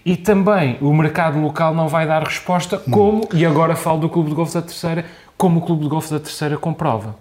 E 0.05 0.17
também 0.17 0.79
o 0.81 0.95
mercado 0.95 1.41
local 1.41 1.75
não 1.75 1.89
vai 1.89 2.07
dar 2.07 2.23
resposta, 2.23 2.79
como, 2.79 3.29
e 3.33 3.45
agora 3.45 3.75
falo 3.75 3.99
do 3.99 4.09
Clube 4.09 4.29
de 4.29 4.37
Golfe 4.37 4.55
da 4.55 4.63
Terceira, 4.63 5.05
como 5.37 5.59
o 5.59 5.63
Clube 5.63 5.83
de 5.83 5.89
Golfe 5.89 6.13
da 6.13 6.21
Terceira 6.21 6.57
comprova. 6.57 7.17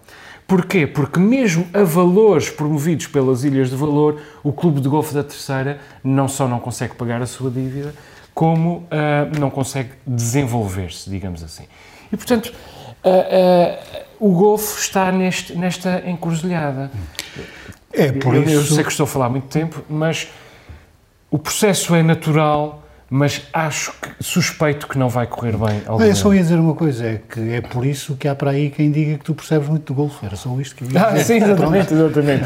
Porquê? 0.47 0.85
Porque 0.85 1.19
mesmo 1.19 1.67
a 1.73 1.83
valores 1.83 2.49
promovidos 2.49 3.07
pelas 3.07 3.43
Ilhas 3.43 3.69
de 3.69 3.75
Valor, 3.75 4.21
o 4.43 4.53
Clube 4.53 4.79
de 4.79 4.87
Golfe 4.87 5.13
da 5.13 5.23
Terceira 5.23 5.79
não 6.03 6.27
só 6.27 6.47
não 6.47 6.59
consegue 6.59 6.93
pagar 6.95 7.21
a 7.21 7.25
sua 7.25 7.49
dívida, 7.49 7.95
como 8.33 8.77
uh, 8.77 9.39
não 9.39 9.49
consegue 9.49 9.91
desenvolver-se, 10.05 11.09
digamos 11.09 11.41
assim. 11.41 11.63
E, 12.11 12.17
portanto, 12.17 12.53
uh, 13.03 13.09
uh, 13.09 14.05
o 14.19 14.31
golfe 14.33 14.79
está 14.79 15.11
neste, 15.11 15.55
nesta 15.55 16.03
encruzilhada. 16.07 16.91
É 17.91 18.11
por 18.11 18.35
eu, 18.35 18.43
isso... 18.43 18.53
Eu 18.53 18.63
sei 18.63 18.83
que 18.83 18.91
estou 18.91 19.05
a 19.05 19.07
falar 19.07 19.25
há 19.27 19.29
muito 19.29 19.47
tempo, 19.47 19.83
mas 19.89 20.27
o 21.31 21.39
processo 21.39 21.95
é 21.95 22.03
natural, 22.03 22.84
mas 23.15 23.43
acho 23.53 23.93
que 23.93 24.09
suspeito 24.19 24.87
que 24.87 24.97
não 24.97 25.07
vai 25.07 25.25
correr 25.25 25.55
bem 25.55 25.81
ao 25.85 26.01
Eu 26.01 26.13
só 26.13 26.33
ia 26.33 26.41
dizer 26.41 26.59
uma 26.59 26.75
coisa, 26.75 27.05
é 27.05 27.21
que 27.29 27.53
é 27.53 27.61
por 27.61 27.85
isso 27.85 28.17
que 28.17 28.27
há 28.27 28.35
para 28.35 28.51
aí 28.51 28.69
quem 28.69 28.91
diga 28.91 29.17
que 29.17 29.23
tu 29.23 29.33
percebes 29.33 29.69
muito 29.69 29.93
de 29.93 29.97
golfe. 29.97 30.25
Era 30.25 30.35
só 30.35 30.49
isto 30.59 30.75
que 30.75 30.83
eu 30.83 30.87
ia 30.89 30.99
dizer. 30.99 31.21
Ah, 31.21 31.23
sim, 31.23 31.35
exatamente, 31.37 31.93
exatamente. 31.93 32.43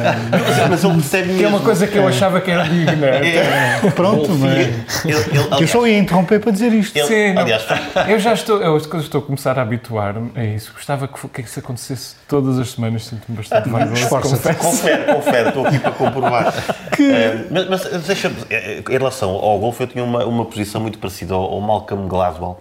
mas 0.70 0.84
ele 0.84 0.94
percebe 0.94 1.28
mesmo. 1.28 1.40
Que 1.40 1.44
é 1.44 1.48
uma 1.48 1.60
coisa 1.62 1.88
que 1.88 1.98
eu 1.98 2.08
achava 2.08 2.40
que 2.40 2.52
era 2.52 2.64
digna. 2.66 3.08
É. 3.08 3.80
Pronto, 3.96 4.30
mas 4.36 4.54
ele, 4.54 5.16
ele, 5.16 5.64
eu 5.64 5.68
só 5.68 5.88
ia 5.88 5.98
interromper 5.98 6.40
para 6.40 6.52
dizer 6.52 6.72
isto. 6.72 6.96
Ele, 6.96 7.08
sim, 7.08 7.36
aliás, 7.36 7.66
eu 8.08 8.20
já 8.20 8.34
estou, 8.34 8.62
eu 8.62 8.78
estou 8.78 9.22
a 9.22 9.24
começar 9.24 9.58
a 9.58 9.64
habituar-me 9.64 10.30
a 10.36 10.44
isso. 10.44 10.72
Gostava 10.72 11.08
que, 11.08 11.28
que 11.30 11.42
isso 11.42 11.60
acontecesse 11.60 12.16
todas 12.28 12.60
as 12.60 12.74
semanas, 12.74 13.06
sinto-me 13.06 13.38
bastante 13.38 13.70
mais 13.70 13.92
Esforça-te. 13.92 14.56
Confere, 14.56 15.14
confere, 15.14 15.50
estou 15.50 15.66
aqui 15.66 15.80
para 15.80 15.92
comprovar. 15.92 16.54
Que... 16.96 17.12
É, 17.12 17.46
mas, 17.50 17.70
mas 17.70 18.06
deixa 18.06 18.32
em 18.88 18.98
relação 18.98 19.30
ao 19.32 19.58
golfe, 19.58 19.84
eu 19.84 19.88
tinha 19.88 20.04
uma, 20.04 20.26
uma 20.26 20.46
posição 20.46 20.59
muito 20.80 21.00
parecida 21.00 21.34
ao, 21.34 21.60
Malcolm 21.62 22.08
Gladwell. 22.08 22.60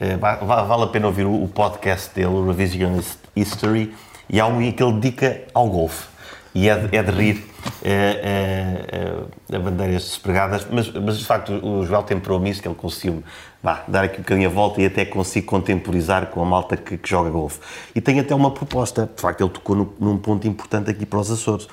Uh, 0.00 0.46
vale 0.46 0.84
a 0.84 0.86
pena 0.86 1.06
ouvir 1.06 1.26
o, 1.26 1.46
podcast 1.48 2.14
dele, 2.14 2.28
o 2.28 2.46
Revisionist 2.46 3.18
History, 3.36 3.94
e 4.28 4.40
há 4.40 4.46
um 4.46 4.60
em 4.62 4.72
que 4.72 4.82
ele 4.82 4.92
dedica 4.94 5.42
ao 5.52 5.68
golfe. 5.68 6.08
E 6.54 6.68
é 6.68 6.76
de, 6.76 6.96
é 6.96 7.02
de 7.02 7.10
rir 7.10 7.44
uh, 7.84 9.26
uh, 9.52 9.56
a 9.56 9.58
bandeiras 9.58 10.04
despregadas, 10.04 10.66
mas, 10.70 10.90
mas 10.92 11.18
de 11.18 11.24
facto 11.24 11.52
o 11.52 11.86
Joel 11.86 12.02
temperou-me 12.02 12.50
isso, 12.50 12.60
que 12.60 12.68
ele 12.68 12.74
conseguiu 12.74 13.22
dar 13.62 14.04
aqui 14.04 14.16
um 14.16 14.22
bocadinho 14.22 14.48
a 14.48 14.52
volta 14.52 14.80
e 14.80 14.86
até 14.86 15.04
consigo 15.04 15.46
contemporizar 15.46 16.26
com 16.26 16.42
a 16.42 16.44
malta 16.44 16.76
que, 16.76 16.96
que 16.96 17.08
joga 17.08 17.30
golfe. 17.30 17.60
E 17.94 18.00
tem 18.00 18.18
até 18.18 18.34
uma 18.34 18.50
proposta, 18.50 19.08
de 19.14 19.20
facto 19.20 19.42
ele 19.42 19.50
tocou 19.50 19.76
no, 19.76 19.94
num 20.00 20.18
ponto 20.18 20.48
importante 20.48 20.90
aqui 20.90 21.04
para 21.04 21.18
os 21.18 21.30
Açores. 21.30 21.68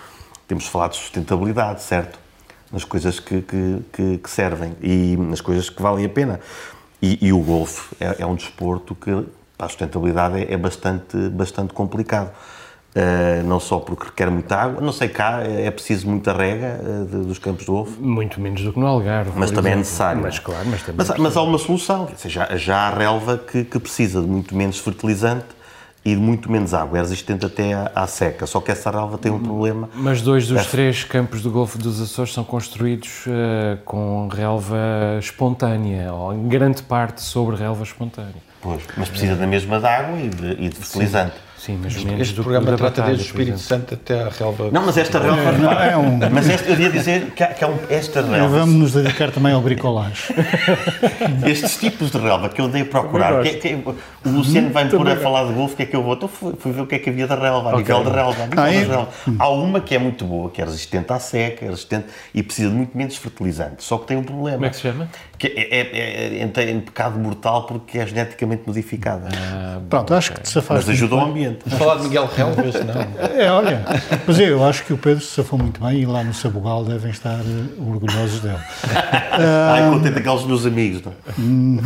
Temos 0.48 0.68
falado 0.68 0.92
de 0.92 0.98
sustentabilidade, 0.98 1.82
certo? 1.82 2.27
Nas 2.72 2.84
coisas 2.84 3.20
que, 3.20 3.42
que, 3.42 3.80
que, 3.94 4.18
que, 4.18 4.30
servem 4.30 4.74
e 4.82 5.16
nas 5.18 5.42
coisas 5.42 5.70
que 5.70 5.82
valem 5.82 6.06
a 6.06 6.10
pena. 6.10 6.40
E, 7.02 7.28
e 7.28 7.34
o 7.34 7.40
golfe 7.40 7.96
é, 8.00 8.24
é, 8.24 8.26
um 8.26 8.36
desporto 8.36 8.96
que, 8.96 9.12
para 9.58 9.68
a 9.68 9.70
sustentabilidade, 9.70 10.40
é, 10.40 10.54
é 10.54 10.58
bastante, 10.58 11.18
bastante 11.30 11.74
complicado. 11.74 12.32
Uh, 12.96 13.46
não 13.46 13.60
só 13.60 13.78
porque 13.78 14.06
requer 14.06 14.32
muita 14.32 14.56
água, 14.56 14.82
não 14.82 14.92
sei 14.92 15.08
cá, 15.08 15.44
é 15.44 15.70
preciso 15.70 16.10
muita 16.10 16.34
rega 16.34 16.80
uh, 16.82 17.06
de, 17.06 17.28
dos 17.28 17.38
campos 17.38 17.64
de 17.64 17.70
golfe. 17.70 18.02
Muito 18.02 18.42
menos 18.42 18.64
do 18.64 18.74
que 18.74 18.80
no 18.80 18.88
Algarve. 18.88 19.34
Mas 19.36 19.52
também 19.52 19.74
é 19.74 19.76
exemplo. 19.76 19.76
é 19.76 19.76
necessário. 19.76 20.22
Mas 20.24 20.40
claro, 20.40 20.66
mas 20.68 20.82
também. 20.82 21.06
Mas, 21.08 21.18
mas 21.20 21.38
há 21.38 21.44
uma 21.44 21.60
solução, 21.60 22.08
já, 22.26 22.58
já 22.58 22.78
há 22.78 22.90
relva 22.90 23.38
que, 23.38 23.64
que 23.64 23.78
precisa 23.78 24.20
de 24.20 24.28
muito 24.28 24.56
menos 24.56 24.80
fertilizante 24.80 25.57
e 26.06 26.16
de 26.16 26.22
muito 26.22 26.52
menos 26.52 26.74
água, 26.74 26.98
é 26.98 27.02
resistente 27.02 27.46
até 27.46 27.74
à, 27.74 27.92
à, 27.94 28.08
seca, 28.08 28.46
só 28.46 28.62
que 28.62 28.72
essa 28.72 28.90
relva 28.90 29.18
tem 29.18 29.32
um 29.32 29.40
problema. 29.40 29.90
Mas 29.94 30.22
dois 30.22 30.48
dos 30.48 30.62
é... 30.62 30.64
três 30.64 31.04
campos 31.04 31.42
do 31.42 31.52
Golfo 31.52 31.78
dos 31.78 32.02
Açores 32.02 32.34
são 32.34 32.44
construídos 32.44 33.26
uh, 33.26 33.78
com 33.84 34.28
relva 34.28 34.78
espontânea, 35.20 36.14
ou 36.14 36.34
em 36.34 36.48
grande 36.48 36.82
parte 36.82 37.22
sobre 37.22 37.56
relva 37.56 37.84
espontânea. 37.84 38.48
Pois, 38.62 38.82
mas 38.96 39.10
precisa 39.10 39.34
é. 39.34 39.36
da 39.36 39.48
mesma 39.48 39.80
de 39.80 39.86
água 39.86 40.20
e 40.20 40.30
de, 40.30 40.52
e 40.52 40.70
de 40.70 40.76
fertilizante. 40.76 41.36
Sim. 41.36 41.47
Sim, 41.68 41.80
mas 41.84 42.02
menos 42.02 42.22
este 42.22 42.34
do 42.34 42.44
programa 42.44 42.72
da 42.72 42.78
trata 42.78 43.02
desde 43.02 43.24
o 43.24 43.26
Espírito 43.26 43.60
Santo 43.60 43.94
até 43.94 44.22
a 44.22 44.30
relva. 44.30 44.72
Não, 44.72 44.86
mas 44.86 44.96
esta 44.96 45.20
relva. 45.20 45.42
É, 45.42 45.58
não, 45.58 45.72
é 45.74 45.98
um... 45.98 46.18
Mas 46.32 46.48
este, 46.48 46.72
eu 46.72 46.80
ia 46.80 46.90
dizer 46.90 47.32
que, 47.32 47.44
há, 47.44 47.48
que 47.48 47.62
há 47.62 47.68
um, 47.68 47.78
esta 47.90 48.22
relva. 48.22 48.60
Vamos 48.60 48.76
nos 48.76 48.94
dedicar 48.94 49.32
também 49.32 49.52
ao 49.52 49.60
bricolage. 49.60 50.34
Estes 51.46 51.76
tipos 51.76 52.10
de 52.10 52.18
relva 52.20 52.48
que 52.48 52.62
eu 52.62 52.70
dei 52.70 52.84
a 52.84 52.86
procurar. 52.86 53.44
Que, 53.44 53.56
que, 53.56 53.74
o 53.86 54.30
Luciano 54.30 54.70
vai-me 54.70 54.92
pôr 54.92 55.10
a 55.10 55.18
falar 55.18 55.46
de 55.46 55.54
golfe, 55.56 55.74
o 55.74 55.76
que 55.78 55.84
é 55.84 55.86
que 55.88 55.96
eu 55.98 56.04
vou? 56.04 56.14
Então 56.14 56.30
fui, 56.30 56.54
fui, 56.58 56.72
ver 56.72 56.82
o 56.82 56.88
que 56.88 56.96
é 56.96 57.00
que 57.00 57.10
havia 57.10 57.28
da 57.28 57.36
relva, 57.36 57.72
a 57.72 57.76
okay. 57.76 57.94
nível 57.94 58.04
de 58.06 58.18
relva. 58.18 58.44
A 58.44 58.48
nível 58.48 58.64
ah, 58.64 58.72
é? 58.72 58.84
relva. 58.84 59.10
Há 59.38 59.50
uma 59.50 59.82
que 59.82 59.94
é 59.94 60.00
muito 60.00 60.24
boa, 60.24 60.50
que 60.50 60.62
é 60.62 60.64
resistente 60.64 61.12
à 61.12 61.20
seca, 61.20 61.66
é 61.66 61.70
resistente 61.70 62.06
e 62.34 62.42
precisa 62.42 62.70
de 62.70 62.76
muito 62.76 62.98
menos 62.98 63.18
fertilizante. 63.18 63.84
Só 63.84 63.98
que 63.98 64.08
tem 64.08 64.16
um 64.16 64.24
problema. 64.24 64.56
Como 64.56 64.66
é 64.68 64.70
que 64.70 64.76
se 64.78 64.84
chama? 64.84 65.10
Que 65.38 65.48
é, 65.48 65.80
é, 65.82 66.40
é, 66.40 66.64
é 66.64 66.72
em 66.72 66.80
pecado 66.80 67.20
mortal 67.20 67.66
porque 67.66 68.00
é 68.00 68.08
geneticamente 68.08 68.64
modificada. 68.66 69.28
Ah, 69.34 69.80
Pronto, 69.90 70.14
acho 70.14 70.32
que 70.32 70.42
te 70.42 70.50
safaste. 70.50 70.88
Mas 70.88 70.96
ajuda 70.96 71.16
o 71.16 71.20
ambiente. 71.20 71.57
Vamos 71.66 71.80
falar 71.80 71.96
de 71.96 72.04
Miguel 72.04 72.26
relvas, 72.28 72.76
não. 72.76 73.40
É, 73.40 73.52
olha, 73.52 73.86
mas 74.26 74.40
eu 74.40 74.64
acho 74.64 74.84
que 74.84 74.94
o 74.94 74.98
Pedro 74.98 75.24
se 75.24 75.32
safou 75.32 75.58
muito 75.60 75.82
bem 75.82 76.02
e 76.02 76.06
lá 76.06 76.24
no 76.24 76.34
Sabugal 76.34 76.84
devem 76.84 77.12
estar 77.12 77.40
uh, 77.40 77.90
orgulhosos 77.90 78.42
dele. 78.42 78.60
Ai, 79.72 79.90
contente 79.90 80.20
aqueles 80.20 80.44
meus 80.46 80.66
amigos, 80.66 81.02
não 81.04 81.12
é? 81.12 81.16
Uhum. 81.42 81.82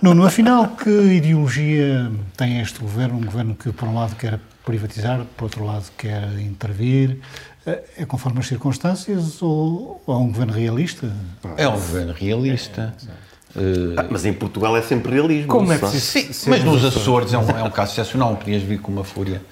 Nuno, 0.00 0.26
afinal, 0.26 0.68
que 0.68 0.90
ideologia 0.90 2.10
tem 2.36 2.60
este 2.60 2.80
governo? 2.80 3.16
Um 3.16 3.24
governo 3.24 3.54
que, 3.54 3.72
por 3.72 3.88
um 3.88 3.94
lado, 3.94 4.16
quer 4.16 4.38
privatizar, 4.64 5.24
por 5.36 5.44
outro 5.44 5.64
lado, 5.64 5.84
quer 5.96 6.28
intervir. 6.40 7.18
Eh, 7.66 7.82
é 7.98 8.04
conforme 8.04 8.40
as 8.40 8.46
circunstâncias 8.46 9.40
ou, 9.42 10.02
ou 10.06 10.14
é 10.14 10.18
um 10.18 10.28
governo 10.28 10.52
realista? 10.52 11.12
É 11.56 11.68
um 11.68 11.72
governo 11.72 12.12
realista. 12.12 12.94
É, 13.02 13.10
é, 13.10 13.31
Ah, 13.54 14.06
mas 14.10 14.24
em 14.24 14.32
Portugal 14.32 14.76
é 14.76 14.82
sempre 14.82 15.12
realismo. 15.12 15.48
Como 15.48 15.72
é 15.72 15.78
preciso 15.78 16.06
Sim, 16.06 16.32
ser 16.32 16.50
mas 16.50 16.64
nos 16.64 16.84
Açores 16.84 17.32
é 17.34 17.38
um, 17.38 17.50
é 17.50 17.62
um 17.62 17.70
caso 17.70 17.92
excepcional. 17.92 18.36
Podias 18.36 18.62
vir 18.62 18.80
com 18.80 18.90
uma 18.90 19.04
fúria 19.04 19.42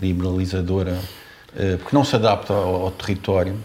liberalizadora, 0.00 0.98
eh, 1.56 1.76
porque 1.76 1.94
não 1.94 2.04
se 2.04 2.16
adapta 2.16 2.52
ao, 2.52 2.82
ao 2.86 2.90
território. 2.90 3.56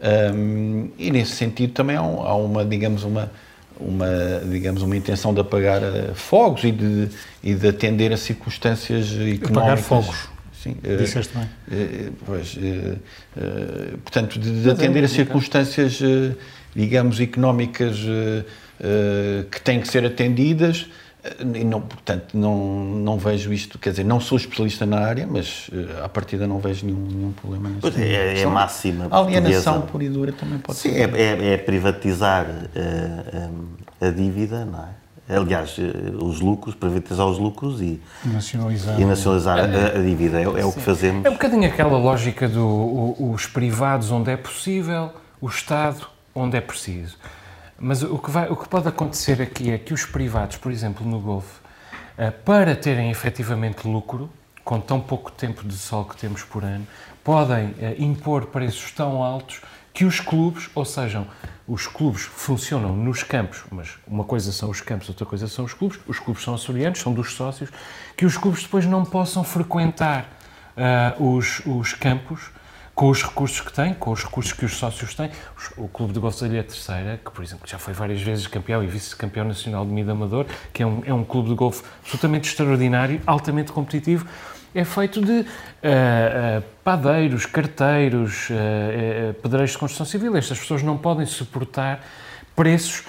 Um, 0.00 0.90
e 0.98 1.10
nesse 1.10 1.32
sentido 1.32 1.72
também 1.72 1.96
há, 1.96 2.02
um- 2.02 2.22
há 2.22 2.34
uma, 2.36 2.64
digamos, 2.64 3.02
uma, 3.02 3.30
uma, 3.80 4.06
digamos, 4.48 4.82
uma 4.82 4.96
intenção 4.96 5.34
de 5.34 5.40
apagar 5.40 5.82
eh, 5.82 6.12
fogos 6.14 6.62
e 6.64 6.70
de, 6.70 7.08
e 7.42 7.54
de 7.54 7.68
atender 7.68 8.12
a 8.12 8.16
circunstâncias 8.16 9.08
económicas. 9.12 9.80
fogos. 9.86 10.28
Sim, 10.62 10.76
eh, 10.84 10.96
Disseste 10.96 11.36
bem. 11.36 11.48
eh, 11.72 12.10
pois, 12.24 12.56
eh, 12.60 12.94
eh, 13.36 13.94
portanto, 14.04 14.38
de, 14.38 14.62
de 14.62 14.70
atender 14.70 15.02
a 15.04 15.08
circunstâncias, 15.08 15.98
eh, 16.02 16.32
digamos, 16.76 17.20
económicas 17.20 17.96
eh, 17.98 18.44
eh, 18.44 18.44
que 19.50 19.60
têm 19.60 19.80
que 19.80 19.88
ser 19.88 20.04
atendidas. 20.04 20.86
eh, 21.24 21.36
E 21.60 21.64
não, 21.64 21.80
portanto, 21.80 22.36
não, 22.36 22.56
não 22.84 23.18
vejo 23.18 23.52
isto, 23.52 23.78
quer 23.78 23.90
dizer, 23.90 24.04
não 24.04 24.20
sou 24.20 24.38
especialista 24.38 24.86
na 24.86 24.98
área, 25.00 25.26
mas 25.26 25.68
eh, 25.72 26.04
à 26.04 26.08
partida 26.08 26.46
não 26.46 26.58
vejo 26.58 26.86
nenhum, 26.86 27.06
nenhum 27.10 27.32
problema 27.32 27.68
nisso. 27.68 27.80
Pois 27.82 27.98
é, 27.98 28.40
é, 28.40 28.46
máxima 28.46 29.08
A 29.10 29.18
alienação 29.18 29.82
pura 29.82 30.04
e 30.04 30.08
dura 30.08 30.32
também 30.32 30.58
pode 30.58 30.78
Sim, 30.78 30.92
ser. 30.92 31.14
é, 31.14 31.20
é- 31.22 31.54
é 31.54 31.56
privatizar 31.56 32.46
eh, 32.74 33.48
eh, 34.00 34.06
a 34.06 34.10
dívida, 34.10 34.64
não 34.64 34.80
é? 34.80 34.88
Aliás, 35.30 35.76
eh, 35.78 36.24
os 36.24 36.40
lucros, 36.40 36.74
privatizar 36.74 37.26
os 37.26 37.36
lucros 37.38 37.82
e, 37.82 38.00
Nacionalizar. 38.24 38.98
e 38.98 39.04
nacionalizar 39.04 39.58
a, 39.58 39.98
a 39.98 40.02
dívida. 40.02 40.38
É, 40.40 40.44
é 40.44 40.64
o 40.64 40.72
que 40.72 40.80
fazemos. 40.80 41.24
É 41.26 41.28
um 41.28 41.34
bocadinho 41.34 41.66
aquela 41.66 41.98
lógica 41.98 42.48
do 42.48 42.64
o- 42.66 43.32
os 43.34 43.44
privados 43.46 44.10
onde 44.10 44.30
é 44.30 44.36
possível, 44.38 45.10
o 45.40 45.48
Estado 45.48 46.06
onde 46.34 46.56
é 46.56 46.60
preciso. 46.62 47.16
Mas 47.80 48.02
o 48.02 48.18
que, 48.18 48.30
vai, 48.30 48.50
o 48.50 48.56
que 48.56 48.68
pode 48.68 48.88
acontecer 48.88 49.40
aqui 49.40 49.70
é 49.70 49.78
que 49.78 49.94
os 49.94 50.04
privados, 50.04 50.56
por 50.56 50.72
exemplo, 50.72 51.06
no 51.06 51.20
Golfo, 51.20 51.60
eh, 52.16 52.30
para 52.30 52.74
terem 52.74 53.08
efetivamente 53.08 53.86
lucro, 53.86 54.28
com 54.64 54.80
tão 54.80 55.00
pouco 55.00 55.30
tempo 55.30 55.66
de 55.66 55.74
sol 55.74 56.04
que 56.04 56.16
temos 56.16 56.42
por 56.42 56.64
ano, 56.64 56.84
podem 57.22 57.74
eh, 57.78 57.94
impor 58.00 58.46
preços 58.46 58.90
tão 58.90 59.22
altos 59.22 59.60
que 59.94 60.04
os 60.04 60.18
clubes, 60.18 60.68
ou 60.74 60.84
seja, 60.84 61.24
os 61.68 61.86
clubes 61.86 62.22
funcionam 62.22 62.96
nos 62.96 63.22
campos, 63.22 63.62
mas 63.70 63.90
uma 64.08 64.24
coisa 64.24 64.50
são 64.50 64.70
os 64.70 64.80
campos, 64.80 65.08
outra 65.08 65.24
coisa 65.24 65.46
são 65.46 65.64
os 65.64 65.72
clubes, 65.72 66.00
os 66.08 66.18
clubes 66.18 66.42
são 66.42 66.54
açorianos, 66.54 66.98
são 66.98 67.12
dos 67.12 67.34
sócios, 67.34 67.70
que 68.16 68.26
os 68.26 68.36
clubes 68.36 68.62
depois 68.62 68.86
não 68.86 69.04
possam 69.04 69.44
frequentar 69.44 70.28
ah, 70.76 71.14
os, 71.18 71.60
os 71.66 71.92
campos 71.94 72.50
com 72.98 73.10
os 73.10 73.22
recursos 73.22 73.60
que 73.60 73.72
têm, 73.72 73.94
com 73.94 74.10
os 74.10 74.24
recursos 74.24 74.52
que 74.52 74.64
os 74.64 74.76
sócios 74.76 75.14
têm. 75.14 75.30
O 75.76 75.86
Clube 75.86 76.12
de 76.12 76.18
Golfe 76.18 76.40
da 76.40 76.48
Ilha 76.48 76.64
Terceira, 76.64 77.20
que, 77.24 77.30
por 77.30 77.44
exemplo, 77.44 77.64
já 77.64 77.78
foi 77.78 77.94
várias 77.94 78.20
vezes 78.20 78.48
campeão 78.48 78.82
e 78.82 78.88
vice-campeão 78.88 79.44
nacional 79.44 79.86
de 79.86 79.92
Mida 79.92 80.10
Amador, 80.10 80.46
que 80.72 80.82
é 80.82 80.86
um, 80.86 81.02
é 81.06 81.14
um 81.14 81.22
clube 81.22 81.48
de 81.48 81.54
golfe 81.54 81.84
absolutamente 82.00 82.48
extraordinário, 82.48 83.20
altamente 83.24 83.70
competitivo, 83.70 84.26
é 84.74 84.84
feito 84.84 85.24
de 85.24 85.46
ah, 85.80 86.58
ah, 86.58 86.62
padeiros, 86.82 87.46
carteiros, 87.46 88.48
ah, 88.50 89.32
pedreiros 89.42 89.70
de 89.70 89.78
construção 89.78 90.04
civil. 90.04 90.36
Estas 90.36 90.58
pessoas 90.58 90.82
não 90.82 90.98
podem 90.98 91.24
suportar 91.24 92.04
preços 92.56 93.04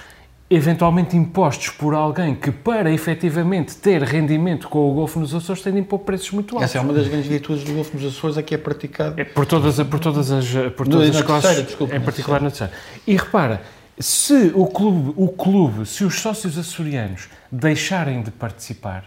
eventualmente 0.50 1.16
impostos 1.16 1.68
por 1.70 1.94
alguém 1.94 2.34
que, 2.34 2.50
para 2.50 2.90
efetivamente 2.90 3.76
ter 3.76 4.02
rendimento 4.02 4.68
com 4.68 4.90
o 4.90 4.92
Golfo 4.94 5.20
nos 5.20 5.32
Açores, 5.32 5.62
tem 5.62 5.72
de 5.72 5.78
impor 5.78 6.00
preços 6.00 6.32
muito 6.32 6.56
altos. 6.56 6.68
Essa 6.70 6.78
é 6.78 6.80
uma 6.80 6.92
das 6.92 7.06
grandes 7.06 7.28
virtudes 7.28 7.62
do 7.62 7.72
Golfo 7.72 7.96
nos 7.96 8.04
Açores, 8.06 8.36
é 8.36 8.42
que 8.42 8.52
é 8.54 8.58
praticado 8.58 9.20
É 9.20 9.24
por 9.24 9.46
todas, 9.46 9.76
por 9.86 10.00
todas 10.00 10.30
as, 10.32 10.46
por 10.76 10.86
No- 10.88 10.92
todas 10.96 11.10
na 11.12 11.20
as 11.20 11.24
classes, 11.24 11.42
terceira, 11.44 11.62
desculpa, 11.68 11.94
em 11.96 12.00
particular 12.00 12.40
na 12.42 12.48
terceira. 12.50 12.72
E 13.06 13.14
repara, 13.16 13.62
se 13.96 14.50
o 14.54 14.66
clube, 14.66 15.12
o 15.16 15.28
clube, 15.28 15.86
se 15.86 16.02
os 16.02 16.18
sócios 16.20 16.58
açorianos 16.58 17.28
deixarem 17.52 18.20
de 18.22 18.32
participar, 18.32 19.04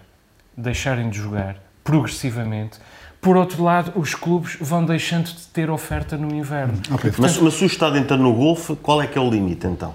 deixarem 0.56 1.10
de 1.10 1.18
jogar 1.18 1.58
progressivamente, 1.84 2.78
por 3.20 3.36
outro 3.36 3.64
lado, 3.64 3.92
os 4.00 4.16
clubes 4.16 4.58
vão 4.62 4.86
deixando 4.86 5.26
de 5.26 5.46
ter 5.48 5.70
oferta 5.70 6.16
no 6.18 6.34
inverno. 6.36 6.76
Ok, 6.92 7.12
Mas, 7.18 7.38
mas 7.38 7.54
se 7.54 7.64
o 7.64 7.68
Estado 7.68 7.98
entra 7.98 8.16
no 8.16 8.34
Golfo, 8.34 8.76
qual 8.78 9.02
é 9.02 9.08
que 9.08 9.18
é 9.18 9.22
o 9.22 9.30
limite 9.30 9.66
então? 9.68 9.94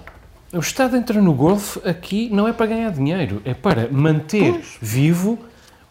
O 0.51 0.59
Estado 0.59 0.95
entra 0.97 1.21
no 1.21 1.33
golfe 1.33 1.79
aqui 1.87 2.29
não 2.31 2.47
é 2.47 2.53
para 2.53 2.65
ganhar 2.65 2.91
dinheiro, 2.91 3.41
é 3.45 3.53
para 3.53 3.87
manter 3.91 4.59
vivo, 4.81 5.37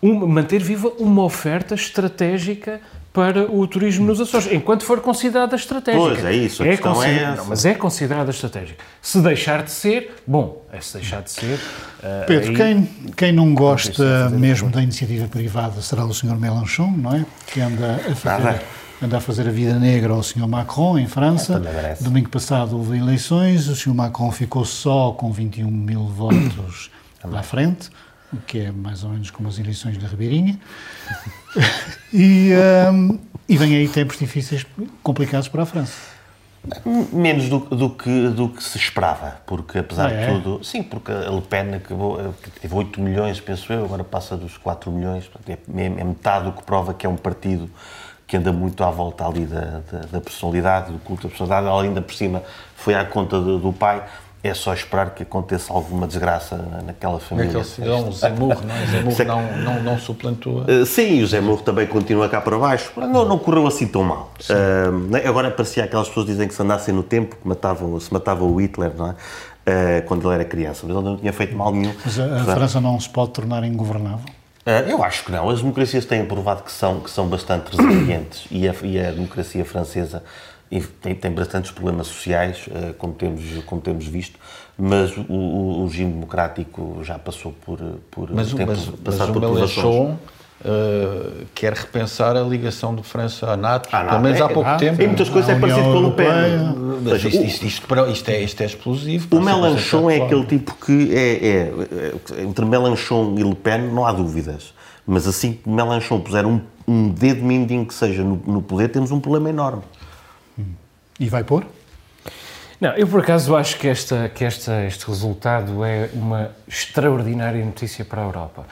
uma, 0.02 0.26
manter 0.26 0.60
viva 0.60 0.88
uma 0.98 1.22
oferta 1.22 1.74
estratégica 1.76 2.80
para 3.12 3.50
o 3.50 3.66
turismo 3.66 4.04
nos 4.06 4.20
Açores, 4.20 4.48
enquanto 4.52 4.84
for 4.84 5.00
considerada 5.00 5.56
estratégica. 5.56 6.04
Pois, 6.04 6.24
é 6.24 6.32
isso, 6.32 6.62
a 6.62 6.66
questão 6.66 7.02
é 7.02 7.14
essa. 7.14 7.36
não, 7.36 7.44
mas 7.46 7.64
é 7.64 7.74
considerada 7.74 8.30
estratégica. 8.30 8.84
Se 9.00 9.20
deixar 9.20 9.62
de 9.62 9.70
ser, 9.70 10.14
bom, 10.26 10.64
é 10.72 10.80
se 10.80 10.94
deixar 10.98 11.22
de 11.22 11.30
ser. 11.30 11.58
ah, 12.02 12.24
Pedro, 12.26 12.50
aí- 12.50 12.56
quem, 12.56 12.88
quem 13.16 13.32
não 13.32 13.54
gosta 13.54 14.28
mesmo 14.30 14.70
da 14.70 14.82
iniciativa 14.82 15.26
privada 15.26 15.80
será 15.80 16.04
o 16.04 16.12
Sr. 16.12 16.36
Mélenchon, 16.38 16.92
não 16.96 17.14
é? 17.14 17.24
Que 17.46 17.60
anda 17.60 17.94
a 18.08 18.14
fazer, 18.14 18.44
Nada. 18.44 18.62
Anda 19.02 19.18
a 19.18 19.20
fazer 19.20 19.46
a 19.46 19.50
vida 19.50 19.78
negra 19.78 20.12
ao 20.12 20.22
Sr. 20.22 20.46
Macron, 20.46 20.98
em 20.98 21.06
França. 21.06 21.58
Merece. 21.58 22.02
Domingo 22.02 22.28
passado 22.28 22.76
houve 22.76 22.98
eleições, 22.98 23.68
o 23.68 23.76
Sr. 23.76 23.94
Macron 23.94 24.30
ficou 24.32 24.64
só 24.64 25.12
com 25.12 25.32
21 25.32 25.70
mil 25.70 26.06
votos 26.06 26.90
à 27.22 27.42
frente, 27.42 27.90
o 28.32 28.38
que 28.38 28.60
é 28.60 28.72
mais 28.72 29.04
ou 29.04 29.10
menos 29.10 29.30
como 29.30 29.48
as 29.48 29.58
eleições 29.58 29.96
da 29.98 30.08
Ribeirinha. 30.08 30.58
e, 32.12 32.50
hum, 32.92 33.18
e 33.48 33.56
vem 33.56 33.76
aí 33.76 33.88
tempos 33.88 34.18
difíceis, 34.18 34.66
complicados 35.02 35.48
para 35.48 35.62
a 35.62 35.66
França. 35.66 36.18
Menos 37.12 37.48
do, 37.48 37.60
do 37.60 37.88
que, 37.90 38.28
do 38.28 38.48
que 38.48 38.62
se 38.62 38.76
esperava, 38.76 39.40
porque 39.46 39.78
apesar 39.78 40.08
Ah, 40.08 40.12
é? 40.12 40.26
de 40.26 40.32
tudo. 40.32 40.64
Sim, 40.64 40.82
porque 40.82 41.12
a 41.12 41.30
Le 41.30 41.40
Pen 41.40 41.74
acabou, 41.74 42.34
que 42.42 42.50
teve 42.50 42.74
8 42.74 43.00
milhões, 43.00 43.40
penso 43.40 43.72
eu, 43.72 43.84
agora 43.84 44.02
passa 44.02 44.36
dos 44.36 44.58
4 44.58 44.90
milhões, 44.90 45.30
é, 45.46 45.52
é 45.52 45.88
metade 46.04 46.48
o 46.48 46.52
que 46.52 46.62
prova 46.64 46.92
que 46.92 47.06
é 47.06 47.08
um 47.08 47.16
partido 47.16 47.70
que 48.28 48.36
anda 48.36 48.52
muito 48.52 48.84
à 48.84 48.90
volta 48.90 49.26
ali 49.26 49.46
da, 49.46 49.80
da, 49.90 49.98
da 50.12 50.20
personalidade, 50.20 50.92
do 50.92 50.98
culto 50.98 51.22
da 51.24 51.28
personalidade, 51.30 51.66
ela 51.66 51.82
ainda 51.82 52.02
por 52.02 52.14
cima 52.14 52.42
foi 52.76 52.94
à 52.94 53.04
conta 53.04 53.40
do, 53.40 53.58
do 53.58 53.72
pai. 53.72 54.04
É 54.44 54.54
só 54.54 54.72
esperar 54.72 55.10
que 55.14 55.24
aconteça 55.24 55.72
alguma 55.72 56.06
desgraça 56.06 56.56
na- 56.56 56.82
naquela 56.82 57.18
família. 57.18 57.50
que 57.50 57.56
ele 57.56 57.64
se 57.64 57.80
deu? 57.80 57.96
Um 57.96 58.12
Zemmour, 58.12 58.56
não 58.64 58.74
é? 58.76 58.86
Zemmour 58.86 59.24
não, 59.26 59.56
não, 59.74 59.82
não 59.82 59.98
suplantou. 59.98 60.62
Uh, 60.62 60.86
sim, 60.86 61.16
e 61.16 61.22
o 61.24 61.26
Zé 61.26 61.40
Morro 61.40 61.62
também 61.62 61.88
continua 61.88 62.28
cá 62.28 62.40
para 62.40 62.56
baixo. 62.56 62.92
Não, 62.96 63.24
não 63.24 63.36
correu 63.36 63.66
assim 63.66 63.88
tão 63.88 64.04
mal. 64.04 64.30
Uh, 64.48 65.28
agora 65.28 65.50
parecia 65.50 65.82
aquelas 65.82 66.06
pessoas 66.06 66.26
que 66.26 66.32
dizem 66.32 66.46
que 66.46 66.54
se 66.54 66.62
andassem 66.62 66.94
no 66.94 67.02
tempo, 67.02 67.34
que 67.34 67.48
matavam, 67.48 67.98
se 67.98 68.12
matava 68.12 68.44
o 68.44 68.60
Hitler, 68.60 68.92
não 68.96 69.08
é? 69.08 69.10
Uh, 69.10 70.06
quando 70.06 70.24
ele 70.28 70.34
era 70.36 70.44
criança. 70.44 70.86
Mas 70.86 70.94
ele 70.96 71.04
não 71.04 71.16
tinha 71.16 71.32
feito 71.32 71.56
mal 71.56 71.72
nenhum. 71.72 71.92
Mas 72.04 72.20
a, 72.20 72.36
a 72.40 72.44
França 72.44 72.80
não 72.80 72.98
se 73.00 73.08
pode 73.08 73.32
tornar 73.32 73.64
ingovernável. 73.64 74.24
Uh, 74.68 74.88
eu 74.88 75.02
acho 75.02 75.24
que 75.24 75.32
não. 75.32 75.48
As 75.48 75.60
democracias 75.60 76.04
têm 76.04 76.24
provado 76.24 76.62
que 76.62 76.72
são, 76.72 77.00
que 77.00 77.10
são 77.10 77.26
bastante 77.26 77.74
resilientes 77.76 78.46
e 78.50 78.68
a, 78.68 78.74
e 78.82 79.00
a 79.00 79.10
democracia 79.10 79.64
francesa 79.64 80.22
tem, 81.00 81.14
tem 81.14 81.30
bastantes 81.32 81.70
problemas 81.70 82.06
sociais, 82.08 82.66
uh, 82.66 82.94
como, 82.94 83.14
temos, 83.14 83.42
como 83.64 83.80
temos 83.80 84.06
visto, 84.06 84.38
mas 84.76 85.16
o, 85.16 85.22
o, 85.22 85.82
o 85.82 85.86
regime 85.86 86.12
democrático 86.12 87.00
já 87.02 87.18
passou 87.18 87.52
por, 87.52 87.78
por 88.10 88.30
Mas, 88.30 88.52
tempo, 88.52 88.70
mas, 88.70 88.86
mas 88.86 89.00
passado 89.00 89.30
o 89.30 89.32
por. 89.40 89.40
Mélenchon 89.40 90.18
eh, 90.64 91.44
quer 91.54 91.72
repensar 91.72 92.36
a 92.36 92.42
ligação 92.42 92.94
de 92.94 93.02
França 93.02 93.50
à 93.52 93.56
NATO, 93.56 93.88
Ah, 93.92 94.04
pelo 94.04 94.20
menos 94.20 94.40
é- 94.40 94.42
há 94.42 94.48
pouco 94.48 94.68
ah, 94.68 94.76
tempo. 94.76 95.00
Em 95.00 95.06
muitas 95.06 95.28
coisas 95.28 95.48
A 95.50 95.52
é 95.52 95.58
parecido 95.58 95.84
com 95.84 95.98
o 95.98 96.08
Le 96.08 97.10
Mas 97.10 97.24
isto, 97.24 97.42
isto, 97.42 97.66
isto, 97.66 98.06
isto 98.10 98.28
é, 98.30 98.40
isto 98.40 98.60
é 98.60 98.66
explosivo. 98.66 99.28
O 99.30 99.40
bastante 99.40 99.86
é 99.96 100.00
claro. 100.00 100.24
aquele 100.24 100.46
tipo 100.46 100.74
que 100.74 101.14
é, 101.14 101.46
é- 101.46 102.38
é- 102.38 102.42
entre 102.42 102.64
Mélenchon 102.64 103.36
e 103.38 103.44
Le 103.44 103.54
Pen 103.54 103.82
não 103.92 104.04
há 104.04 104.12
dúvidas. 104.12 104.74
Mas 105.06 105.26
assim 105.26 105.52
que 105.54 105.68
Mélenchon 105.68 106.20
puser 106.20 106.44
um, 106.44 106.60
um 106.86 107.08
dedo 107.08 107.42
mindinho 107.44 107.86
que 107.86 107.94
seja 107.94 108.22
no, 108.22 108.42
no 108.46 108.60
poder, 108.60 108.88
temos 108.88 109.10
um 109.10 109.20
problema 109.20 109.48
enorme. 109.50 109.82
E 111.20 111.28
vai 111.28 111.42
pôr? 111.44 111.64
Não, 112.80 112.90
eu 112.92 113.06
por 113.08 113.20
acaso 113.20 113.56
acho 113.56 113.76
que, 113.76 113.88
esta, 113.88 114.28
que 114.28 114.44
esta, 114.44 114.84
este 114.84 115.06
resultado 115.06 115.84
é 115.84 116.10
uma 116.12 116.50
extraordinária 116.66 117.64
notícia 117.64 118.04
para 118.04 118.22
a 118.22 118.24
Europa. 118.24 118.66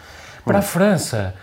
Para 0.44 0.58
a 0.58 0.62
França, 0.62 1.34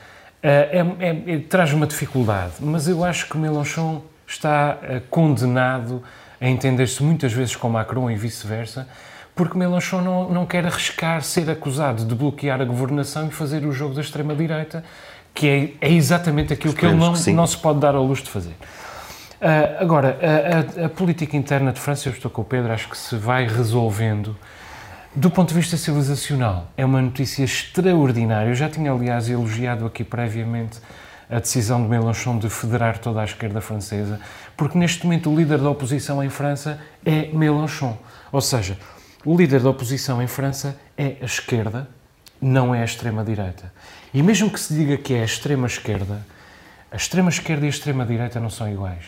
é, 0.44 0.86
é- 1.00 1.36
é- 1.36 1.40
traz 1.40 1.72
uma 1.74 1.88
dificuldade, 1.88 2.54
mas 2.60 2.88
eu 2.88 3.04
acho 3.04 3.30
que 3.30 3.38
Mélenchon 3.38 4.02
está 4.28 4.78
eh, 4.84 5.02
condenado 5.10 6.04
a 6.42 6.48
entender-se 6.48 7.02
muitas 7.02 7.32
vezes 7.32 7.56
com 7.56 7.70
Macron 7.70 8.12
e 8.12 8.16
vice-versa, 8.16 8.88
porque 9.36 9.58
Mélenchon 9.58 10.02
não, 10.02 10.30
não 10.30 10.46
quer 10.46 10.66
arriscar 10.66 11.22
ser 11.24 11.50
acusado 11.50 12.04
de 12.06 12.14
bloquear 12.14 12.62
a 12.62 12.66
governação 12.66 13.28
e 13.28 13.32
fazer 13.32 13.66
o 13.66 13.72
jogo 13.72 13.96
da 13.96 14.02
extrema-direita, 14.02 14.84
que 15.34 15.48
é, 15.82 15.88
é 15.88 15.92
exatamente 15.92 16.52
aquilo 16.54 16.74
que 16.74 16.86
ele 16.86 16.96
não, 16.96 17.14
que 17.14 17.32
não 17.32 17.48
se 17.48 17.58
pode 17.58 17.80
dar 17.80 17.96
ao 17.96 18.04
luxo 18.06 18.24
de 18.24 18.30
fazer. 18.30 18.56
Ah, 19.42 19.78
agora, 19.82 20.18
a, 20.22 20.84
a- 20.84 20.86
a 20.86 20.90
política 20.90 21.36
interna 21.38 21.72
de 21.72 21.80
França, 21.80 22.08
eu 22.10 22.14
estou 22.14 22.30
com 22.30 22.42
o 22.42 22.46
Pedro, 22.46 22.72
acho 22.72 22.90
que 22.90 22.98
se 22.98 23.16
vai 23.16 23.48
resolvendo. 23.48 24.36
Do 25.16 25.30
ponto 25.30 25.50
de 25.50 25.56
vista 25.56 25.78
civilizacional, 25.78 26.72
é 26.76 26.84
uma 26.84 27.00
notícia 27.00 27.44
extraordinária. 27.44 28.50
Eu 28.50 28.56
já 28.56 28.68
tinha, 28.68 28.92
aliás, 28.92 29.30
elogiado 29.30 29.86
aqui 29.86 30.04
previamente 30.04 30.80
a 31.30 31.40
decisão 31.40 31.84
de 31.84 31.88
Mélenchon 31.88 32.40
de 32.40 32.50
federar 32.50 32.98
toda 32.98 33.22
a 33.22 33.24
esquerda 33.24 33.62
francesa, 33.62 34.20
porque 34.58 34.76
neste 34.76 35.06
momento 35.06 35.30
o 35.30 35.36
líder 35.36 35.60
da 35.60 35.70
oposição 35.70 36.24
em 36.24 36.32
França 36.32 36.82
é 37.06 37.28
Mélenchon. 37.28 37.96
Ou 38.32 38.42
seja, 38.42 38.76
O 39.26 39.38
líder 39.38 39.62
da 39.62 39.70
oposição 39.70 40.22
em 40.22 40.28
França 40.28 40.78
é 40.98 41.16
a 41.22 41.26
esquerda, 41.26 41.88
não 42.42 42.76
é 42.76 42.82
a 42.82 42.86
extrema-direita. 42.86 43.72
E 44.14 44.22
mesmo 44.22 44.50
que 44.50 44.60
se 44.60 44.74
diga 44.74 44.98
que 44.98 45.14
é 45.14 45.22
a 45.22 45.26
extrema-esquerda, 45.26 46.26
a 46.92 46.98
extrema-esquerda 46.98 47.64
e 47.64 47.68
a 47.68 47.70
extrema-direita 47.70 48.38
não 48.42 48.50
são 48.50 48.70
iguais. 48.70 49.06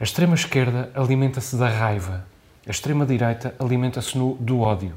A 0.00 0.02
extrema-esquerda 0.02 0.90
alimenta-se 0.92 1.54
da 1.54 1.68
raiva, 1.68 2.26
a 2.66 2.70
extrema-direita 2.70 3.54
alimenta-se 3.60 4.18
do 4.18 4.58
ódio. 4.58 4.96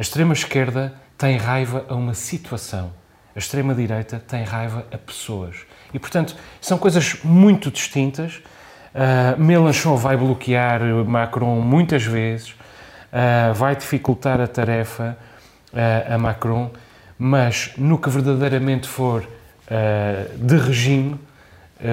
A 0.00 0.02
extrema-esquerda 0.02 0.94
tem 1.18 1.36
raiva 1.36 1.84
a 1.86 1.94
uma 1.94 2.14
situação, 2.14 2.90
a 3.36 3.38
extrema-direita 3.38 4.18
tem 4.18 4.44
raiva 4.44 4.86
a 4.90 4.96
pessoas. 4.96 5.56
E, 5.92 5.98
portanto, 5.98 6.34
são 6.58 6.78
coisas 6.78 7.22
muito 7.22 7.70
distintas. 7.70 8.40
Uh, 8.94 9.38
Mélenchon 9.38 9.96
vai 9.96 10.16
bloquear 10.16 10.80
Macron 11.06 11.60
muitas 11.60 12.02
vezes, 12.02 12.48
uh, 12.48 13.52
vai 13.52 13.76
dificultar 13.76 14.40
a 14.40 14.46
tarefa 14.46 15.18
uh, 15.70 16.14
a 16.14 16.16
Macron, 16.16 16.70
mas 17.18 17.72
no 17.76 17.98
que 17.98 18.08
verdadeiramente 18.08 18.88
for 18.88 19.28
de 20.38 20.56
regime, 20.56 21.20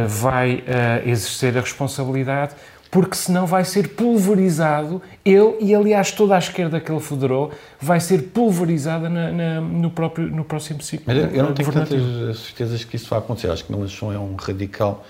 vai 0.07 0.63
exercer 1.05 1.55
a 1.55 1.61
responsabilidade 1.61 2.55
porque 2.97 3.15
senão 3.15 3.45
vai 3.45 3.63
ser 3.63 3.89
pulverizado, 3.89 4.99
ele 5.23 5.55
e 5.59 5.75
aliás 5.75 6.11
toda 6.11 6.35
a 6.35 6.39
esquerda 6.39 6.79
que 6.79 6.91
ele 6.91 6.99
federou 6.99 7.51
vai 7.79 7.99
ser 7.99 8.23
pulverizada 8.29 9.07
na, 9.07 9.31
na, 9.31 9.61
no, 9.61 9.91
próprio, 9.91 10.27
no 10.27 10.43
próximo 10.43 10.81
ciclo. 10.81 11.03
Mas 11.05 11.31
eu 11.31 11.43
não 11.43 11.53
tenho 11.53 11.71
tantas 11.71 12.39
certezas 12.39 12.83
que 12.83 12.95
isso 12.95 13.07
vai 13.07 13.19
acontecer. 13.19 13.51
Acho 13.51 13.65
que 13.65 13.71
Melanchon 13.71 14.11
é 14.11 14.17
um 14.17 14.35
radical 14.35 15.05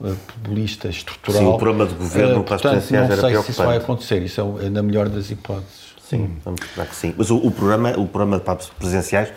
uh, 0.00 0.14
populista, 0.14 0.88
estrutural. 0.88 1.42
Sim, 1.42 1.48
o 1.48 1.58
programa 1.58 1.86
de 1.86 1.96
governo 1.96 2.40
uh, 2.40 2.44
para 2.44 2.54
as 2.54 2.62
presidenciais 2.62 3.10
era 3.10 3.20
preocupante. 3.20 3.34
Não 3.34 3.42
sei 3.42 3.42
se 3.42 3.50
isso 3.50 3.62
vai 3.62 3.76
acontecer, 3.76 4.22
isso 4.22 4.58
é 4.62 4.70
na 4.70 4.82
melhor 4.82 5.10
das 5.10 5.30
hipóteses. 5.30 5.88
Sim, 6.00 6.38
vamos 6.42 6.62
esperar 6.62 6.86
que 6.86 6.96
sim. 6.96 7.14
Mas 7.14 7.30
o, 7.30 7.36
o, 7.36 7.50
programa, 7.50 7.90
o 7.90 8.08
programa 8.08 8.40
para 8.40 8.54
as 8.54 8.70
presidenciais 8.70 9.28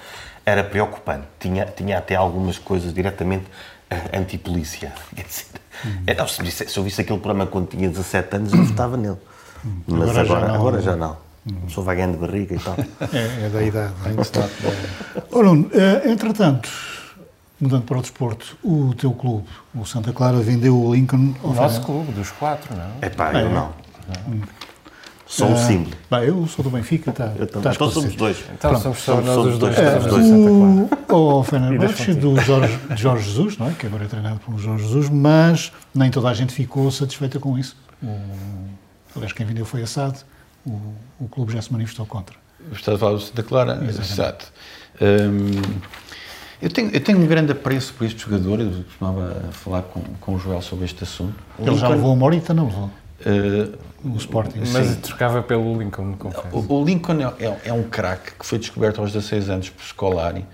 era 0.45 0.63
preocupante. 0.63 1.27
Tinha, 1.37 1.65
tinha 1.65 1.97
até 1.97 2.15
algumas 2.15 2.57
coisas 2.57 2.93
diretamente 2.93 3.43
uh, 3.91 4.17
antipolícia. 4.17 4.93
Quer 5.13 5.25
dizer, 5.25 5.45
é, 6.07 6.13
não, 6.13 6.27
se, 6.27 6.51
se 6.51 6.77
eu 6.77 6.83
visse 6.83 7.01
aquele 7.01 7.19
programa 7.19 7.49
quando 7.49 7.67
tinha 7.67 7.89
17 7.89 8.35
anos, 8.35 8.53
eu 8.53 8.63
votava 8.65 8.97
nele. 8.97 9.17
Mas 9.87 10.17
agora, 10.17 10.21
agora 10.21 10.31
já 10.31 10.47
não. 10.47 10.55
Agora 10.55 10.81
já 10.81 10.95
não. 10.95 11.17
Sou 11.69 11.83
vagando 11.83 12.13
de 12.13 12.19
barriga 12.19 12.55
e 12.55 12.59
tal. 12.59 12.75
É, 13.13 13.45
é 13.45 13.49
da 13.49 13.63
idade. 13.63 13.93
É? 14.05 15.23
Ora, 15.31 15.51
uh, 15.51 15.67
entretanto, 16.05 16.69
mudando 17.59 17.83
para 17.83 17.97
o 17.97 18.01
desporto, 18.01 18.57
o 18.63 18.93
teu 18.95 19.11
clube, 19.11 19.47
o 19.73 19.85
Santa 19.85 20.13
Clara, 20.13 20.37
vendeu 20.37 20.79
o 20.79 20.93
Lincoln 20.93 21.33
ao 21.43 21.51
O 21.51 21.53
nosso 21.53 21.81
clube, 21.81 22.11
dos 22.11 22.31
quatro, 22.31 22.75
não? 22.75 22.91
É 23.01 23.09
pá, 23.09 23.33
eu 23.33 23.49
não. 23.49 23.73
não. 24.07 24.41
Sou 25.31 25.47
um 25.47 25.55
símbolo. 25.55 25.95
Bem, 26.09 26.23
eu 26.25 26.45
sou 26.45 26.61
do 26.61 26.69
Benfica, 26.69 27.09
está. 27.09 27.33
Então, 27.39 27.61
então 27.61 27.89
somos 27.89 28.15
dois. 28.17 28.43
Então 28.53 28.77
somos 28.77 28.97
só 28.97 29.21
nós 29.21 29.45
os 29.45 29.57
dois. 29.57 29.77
É, 29.77 29.97
o, 31.09 31.15
o 31.39 31.43
Fenerbahçe 31.45 32.13
do 32.15 32.37
Jorge, 32.41 32.77
de 32.93 33.01
Jorge 33.01 33.29
Jesus, 33.29 33.57
não 33.57 33.69
é? 33.69 33.71
que 33.71 33.87
agora 33.87 34.03
é 34.03 34.07
treinado 34.07 34.41
por 34.41 34.59
Jorge 34.59 34.83
Jesus, 34.83 35.09
mas 35.09 35.71
nem 35.95 36.11
toda 36.11 36.27
a 36.27 36.33
gente 36.33 36.53
ficou 36.53 36.91
satisfeita 36.91 37.39
com 37.39 37.57
isso. 37.57 37.77
O, 38.03 38.19
aliás, 39.15 39.31
quem 39.31 39.45
vendeu 39.45 39.63
foi 39.63 39.81
assado, 39.81 40.19
o, 40.65 40.77
o 41.17 41.29
clube 41.29 41.53
já 41.53 41.61
se 41.61 41.71
manifestou 41.71 42.05
contra. 42.05 42.35
Estás 42.73 42.97
a 42.97 42.99
falar 42.99 43.13
do 43.13 43.21
Santa 43.21 43.41
Clara? 43.41 43.81
Exato. 43.87 44.51
Hum, 45.01 45.61
eu, 46.61 46.69
tenho, 46.69 46.91
eu 46.91 46.99
tenho 46.99 47.17
um 47.17 47.25
grande 47.25 47.53
apreço 47.53 47.93
por 47.93 48.05
este 48.05 48.19
jogador, 48.21 48.59
eu 48.59 48.83
costumava 48.83 49.45
falar 49.53 49.83
com, 49.83 50.01
com 50.19 50.35
o 50.35 50.39
Joel 50.39 50.61
sobre 50.61 50.83
este 50.83 51.05
assunto. 51.05 51.35
Ele 51.57 51.77
já 51.77 51.87
levou 51.87 52.13
uma 52.13 52.25
horita, 52.25 52.53
não 52.53 52.65
levou? 52.65 52.91
Uh, 53.25 53.90
o 54.03 54.17
Sporting. 54.17 54.59
Mas 54.59 54.87
sim. 54.87 54.95
trocava 54.95 55.41
pelo 55.41 55.77
Lincoln, 55.77 56.13
confesso. 56.13 56.47
O, 56.51 56.81
o 56.81 56.85
Lincoln 56.85 57.19
é, 57.19 57.45
é, 57.45 57.61
é 57.65 57.73
um 57.73 57.83
craque 57.83 58.31
que 58.37 58.45
foi 58.45 58.57
descoberto 58.57 58.99
aos 58.99 59.11
16 59.11 59.49
anos 59.49 59.69
por 59.69 59.83
Scolari 59.83 60.45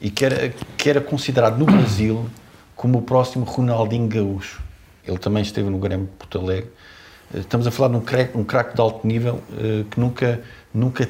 e 0.00 0.10
que 0.10 0.24
era, 0.24 0.52
que 0.76 0.90
era 0.90 1.00
considerado 1.00 1.58
no 1.58 1.64
Brasil 1.64 2.28
como 2.74 2.98
o 2.98 3.02
próximo 3.02 3.44
Ronaldinho 3.44 4.08
Gaúcho. 4.08 4.60
Ele 5.06 5.18
também 5.18 5.42
esteve 5.42 5.70
no 5.70 5.78
Grêmio 5.78 6.08
Porto 6.18 6.38
Alegre. 6.38 6.70
Eh, 7.32 7.38
estamos 7.38 7.66
a 7.66 7.70
falar 7.70 7.88
de 7.90 7.96
um 7.96 8.00
craque, 8.00 8.36
um 8.36 8.44
craque 8.44 8.74
de 8.74 8.80
alto 8.80 9.06
nível 9.06 9.34
uh, 9.50 9.84
que 9.84 10.00
nunca, 10.00 10.40
nunca 10.74 11.08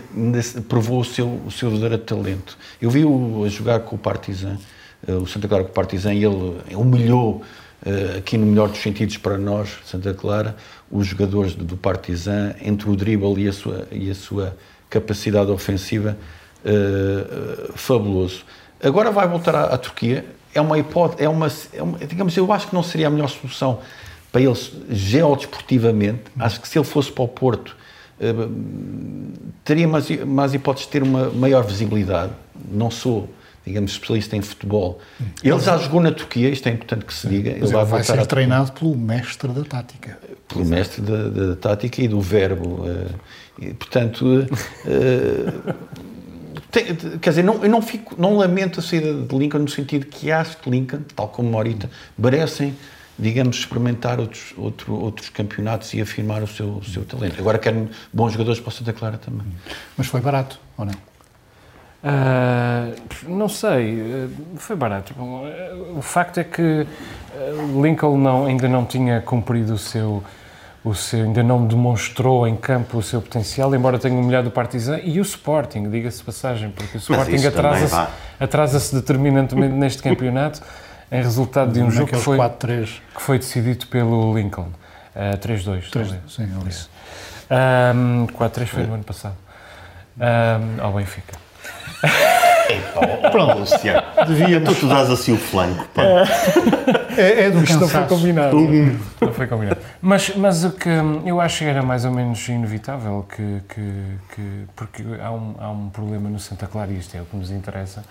provou 0.69 1.01
o 1.01 1.05
seu, 1.05 1.41
o 1.47 1.51
seu 1.51 1.71
verdadeiro 1.71 2.03
talento. 2.03 2.59
Eu 2.81 2.91
vi-o 2.91 3.45
a 3.45 3.49
jogar 3.49 3.81
com 3.81 3.97
o 3.97 3.99
Partizan, 3.99 4.59
uh, 5.09 5.13
o 5.13 5.27
Santa 5.27 5.49
Clara 5.49 5.65
com 5.65 5.71
o 5.71 5.73
Partizan, 5.73 6.15
e 6.15 6.25
ele 6.25 6.61
humilhou 6.75 7.43
aqui 8.17 8.39
no 8.39 8.47
melhor 8.47 8.69
dos 8.69 8.81
sentidos 8.81 9.17
para 9.17 9.37
nós, 9.37 9.71
Santa 9.85 10.15
Clara, 10.15 10.57
os 10.91 11.07
jogadores 11.07 11.55
do 11.55 11.77
Partizan, 11.77 12.55
entre 12.63 12.89
o 12.89 12.95
dribble 12.95 13.43
e 13.43 13.49
a 13.49 13.53
sua, 13.53 13.89
e 13.91 14.11
a 14.11 14.15
sua 14.15 14.57
capacidade 14.89 15.51
ofensiva, 15.51 16.17
uh, 16.65 17.73
fabuloso. 17.75 18.45
Agora 18.83 19.11
vai 19.11 19.27
voltar 19.27 19.55
à, 19.55 19.65
à, 19.65 19.79
Turquia, 19.79 20.25
é 20.55 20.61
uma 20.61 20.79
hipótese, 20.79 21.25
é 21.25 21.29
uma, 21.29 21.51
é 21.73 21.83
uma, 21.83 21.99
digamos, 21.99 22.37
eu 22.37 22.53
acho 22.53 22.69
que 22.69 22.75
não 22.75 22.83
seria 22.83 23.07
a 23.07 23.11
melhor 23.11 23.29
solução 23.29 23.81
para 24.31 24.43
eles 24.43 24.73
geodesportivamente, 24.91 26.23
acho 26.39 26.61
que 26.61 26.69
se 26.69 26.79
ele 26.79 26.85
fosse 26.85 27.11
para 27.11 27.25
o 27.25 27.29
Porto, 27.29 27.75
uh, 28.21 29.33
teria 29.65 29.89
mais, 29.89 30.09
mais 30.25 30.55
hipóteses 30.55 30.87
de 30.87 30.93
ter 30.93 31.03
uma 31.03 31.31
maior 31.31 31.65
visibilidade, 31.65 32.33
não 32.71 32.91
sou 32.91 33.29
digamos, 33.65 33.93
especialista 33.93 34.37
em 34.37 34.43
futebol. 34.43 35.01
Ele 35.43 35.59
já 35.61 35.77
jogou 35.79 36.01
na 36.01 36.13
Turquia, 36.13 36.49
isto 36.49 36.69
é 36.69 36.73
importante 36.73 37.05
que 37.05 37.15
se 37.15 37.29
diga. 37.29 37.51
Ele 37.51 37.67
vai, 37.67 37.85
vai 37.85 38.03
ser 38.03 38.27
treinado 38.27 38.73
pelo 38.73 38.97
mestre 38.97 39.49
da 39.49 39.63
tática. 39.63 40.19
Pelo 40.49 40.65
mestre 40.65 41.03
da, 41.03 41.29
da 41.29 41.57
tática 41.57 42.03
e 42.03 42.09
do 42.09 42.21
verbo. 42.21 42.85
Eh, 42.87 43.67
e, 43.67 43.75
portanto, 43.75 44.47
eh, 44.87 45.53
tem, 46.71 46.97
quer 47.21 47.31
dizer, 47.31 47.45
não, 47.45 47.63
eu 47.63 47.71
não, 47.71 47.83
fico, 47.83 48.15
não 48.21 48.37
lamento 48.37 48.81
a 48.81 48.83
saída 48.83 49.15
de 49.15 49.39
Lincoln 49.39 49.61
no 49.61 49.69
sentido 49.69 50.07
que 50.07 50.31
acho 50.31 50.57
que 50.59 50.69
Lincoln, 50.69 51.03
tal 51.15 51.29
como 51.29 51.51
Morita, 51.51 51.89
merecem 52.19 52.75
digamos, 53.19 53.59
experimentar 53.59 54.19
outros, 54.19 54.55
outro, 54.57 54.95
outros 54.95 55.29
campeonatos 55.29 55.93
e 55.95 56.01
afirmar 56.01 56.43
o 56.43 56.47
seu, 56.47 56.79
o 56.79 56.85
seu 56.85 57.05
talento. 57.05 57.39
Agora 57.39 57.59
querem 57.59 57.89
bons 58.13 58.33
jogadores 58.33 58.59
para 58.59 58.71
o 58.71 58.73
Santa 58.73 58.93
Clara 58.93 59.19
também. 59.19 59.47
Mas 59.97 60.07
foi 60.07 60.21
barato, 60.21 60.59
ou 60.77 60.85
não? 60.85 60.95
Uh, 62.03 63.01
não 63.29 63.49
sei, 63.49 64.01
uh, 64.01 64.31
foi 64.57 64.75
barato. 64.75 65.15
Bom, 65.17 65.45
uh, 65.45 65.99
o 65.99 66.03
facto 66.03 66.39
é 66.39 66.45
que 66.45 66.85
Lincoln 67.81 68.19
não, 68.19 68.47
ainda 68.47 68.69
não 68.69 68.85
tinha 68.85 69.21
cumprido 69.21 69.75
o 69.75 69.79
seu, 69.79 70.23
o 70.85 70.95
seu, 70.95 71.23
ainda 71.23 71.45
não 71.45 71.65
demonstrou 71.65 72.47
em 72.47 72.57
campo 72.57 72.99
o 72.99 73.03
seu 73.03 73.23
potencial, 73.23 73.73
embora 73.73 74.01
tenha 74.01 74.19
humilhado 74.19 74.49
o 74.49 74.51
Partizan 74.51 74.99
e 74.99 75.21
o 75.21 75.23
Sporting, 75.23 75.89
diga-se 75.91 76.25
passagem, 76.25 76.71
porque 76.71 76.97
o 76.97 76.99
Sporting 76.99 77.47
atrasa-se 77.47 78.11
atrasa 78.41 79.01
determinantemente 79.01 79.75
neste 79.75 80.03
campeonato 80.03 80.61
em 81.11 81.23
resultado 81.23 81.73
de 81.73 81.83
um 81.83 81.91
jogo 81.91 82.11
que 82.11 82.17
foi, 82.17 82.37
que 82.39 83.23
foi 83.23 83.39
decidido 83.39 83.87
pelo 83.87 84.37
Lincoln. 84.37 84.69
3-2. 85.15 85.91
3 85.91 86.17
sim, 86.27 86.43
é 86.43 86.69
isso. 86.69 86.91
4-3 87.51 88.67
foi 88.67 88.87
no 88.87 88.95
ano 88.95 89.05
passado. 89.05 89.37
Um, 90.19 90.83
ao 90.83 90.93
Benfica. 90.95 91.42
Pronto, 93.31 93.59
Luciano. 93.61 94.03
Devíamos... 94.27 94.69
Então 94.69 94.75
tu 94.75 94.89
dás 94.89 95.11
assim 95.11 95.33
o 95.33 95.37
flanco. 95.37 95.87
Pá. 95.95 96.03
É, 97.17 97.45
é 97.45 97.51
do 97.51 97.63
Isto 97.63 97.81
não 97.81 97.89
foi 97.89 98.05
combinado. 98.07 98.57
Não 99.21 99.33
foi 99.33 99.47
combinado. 99.47 99.81
Mas, 100.01 100.35
mas 100.35 100.65
o 100.65 100.73
que 100.73 100.89
eu 101.27 101.41
acho 101.41 101.59
que 101.59 101.65
era 101.65 101.83
mais 101.83 102.05
ou 102.05 102.11
menos 102.11 102.47
inevitável, 102.49 103.27
que, 103.29 103.63
que, 103.69 104.19
que 104.35 104.65
porque 104.75 105.03
há 105.23 105.31
um, 105.31 105.55
há 105.59 105.71
um 105.71 105.91
problema 105.91 106.29
no 106.29 106.39
Santa 106.39 106.67
Clara, 106.67 106.91
e 106.91 106.99
isto 106.99 107.17
é 107.17 107.21
o 107.21 107.25
que 107.25 107.37
nos 107.37 107.51
interessa, 107.51 108.03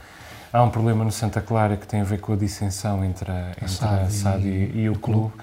há 0.53 0.61
um 0.63 0.69
problema 0.69 1.03
no 1.03 1.11
Santa 1.11 1.41
Clara 1.41 1.77
que 1.77 1.87
tem 1.87 2.01
a 2.01 2.03
ver 2.03 2.19
com 2.19 2.33
a 2.33 2.35
dissensão 2.35 3.03
entre 3.03 3.31
a, 3.31 3.51
entre 3.61 3.85
a 3.85 4.09
SAD 4.09 4.47
e, 4.47 4.81
e, 4.81 4.89
o 4.89 4.95
clube. 4.95 5.33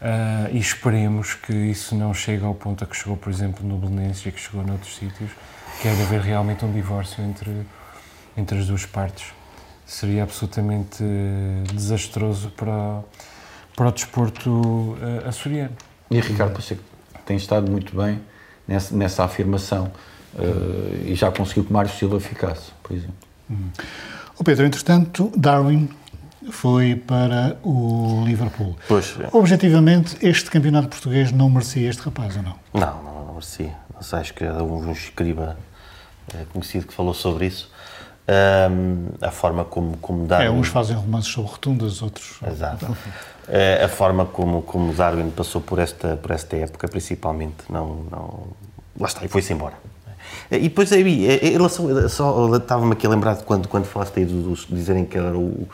Uh, 0.00 0.48
e 0.50 0.58
esperemos 0.58 1.34
que 1.34 1.52
isso 1.52 1.94
não 1.94 2.14
chegue 2.14 2.42
ao 2.42 2.54
ponto 2.54 2.82
a 2.82 2.86
que 2.86 2.96
chegou, 2.96 3.18
por 3.18 3.30
exemplo, 3.30 3.66
no 3.66 3.76
Belenenses 3.76 4.24
e 4.24 4.32
que 4.32 4.40
chegou 4.40 4.64
noutros 4.64 4.96
sítios, 4.96 5.30
que 5.80 5.88
é 5.88 5.94
de 5.94 6.02
haver 6.02 6.20
realmente 6.20 6.62
um 6.62 6.70
divórcio 6.70 7.24
entre, 7.24 7.66
entre 8.36 8.58
as 8.58 8.66
duas 8.66 8.84
partes. 8.84 9.32
Seria 9.86 10.22
absolutamente 10.22 11.02
desastroso 11.72 12.50
para, 12.50 13.00
para 13.74 13.88
o 13.88 13.92
desporto 13.92 14.50
uh, 14.50 15.26
açoriano. 15.26 15.74
E 16.10 16.20
Ricardo 16.20 16.52
Pacheco 16.52 16.82
tem 17.24 17.36
estado 17.36 17.70
muito 17.70 17.96
bem 17.96 18.20
nessa, 18.68 18.94
nessa 18.94 19.24
afirmação 19.24 19.90
uh, 20.34 21.06
e 21.06 21.14
já 21.14 21.32
conseguiu 21.32 21.64
que 21.64 21.72
Mário 21.72 21.90
Silva 21.90 22.20
ficasse, 22.20 22.70
por 22.82 22.94
exemplo. 22.94 23.14
Uhum. 23.48 23.70
O 24.38 24.44
Pedro, 24.44 24.66
entretanto, 24.66 25.32
Darwin 25.34 25.88
foi 26.50 26.94
para 26.94 27.58
o 27.62 28.22
Liverpool. 28.26 28.76
Pois. 28.86 29.16
Objetivamente, 29.32 30.16
este 30.20 30.50
campeonato 30.50 30.88
português 30.88 31.32
não 31.32 31.48
merecia 31.48 31.88
este 31.88 32.02
rapaz, 32.02 32.36
ou 32.36 32.42
não? 32.42 32.56
Não, 32.74 33.02
não, 33.02 33.24
não 33.26 33.32
merecia. 33.32 33.74
Mas 33.94 34.12
acho 34.14 34.34
que 34.34 34.44
era 34.44 34.62
um 34.62 34.92
escriba 34.92 35.56
é 35.58 35.69
conhecido 36.52 36.86
que 36.86 36.94
falou 36.94 37.14
sobre 37.14 37.46
isso. 37.46 37.70
Um, 38.28 39.08
a 39.20 39.30
forma 39.30 39.64
como, 39.64 39.96
como 39.96 40.26
Darwin... 40.26 40.46
É, 40.46 40.50
uns 40.50 40.68
fazem 40.68 40.94
romances 40.96 41.32
sobre 41.32 41.50
rotundas, 41.50 42.00
outros... 42.00 42.38
Exato. 42.46 42.96
É, 43.48 43.82
a 43.82 43.88
forma 43.88 44.24
como, 44.24 44.62
como 44.62 44.92
Darwin 44.92 45.30
passou 45.30 45.60
por 45.60 45.80
esta, 45.80 46.16
por 46.16 46.30
esta 46.30 46.56
época, 46.56 46.86
principalmente, 46.86 47.64
não, 47.68 48.04
não... 48.10 48.46
Lá 48.98 49.08
está, 49.08 49.24
e 49.24 49.28
foi-se 49.28 49.52
embora. 49.52 49.74
E 50.48 50.60
depois 50.60 50.92
aí, 50.92 51.26
em 51.42 51.52
relação, 51.52 52.08
só 52.08 52.54
estava-me 52.54 52.92
aqui 52.92 53.06
a 53.06 53.10
lembrar 53.10 53.34
de 53.34 53.42
quando, 53.42 53.66
quando 53.66 53.86
falaste 53.86 54.18
aí 54.18 54.24
dos 54.24 54.66
dizerem 54.68 55.04
que 55.04 55.18
era 55.18 55.36
o, 55.36 55.66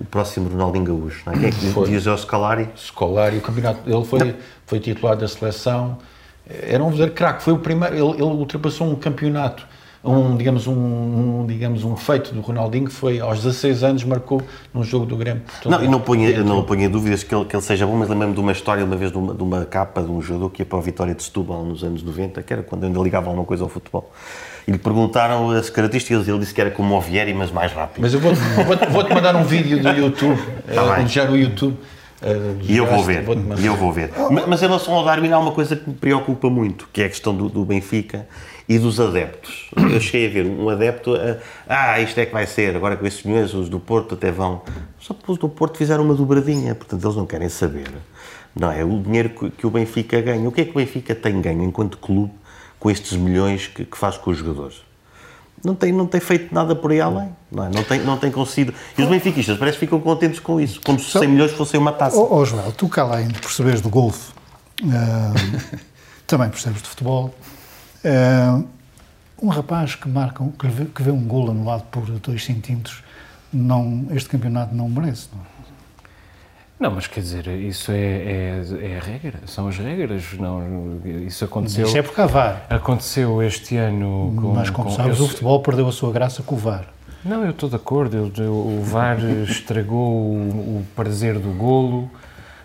o 0.00 0.04
próximo 0.04 0.48
Ronaldinho 0.48 0.84
Gaúcho, 0.84 1.22
não 1.26 1.32
é? 1.32 1.36
Quem 1.38 1.48
é 1.48 1.50
que 1.50 1.90
diz 1.90 2.06
o 2.06 2.16
Scolari? 2.16 2.68
Scolari, 2.76 3.38
o 3.38 3.40
campeonato, 3.40 3.80
ele 3.90 4.04
foi, 4.04 4.36
foi 4.66 4.78
titular 4.78 5.16
da 5.16 5.26
seleção, 5.26 5.98
era 6.46 6.82
um 6.82 6.88
verdadeiro 6.88 7.14
craque, 7.14 7.42
foi 7.42 7.52
o 7.54 7.58
primeiro, 7.58 7.94
ele, 7.94 8.12
ele 8.12 8.22
ultrapassou 8.22 8.88
um 8.88 8.94
campeonato 8.94 9.66
um, 10.04 10.36
digamos, 10.36 10.66
um, 10.66 10.72
um, 10.72 11.46
digamos, 11.46 11.82
um 11.82 11.96
feito 11.96 12.34
do 12.34 12.40
Ronaldinho 12.40 12.84
que 12.84 12.92
foi 12.92 13.20
aos 13.20 13.42
16 13.42 13.82
anos 13.82 14.04
marcou 14.04 14.42
num 14.72 14.84
jogo 14.84 15.06
do 15.06 15.16
Grêmio. 15.16 15.42
Não, 15.64 15.82
e 15.82 15.88
não 15.88 16.00
ponho, 16.00 16.44
não 16.44 16.62
ponho 16.62 16.90
dúvidas 16.90 17.22
que 17.22 17.34
ele, 17.34 17.44
que 17.46 17.56
ele 17.56 17.62
seja 17.62 17.86
bom, 17.86 17.96
mas 17.96 18.08
lembro-me 18.08 18.34
de 18.34 18.40
uma 18.40 18.52
história 18.52 18.84
uma 18.84 18.96
vez 18.96 19.10
de 19.10 19.16
uma, 19.16 19.34
de 19.34 19.42
uma 19.42 19.64
capa 19.64 20.02
de 20.02 20.10
um 20.10 20.20
jogador 20.20 20.50
que 20.50 20.62
ia 20.62 20.66
para 20.66 20.78
a 20.78 20.82
Vitória 20.82 21.14
de 21.14 21.22
Setúbal 21.22 21.64
nos 21.64 21.82
anos 21.82 22.02
90, 22.02 22.42
que 22.42 22.52
era 22.52 22.62
quando 22.62 22.84
ainda 22.84 23.00
ligava 23.00 23.28
alguma 23.28 23.46
coisa 23.46 23.64
ao 23.64 23.68
futebol. 23.68 24.12
E 24.68 24.72
lhe 24.72 24.78
perguntaram 24.78 25.50
as 25.50 25.70
características, 25.70 26.28
ele 26.28 26.38
disse 26.38 26.52
que 26.52 26.60
era 26.60 26.70
como 26.70 26.94
o 26.94 27.00
Vieri, 27.00 27.32
mas 27.32 27.50
mais 27.50 27.72
rápido. 27.72 28.02
Mas 28.02 28.12
eu 28.12 28.20
vou-te 28.20 28.38
vou 28.90 29.04
vou 29.04 29.14
mandar 29.14 29.34
um 29.36 29.44
vídeo 29.44 29.82
do 29.82 29.88
YouTube, 29.88 30.40
tá 30.74 31.00
uh, 31.00 31.06
já 31.06 31.24
no 31.26 31.36
YouTube. 31.36 31.76
Uh, 32.22 32.56
e 32.62 32.76
eu 32.76 32.86
vou 32.86 33.02
ver, 33.02 33.24
e 33.58 33.66
eu 33.66 33.76
vou 33.76 33.92
ver. 33.92 34.10
Mas, 34.30 34.46
mas 34.46 34.62
em 34.62 34.66
relação 34.66 34.94
ao 34.94 35.04
Darwin 35.04 35.32
há 35.32 35.38
uma 35.38 35.52
coisa 35.52 35.76
que 35.76 35.88
me 35.88 35.94
preocupa 35.94 36.48
muito, 36.48 36.88
que 36.92 37.02
é 37.02 37.06
a 37.06 37.08
questão 37.08 37.34
do, 37.34 37.50
do 37.50 37.64
Benfica 37.64 38.26
e 38.68 38.78
dos 38.78 38.98
adeptos. 38.98 39.70
Eu 39.76 40.00
cheguei 40.00 40.28
a 40.28 40.30
ver 40.30 40.46
um 40.46 40.68
adepto, 40.68 41.14
a, 41.14 41.38
ah, 41.68 42.00
isto 42.00 42.18
é 42.18 42.26
que 42.26 42.32
vai 42.32 42.46
ser, 42.46 42.74
agora 42.76 42.96
com 42.96 43.06
esses 43.06 43.20
senhores, 43.20 43.54
os 43.54 43.68
do 43.68 43.78
Porto 43.78 44.14
até 44.14 44.30
vão. 44.30 44.62
Só 44.98 45.14
que 45.14 45.30
os 45.30 45.38
do 45.38 45.48
Porto 45.48 45.76
fizeram 45.76 46.04
uma 46.04 46.14
dobradinha, 46.14 46.74
portanto 46.74 47.04
eles 47.04 47.16
não 47.16 47.26
querem 47.26 47.48
saber. 47.48 47.92
Não 48.54 48.70
é? 48.70 48.84
O 48.84 49.00
dinheiro 49.00 49.30
que 49.30 49.66
o 49.66 49.70
Benfica 49.70 50.20
ganha. 50.20 50.48
O 50.48 50.52
que 50.52 50.60
é 50.60 50.64
que 50.64 50.70
o 50.70 50.74
Benfica 50.74 51.14
tem 51.14 51.40
ganho 51.40 51.62
enquanto 51.64 51.98
clube 51.98 52.32
com 52.78 52.90
estes 52.90 53.16
milhões 53.16 53.66
que, 53.66 53.84
que 53.84 53.98
faz 53.98 54.16
com 54.16 54.30
os 54.30 54.38
jogadores? 54.38 54.82
Não 55.64 55.74
tem, 55.74 55.92
não 55.92 56.06
tem 56.06 56.20
feito 56.20 56.54
nada 56.54 56.76
por 56.76 56.92
aí 56.92 57.00
além, 57.00 57.30
não, 57.50 57.64
é? 57.64 57.70
não, 57.70 57.82
tem, 57.82 58.00
não 58.00 58.18
tem 58.18 58.30
conseguido. 58.30 58.74
E 58.98 59.02
os 59.02 59.08
benfiquistas 59.08 59.56
parece 59.56 59.78
que 59.78 59.86
ficam 59.86 59.98
contentes 59.98 60.38
com 60.38 60.60
isso, 60.60 60.78
como 60.84 61.00
se 61.00 61.18
100 61.18 61.26
milhões 61.26 61.52
fossem 61.52 61.80
uma 61.80 61.90
taça. 61.90 62.18
Ó 62.18 62.20
oh, 62.20 62.40
oh, 62.40 62.44
Joel, 62.44 62.70
tu 62.72 62.86
cá 62.86 63.02
além 63.02 63.28
de 63.28 63.40
perceberes 63.40 63.80
do 63.80 63.88
golfe, 63.88 64.30
uh, 64.82 65.78
também 66.26 66.50
percebes 66.50 66.82
de 66.82 66.88
futebol, 66.88 67.34
Uh, 68.04 68.66
um 69.42 69.48
rapaz 69.48 69.94
que 69.94 70.08
marca, 70.08 70.44
que 70.58 70.66
vê, 70.68 70.84
que 70.84 71.02
vê 71.02 71.10
um 71.10 71.24
gol 71.24 71.50
anulado 71.50 71.84
por 71.90 72.04
2 72.04 72.44
centímetros, 72.44 73.02
não, 73.52 74.06
este 74.10 74.28
campeonato 74.28 74.74
não 74.74 74.88
merece. 74.88 75.28
Não? 75.34 75.40
É? 75.42 75.54
Não, 76.78 76.90
mas 76.90 77.06
quer 77.06 77.20
dizer, 77.20 77.46
isso 77.46 77.92
é, 77.92 77.96
é, 77.96 78.62
é, 78.80 78.98
a 78.98 79.04
regra, 79.04 79.40
são 79.46 79.68
as 79.68 79.78
regras. 79.78 80.34
Não, 80.34 81.00
isso 81.26 81.44
aconteceu. 81.44 81.86
Isso 81.86 81.96
é 81.96 82.02
por 82.02 82.14
cavar. 82.14 82.66
Aconteceu 82.68 83.42
este 83.42 83.76
ano 83.76 84.34
com. 84.36 84.54
Mas 84.54 84.70
como 84.70 84.90
com, 84.90 84.96
sabes, 84.96 85.18
eu, 85.18 85.24
o 85.24 85.28
futebol 85.28 85.60
perdeu 85.60 85.88
a 85.88 85.92
sua 85.92 86.12
graça 86.12 86.42
com 86.42 86.56
o 86.56 86.58
VAR. 86.58 86.86
Não, 87.24 87.44
eu 87.44 87.52
estou 87.52 87.68
de 87.68 87.76
acordo. 87.76 88.30
Eu, 88.36 88.52
o 88.52 88.82
VAR 88.82 89.18
estragou 89.48 90.12
o, 90.14 90.78
o, 90.78 90.86
prazer 90.96 91.38
do 91.38 91.56
golo, 91.56 92.10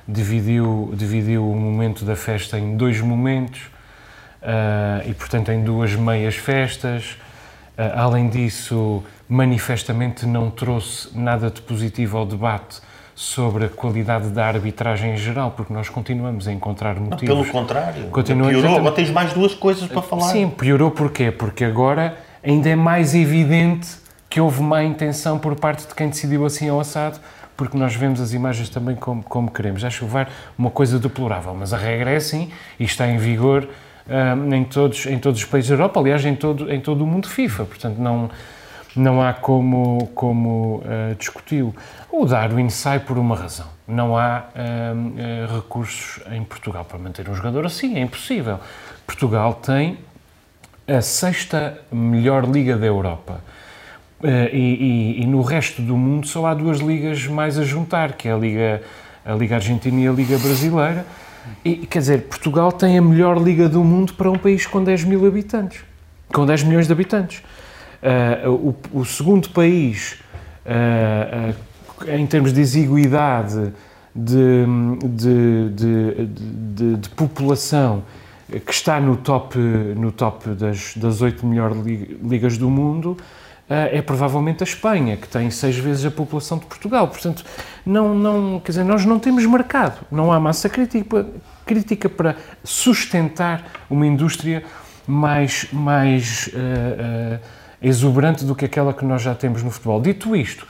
dividiu, 0.07 0.91
dividiu 0.95 1.49
o 1.49 1.55
momento 1.55 2.03
da 2.03 2.15
festa 2.15 2.59
em 2.59 2.75
dois 2.75 2.99
momentos 2.99 3.69
e, 5.05 5.13
portanto, 5.13 5.51
em 5.51 5.63
duas 5.63 5.95
meias 5.95 6.35
festas. 6.35 7.17
Uh, 7.77 7.95
além 7.95 8.27
disso, 8.27 9.03
manifestamente 9.27 10.25
não 10.25 10.49
trouxe 10.49 11.17
nada 11.17 11.49
de 11.49 11.61
positivo 11.61 12.17
ao 12.17 12.25
debate 12.25 12.81
sobre 13.15 13.65
a 13.65 13.69
qualidade 13.69 14.29
da 14.29 14.45
arbitragem 14.45 15.13
em 15.13 15.17
geral, 15.17 15.51
porque 15.51 15.73
nós 15.73 15.89
continuamos 15.89 16.47
a 16.47 16.53
encontrar 16.53 16.97
motivos. 16.99 17.35
Não, 17.35 17.43
pelo 17.43 17.51
contrário, 17.51 18.05
continuamos 18.07 18.53
piorou, 18.53 18.77
agora 18.77 18.95
tens 18.95 19.09
mais 19.11 19.33
duas 19.33 19.53
coisas 19.53 19.87
para 19.89 20.01
falar. 20.01 20.29
Sim, 20.29 20.49
piorou 20.49 20.89
porquê? 20.89 21.29
Porque 21.29 21.65
agora 21.65 22.17
ainda 22.41 22.69
é 22.69 22.75
mais 22.75 23.13
evidente 23.13 23.89
que 24.29 24.39
houve 24.39 24.61
má 24.61 24.83
intenção 24.83 25.37
por 25.37 25.55
parte 25.55 25.85
de 25.85 25.93
quem 25.93 26.07
decidiu 26.07 26.45
assim 26.45 26.69
ao 26.69 26.79
assado, 26.79 27.19
porque 27.57 27.77
nós 27.77 27.93
vemos 27.93 28.21
as 28.21 28.31
imagens 28.31 28.69
também 28.69 28.95
como, 28.95 29.21
como 29.21 29.51
queremos. 29.51 29.83
Acho 29.83 30.05
que 30.05 30.27
uma 30.57 30.69
coisa 30.69 30.97
deplorável, 30.97 31.53
mas 31.53 31.73
a 31.73 31.77
regra 31.77 32.11
é 32.11 32.15
assim 32.15 32.49
e 32.79 32.85
está 32.85 33.05
em 33.05 33.17
vigor 33.17 33.67
uh, 34.09 34.53
em, 34.53 34.63
todos, 34.63 35.05
em 35.05 35.19
todos 35.19 35.39
os 35.39 35.45
países 35.45 35.69
da 35.69 35.75
Europa, 35.75 35.99
aliás, 35.99 36.25
em 36.25 36.35
todo, 36.35 36.71
em 36.71 36.81
todo 36.81 37.03
o 37.03 37.07
mundo 37.07 37.27
FIFA, 37.29 37.65
portanto 37.65 37.97
não, 37.97 38.29
não 38.95 39.21
há 39.21 39.33
como, 39.33 40.09
como 40.13 40.77
uh, 40.77 41.15
discuti-lo. 41.17 41.75
O 42.11 42.25
Darwin 42.25 42.69
sai 42.69 42.99
por 42.99 43.17
uma 43.17 43.35
razão. 43.35 43.67
Não 43.87 44.17
há 44.17 44.45
uh, 44.55 45.55
recursos 45.55 46.21
em 46.31 46.43
Portugal 46.43 46.85
para 46.85 46.97
manter 46.97 47.29
um 47.29 47.33
jogador 47.33 47.65
assim, 47.65 47.97
é 47.97 48.01
impossível. 48.01 48.59
Portugal 49.05 49.53
tem 49.55 49.97
a 50.87 51.01
sexta 51.01 51.79
melhor 51.91 52.45
liga 52.45 52.75
da 52.75 52.85
Europa. 52.85 53.41
Uh, 54.21 54.27
e, 54.51 55.17
e, 55.19 55.21
e, 55.21 55.25
no 55.25 55.41
resto 55.41 55.81
do 55.81 55.95
mundo 55.95 56.27
só 56.27 56.45
há 56.47 56.53
duas 56.53 56.79
ligas 56.79 57.25
mais 57.27 57.57
a 57.57 57.63
juntar, 57.63 58.13
que 58.13 58.27
é 58.27 58.33
a 58.33 58.37
Liga, 58.37 58.81
a 59.25 59.33
liga 59.33 59.55
Argentina 59.55 60.01
e 60.01 60.07
a 60.07 60.11
Liga 60.11 60.37
Brasileira. 60.37 61.05
E, 61.63 61.75
quer 61.87 61.99
dizer, 61.99 62.21
Portugal 62.23 62.71
tem 62.71 62.97
a 62.97 63.01
melhor 63.01 63.41
liga 63.41 63.67
do 63.67 63.83
mundo 63.83 64.13
para 64.13 64.29
um 64.29 64.37
país 64.37 64.65
com 64.65 64.83
10 64.83 65.03
mil 65.05 65.25
habitantes, 65.25 65.81
com 66.33 66.45
10 66.45 66.63
milhões 66.63 66.87
de 66.87 66.93
habitantes. 66.93 67.43
Uh, 68.01 68.75
o, 68.93 68.99
o, 68.99 69.05
segundo 69.05 69.49
país, 69.49 70.17
uh, 70.65 71.51
uh, 71.51 72.11
em 72.11 72.25
termos 72.25 72.53
de 72.53 72.61
exiguidade 72.61 73.73
de, 74.15 74.65
de, 75.05 75.69
de, 75.69 76.95
de, 76.97 77.09
população, 77.09 78.03
que 78.65 78.71
está 78.71 78.99
no 78.99 79.17
top, 79.17 79.57
no 79.57 80.11
top 80.11 80.49
das, 80.51 80.95
das 80.95 81.21
8 81.21 81.45
melhores 81.45 81.77
ligas 82.23 82.57
do 82.57 82.69
mundo, 82.69 83.17
é 83.69 84.01
provavelmente 84.01 84.63
a 84.63 84.65
Espanha, 84.65 85.15
que 85.15 85.27
tem 85.27 85.51
seis 85.51 85.77
vezes 85.77 86.03
a 86.05 86.11
população 86.11 86.57
de 86.57 86.65
Portugal. 86.65 87.07
Portanto, 87.07 87.45
não, 87.85 88.15
não, 88.15 88.59
quer 88.59 88.71
dizer, 88.71 88.83
nós 88.83 89.05
não 89.05 89.19
temos 89.19 89.45
mercado, 89.45 90.05
não 90.11 90.31
há 90.31 90.39
massa 90.39 90.67
crítica, 90.67 91.27
crítica 91.65 92.09
para 92.09 92.35
sustentar 92.63 93.63
uma 93.89 94.07
indústria 94.07 94.63
mais, 95.05 95.67
mais 95.71 96.47
uh, 96.47 97.35
uh, 97.37 97.39
exuberante 97.81 98.43
do 98.43 98.55
que 98.55 98.65
aquela 98.65 98.93
que 98.93 99.05
nós 99.05 99.21
já 99.21 99.35
temos 99.35 99.61
no 99.61 99.69
futebol. 99.69 100.01
Dito 100.01 100.35
isto, 100.35 100.67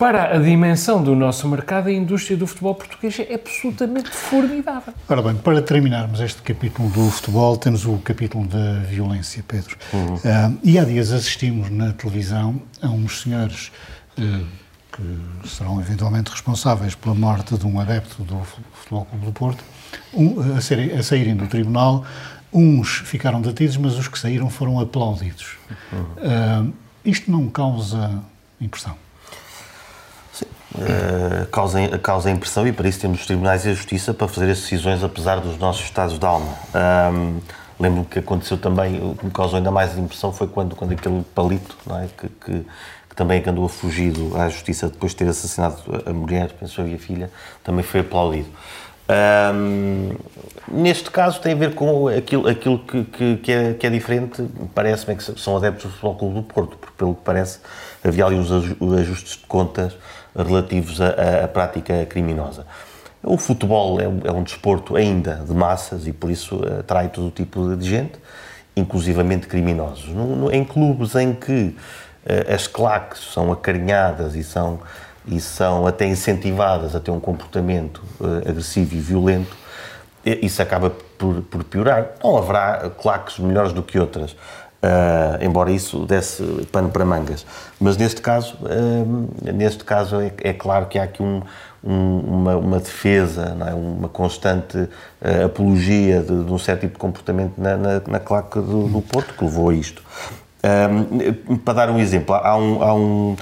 para 0.00 0.34
a 0.34 0.38
dimensão 0.38 1.04
do 1.04 1.14
nosso 1.14 1.46
mercado, 1.46 1.88
a 1.88 1.92
indústria 1.92 2.34
do 2.34 2.46
futebol 2.46 2.74
português 2.74 3.20
é 3.20 3.34
absolutamente 3.34 4.08
formidável. 4.08 4.94
Ora 5.06 5.20
bem, 5.20 5.34
para 5.34 5.60
terminarmos 5.60 6.20
este 6.20 6.40
capítulo 6.40 6.88
do 6.88 7.10
futebol, 7.10 7.54
temos 7.58 7.84
o 7.84 7.98
capítulo 7.98 8.46
da 8.46 8.78
violência, 8.78 9.44
Pedro. 9.46 9.76
Uhum. 9.92 10.14
Uh, 10.14 10.58
e 10.64 10.78
há 10.78 10.84
dias 10.84 11.12
assistimos 11.12 11.68
na 11.68 11.92
televisão 11.92 12.62
a 12.80 12.88
uns 12.88 13.20
senhores 13.20 13.70
uh, 14.16 14.46
que 14.90 15.46
serão 15.46 15.78
eventualmente 15.78 16.30
responsáveis 16.30 16.94
pela 16.94 17.14
morte 17.14 17.58
de 17.58 17.66
um 17.66 17.78
adepto 17.78 18.22
do 18.22 18.40
Futebol 18.72 19.04
Clube 19.04 19.26
do 19.26 19.32
Porto, 19.32 19.62
um, 20.14 20.56
a, 20.56 20.62
serem, 20.62 20.92
a 20.92 21.02
saírem 21.02 21.36
do 21.36 21.46
tribunal. 21.46 22.06
Uns 22.50 23.02
ficaram 23.04 23.42
detidos, 23.42 23.76
mas 23.76 23.98
os 23.98 24.08
que 24.08 24.18
saíram 24.18 24.48
foram 24.48 24.80
aplaudidos. 24.80 25.58
Uhum. 25.92 26.68
Uh, 26.70 26.72
isto 27.04 27.30
não 27.30 27.50
causa 27.50 28.22
impressão? 28.58 28.96
Uh, 30.72 31.46
causa, 31.46 31.98
causa 31.98 32.30
impressão 32.30 32.66
e 32.66 32.72
para 32.72 32.88
isso 32.88 33.00
temos 33.00 33.20
os 33.20 33.26
tribunais 33.26 33.64
e 33.64 33.70
a 33.70 33.74
justiça 33.74 34.14
para 34.14 34.28
fazer 34.28 34.50
as 34.50 34.60
decisões 34.60 35.02
apesar 35.02 35.40
dos 35.40 35.58
nossos 35.58 35.82
estados 35.82 36.18
de 36.18 36.24
alma. 36.24 36.54
Um, 37.12 37.40
Lembro-me 37.80 38.04
que 38.04 38.18
aconteceu 38.18 38.58
também, 38.58 39.02
o 39.02 39.14
que 39.14 39.24
me 39.24 39.30
causou 39.30 39.56
ainda 39.56 39.70
mais 39.70 39.96
impressão 39.96 40.30
foi 40.34 40.46
quando, 40.46 40.76
quando 40.76 40.92
aquele 40.92 41.24
palito, 41.34 41.74
é? 41.92 42.08
que, 42.08 42.28
que, 42.28 42.66
que, 43.08 43.16
também 43.16 43.42
andou 43.46 43.66
fugido 43.68 44.36
à 44.36 44.50
justiça 44.50 44.88
depois 44.88 45.12
de 45.12 45.16
ter 45.16 45.28
assassinado 45.28 45.78
a 46.04 46.12
mulher, 46.12 46.52
pensou 46.52 46.86
e 46.86 46.94
a 46.94 46.98
filha, 46.98 47.30
também 47.64 47.82
foi 47.82 48.00
aplaudido. 48.00 48.50
Um, 49.54 50.14
neste 50.68 51.10
caso 51.10 51.40
tem 51.40 51.52
a 51.52 51.56
ver 51.56 51.74
com 51.74 52.06
aquilo, 52.06 52.46
aquilo 52.46 52.78
que, 52.80 53.04
que, 53.04 53.36
que 53.38 53.52
é, 53.52 53.72
que 53.72 53.86
é 53.86 53.90
diferente, 53.90 54.46
parece-me 54.74 55.16
que 55.16 55.40
são 55.40 55.56
adeptos 55.56 55.84
do 55.84 55.90
Futebol 55.90 56.16
Clube 56.16 56.34
do 56.34 56.42
Porto, 56.42 56.76
porque 56.76 56.94
pelo 56.98 57.14
que 57.14 57.22
parece 57.24 57.60
havia 58.04 58.26
ali 58.26 58.36
os 58.36 58.92
ajustes 58.92 59.38
de 59.38 59.46
contas 59.46 59.96
relativos 60.36 61.00
à, 61.00 61.48
prática 61.48 62.06
criminosa. 62.06 62.66
O 63.22 63.36
futebol 63.36 64.00
é 64.00 64.08
um, 64.08 64.20
é 64.24 64.32
um, 64.32 64.42
desporto 64.42 64.96
ainda 64.96 65.36
de 65.46 65.52
massas 65.52 66.06
e 66.06 66.12
por 66.12 66.30
isso 66.30 66.60
atrai 66.78 67.08
todo 67.08 67.30
tipo 67.30 67.76
de 67.76 67.88
gente, 67.88 68.18
inclusivamente 68.74 69.46
criminosos. 69.46 70.08
No, 70.08 70.36
no, 70.36 70.52
em 70.52 70.64
clubes 70.64 71.14
em 71.14 71.34
que 71.34 71.76
uh, 72.24 72.54
as 72.54 72.66
claques 72.66 73.20
são 73.32 73.52
acarinhadas 73.52 74.34
e 74.34 74.42
são, 74.42 74.80
e 75.26 75.38
são 75.38 75.86
até 75.86 76.06
incentivadas 76.06 76.94
a 76.94 77.00
ter 77.00 77.10
um 77.10 77.20
comportamento 77.20 78.02
uh, 78.20 78.48
agressivo 78.48 78.94
e 78.94 79.00
violento, 79.00 79.54
isso 80.24 80.60
acaba 80.60 80.90
por, 80.90 81.42
por, 81.42 81.64
piorar. 81.64 82.10
Não 82.22 82.36
haverá 82.36 82.90
claques 82.90 83.38
melhores 83.38 83.72
do 83.72 83.82
que 83.82 83.98
outras. 83.98 84.36
Uh, 84.82 85.44
embora 85.44 85.70
isso 85.70 86.06
desse 86.06 86.42
pano 86.72 86.88
para 86.88 87.04
mangas. 87.04 87.44
Mas 87.78 87.98
neste 87.98 88.22
caso, 88.22 88.56
uh, 88.62 89.52
neste 89.52 89.84
caso 89.84 90.18
é, 90.18 90.32
é, 90.38 90.54
claro 90.54 90.86
que 90.86 90.98
há 90.98 91.02
aqui 91.02 91.22
um, 91.22 91.42
um, 91.84 92.18
uma, 92.20 92.56
uma, 92.56 92.78
defesa, 92.78 93.58
é? 93.68 93.74
uma 93.74 94.08
constante 94.08 94.78
uh, 94.78 95.44
apologia 95.44 96.20
de, 96.20 96.44
de, 96.44 96.50
um 96.50 96.56
certo 96.56 96.80
tipo 96.80 96.94
de 96.94 96.98
comportamento 96.98 97.58
na, 97.58 97.76
na, 97.76 98.02
na 98.08 98.18
claque 98.18 98.58
do, 98.58 98.88
do, 98.88 99.02
Porto 99.02 99.34
que 99.34 99.44
levou 99.44 99.68
a 99.68 99.74
isto. 99.74 100.02
para 101.62 101.74
dar 101.74 101.90
um 101.90 101.98
exemplo, 101.98 102.34
há 102.34 102.56
um, 102.56 102.82
há, 102.82 102.94
um, 102.94 103.36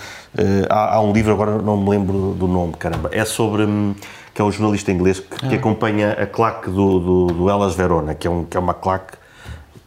há, 0.68 0.94
há, 0.96 1.00
um 1.00 1.12
livro, 1.12 1.32
agora 1.32 1.62
não 1.62 1.76
me 1.76 1.88
lembro 1.88 2.34
do 2.36 2.48
nome, 2.48 2.72
caramba, 2.72 3.10
é 3.12 3.24
sobre 3.24 3.62
hum, 3.62 3.94
que 4.34 4.42
é 4.42 4.44
um 4.44 4.50
jornalista 4.50 4.90
inglês 4.90 5.20
que, 5.20 5.48
que 5.48 5.54
ah. 5.54 5.58
acompanha 5.58 6.12
a 6.14 6.26
claque 6.26 6.68
do, 6.68 6.98
do, 6.98 7.26
do 7.28 7.48
Elas 7.48 7.76
Verona, 7.76 8.12
que 8.12 8.26
é, 8.26 8.30
um, 8.30 8.44
que 8.44 8.56
é 8.56 8.60
uma 8.60 8.74
claque 8.74 9.16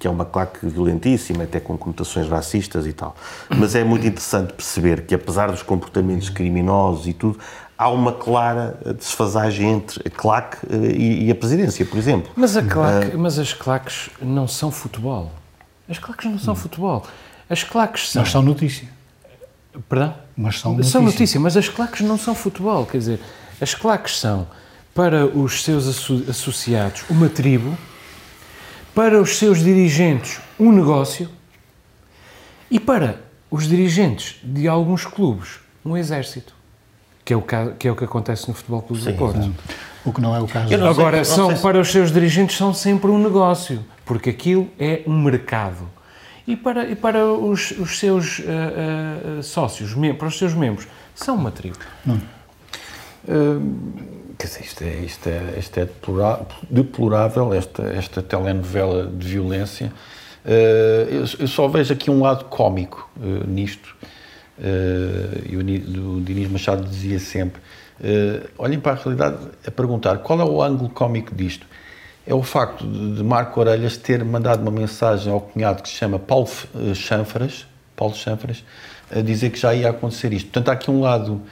que 0.02 0.08
é 0.08 0.10
uma 0.10 0.26
claque 0.26 0.66
violentíssima, 0.66 1.44
até 1.44 1.60
com 1.60 1.78
conotações 1.78 2.28
racistas 2.28 2.88
e 2.88 2.92
tal. 2.92 3.16
Mas 3.48 3.76
é 3.76 3.84
muito 3.84 4.08
interessante 4.08 4.52
perceber 4.52 5.06
que, 5.06 5.14
apesar 5.14 5.52
dos 5.52 5.62
comportamentos 5.62 6.28
criminosos 6.28 7.06
e 7.06 7.14
tudo, 7.14 7.38
há 7.78 7.88
uma 7.88 8.12
clara 8.12 8.80
desfasagem 8.98 9.74
entre 9.74 10.02
a 10.04 10.10
claque 10.10 10.58
eh, 10.68 11.28
e, 11.28 11.30
a 11.30 11.36
presidência, 11.36 11.86
por 11.86 12.00
exemplo. 12.00 12.32
Mas, 12.36 12.58
a 12.58 12.64
claque, 12.64 13.16
uh, 13.16 13.20
mas 13.20 13.38
as 13.38 13.54
claques 13.54 14.10
não 14.20 14.48
são 14.48 14.72
futebol. 14.72 15.32
As 15.88 16.00
claques 16.00 16.32
não 16.32 16.40
são 16.40 16.56
futebol. 16.56 17.06
As 17.48 17.64
claques 17.64 18.10
são... 18.10 18.24
Mas 18.24 18.32
são 18.32 18.42
notícia. 18.42 18.90
Perdão? 19.88 20.16
Mas 20.36 20.60
são 20.60 20.72
notícia. 20.72 20.92
São 20.94 21.02
notícia, 21.04 21.40
mas 21.40 21.56
as 21.56 21.70
claques 21.70 22.02
não 22.02 22.18
são 22.18 22.34
futebol. 22.34 22.88
Quer 22.88 22.98
dizer, 22.98 23.20
as 23.62 23.76
claques 23.76 24.18
são, 24.20 24.48
para 24.96 25.28
os 25.28 25.64
seus 25.64 25.88
associados, 26.28 27.04
uma 27.08 27.30
tribo 27.30 27.78
para 28.94 29.22
os 29.22 29.38
seus 29.38 29.60
dirigentes 29.60 30.40
um 30.60 30.72
negócio 30.72 31.30
e 32.70 32.80
para 32.80 33.22
os 33.50 33.68
dirigentes 33.68 34.40
de 34.44 34.68
alguns 34.68 35.06
clubes 35.06 35.60
um 35.84 35.98
exército, 35.98 36.54
que 37.26 37.34
é 37.34 37.36
o 37.36 37.42
que, 37.42 37.56
que, 37.80 37.88
é 37.88 37.92
o 37.92 37.96
que 37.96 38.04
acontece 38.04 38.48
no 38.48 38.54
Futebol 38.54 38.82
Clube 38.82 39.04
do 39.04 39.14
Porto. 39.14 39.54
O 40.04 40.12
que 40.12 40.22
não 40.22 40.36
é 40.36 40.40
o 40.40 40.48
caso. 40.48 40.74
Agora, 40.86 41.24
sei, 41.24 41.36
são, 41.36 41.56
se... 41.56 41.62
para 41.62 41.80
os 41.80 41.92
seus 41.92 42.12
dirigentes 42.12 42.58
são 42.58 42.74
sempre 42.74 43.12
um 43.12 43.22
negócio, 43.22 43.84
porque 44.06 44.30
aquilo 44.30 44.70
é 44.80 45.02
um 45.06 45.22
mercado. 45.22 45.90
E 46.48 46.56
para, 46.56 46.90
e 46.90 46.96
para 46.96 47.26
os, 47.26 47.72
os 47.72 48.00
seus 48.00 48.40
uh, 48.40 49.40
uh, 49.40 49.44
sócios, 49.44 49.94
para 50.18 50.28
os 50.28 50.38
seus 50.38 50.54
membros, 50.54 50.88
são 51.14 51.36
uma 51.36 51.52
tribo. 51.52 51.78
Uh, 52.06 52.22
Quer 54.42 54.48
dizer, 54.48 54.62
isto 54.64 54.84
é, 54.84 54.94
isto 55.06 55.30
é, 55.30 55.60
isto 55.60 55.80
é 55.80 55.88
deplorável, 56.68 57.54
esta, 57.54 57.84
esta 57.84 58.24
telenovela 58.24 59.06
de 59.06 59.28
violência. 59.28 59.94
Uh, 60.44 61.08
eu, 61.12 61.26
eu, 61.42 61.48
só 61.48 61.68
vejo 61.68 61.94
aqui 61.94 62.10
um 62.10 62.24
lado 62.24 62.46
cómico 62.46 63.08
uh, 63.18 63.48
nisto. 63.48 63.96
Uh, 64.58 65.44
e 65.48 65.58
o, 65.58 66.22
Diniz 66.22 66.50
Machado 66.50 66.84
dizia 66.84 67.20
sempre: 67.20 67.62
olhem 68.58 68.80
para 68.80 68.94
a 68.94 68.96
realidade 68.96 69.38
a 69.68 69.70
perguntar 69.70 70.18
qual 70.18 70.42
é 70.42 70.44
o 70.44 70.64
ângulo 70.64 70.90
cómico 70.90 71.36
disto. 71.36 71.68
É 72.26 72.34
o 72.34 72.42
facto 72.42 72.84
de 72.84 73.24
Marco 73.24 73.60
Orelhas 73.60 73.96
ter 73.96 74.26
mandado 74.26 74.64
uma 74.64 74.72
mensagem 74.72 75.32
ao 75.32 75.42
cunhado 75.42 75.84
que 75.84 75.90
se 75.90 75.96
chama 75.96 76.18
Paulo 76.18 76.50
Chanfras, 76.96 77.68
Paulo 77.96 78.16
Chanfras, 78.16 78.64
a 79.16 79.22
dizer 79.22 79.52
que 79.52 79.60
já 79.60 79.76
ia 79.76 79.92
acontecer 79.92 80.34
isto. 80.34 80.48
Portanto, 80.48 80.70
há 80.70 80.72
aqui 80.72 80.90
um 80.90 81.02
lado 81.02 81.44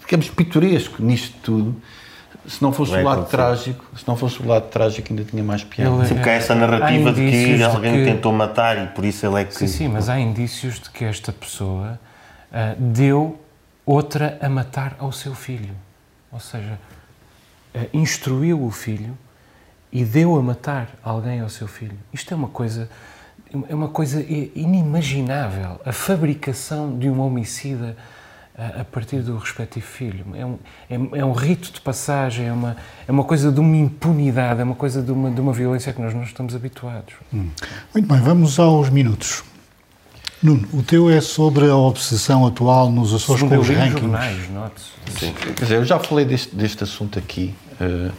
digamos, 0.00 0.30
pitoresco 0.30 1.02
nisto 1.02 1.36
tudo. 1.42 1.76
Se 2.46 2.62
não 2.62 2.72
fosse 2.72 2.92
o 2.92 3.02
lado 3.02 3.22
acontecer. 3.22 3.36
trágico, 3.36 3.84
se 3.96 4.06
não 4.06 4.16
fosse 4.16 4.40
o 4.40 4.46
lado 4.46 4.68
trágico, 4.68 5.08
ainda 5.10 5.24
tinha 5.24 5.42
mais 5.42 5.64
piada. 5.64 6.04
Sim, 6.04 6.14
porque 6.14 6.28
há 6.28 6.32
essa 6.32 6.54
narrativa 6.54 7.10
há 7.10 7.12
de 7.12 7.30
que 7.30 7.62
alguém 7.62 7.92
de 7.92 7.98
que... 7.98 8.10
o 8.10 8.14
tentou 8.14 8.32
matar 8.32 8.84
e 8.84 8.86
por 8.88 9.04
isso 9.04 9.26
ele 9.26 9.40
é 9.40 9.44
que. 9.44 9.54
Sim, 9.54 9.66
sim, 9.66 9.88
mas 9.88 10.08
há 10.08 10.18
indícios 10.18 10.78
de 10.78 10.90
que 10.90 11.04
esta 11.04 11.32
pessoa 11.32 11.98
uh, 12.52 12.80
deu 12.80 13.40
outra 13.84 14.38
a 14.40 14.48
matar 14.48 14.94
ao 14.98 15.10
seu 15.10 15.34
filho. 15.34 15.74
Ou 16.30 16.38
seja, 16.38 16.78
uh, 17.74 17.88
instruiu 17.92 18.62
o 18.62 18.70
filho 18.70 19.18
e 19.90 20.04
deu 20.04 20.36
a 20.36 20.42
matar 20.42 20.88
alguém 21.02 21.40
ao 21.40 21.48
seu 21.48 21.66
filho. 21.66 21.98
Isto 22.12 22.32
é 22.32 22.36
uma 22.36 22.48
coisa 22.48 22.88
é 23.68 23.74
uma 23.74 23.88
coisa 23.88 24.24
inimaginável. 24.54 25.80
A 25.84 25.92
fabricação 25.92 26.98
de 26.98 27.08
um 27.08 27.20
homicida 27.20 27.96
a, 28.56 28.84
partir 28.84 29.20
do 29.20 29.36
respectivo 29.36 29.86
filho. 29.86 30.24
É 30.34 30.44
um, 30.44 30.58
é, 30.88 31.18
é, 31.18 31.24
um 31.24 31.32
rito 31.32 31.70
de 31.72 31.80
passagem, 31.80 32.46
é 32.46 32.52
uma, 32.52 32.76
é 33.06 33.12
uma 33.12 33.24
coisa 33.24 33.52
de 33.52 33.60
uma 33.60 33.76
impunidade, 33.76 34.60
é 34.60 34.64
uma 34.64 34.74
coisa 34.74 35.02
de 35.02 35.12
uma, 35.12 35.30
de 35.30 35.40
uma 35.40 35.52
violência 35.52 35.92
que 35.92 36.00
nós 36.00 36.14
não 36.14 36.22
estamos 36.22 36.54
habituados. 36.54 37.14
Hum. 37.32 37.50
Muito 37.92 38.08
bem, 38.08 38.20
vamos 38.20 38.58
aos 38.58 38.88
minutos. 38.88 39.44
Nuno, 40.42 40.66
o 40.72 40.82
teu 40.82 41.10
é 41.10 41.20
sobre 41.20 41.66
a 41.68 41.76
obsessão 41.76 42.46
atual 42.46 42.90
nos 42.90 43.12
Açores 43.12 43.42
com 43.42 43.58
os 43.58 43.68
rankings. 43.68 44.00
jornais, 44.00 44.50
note 44.50 44.82
Sim. 45.18 45.32
Quer 45.32 45.62
dizer, 45.62 45.74
eu 45.76 45.84
já 45.84 45.98
falei 45.98 46.24
deste, 46.24 46.54
deste 46.54 46.84
assunto 46.84 47.18
aqui. 47.18 47.54
Uh, 47.80 48.12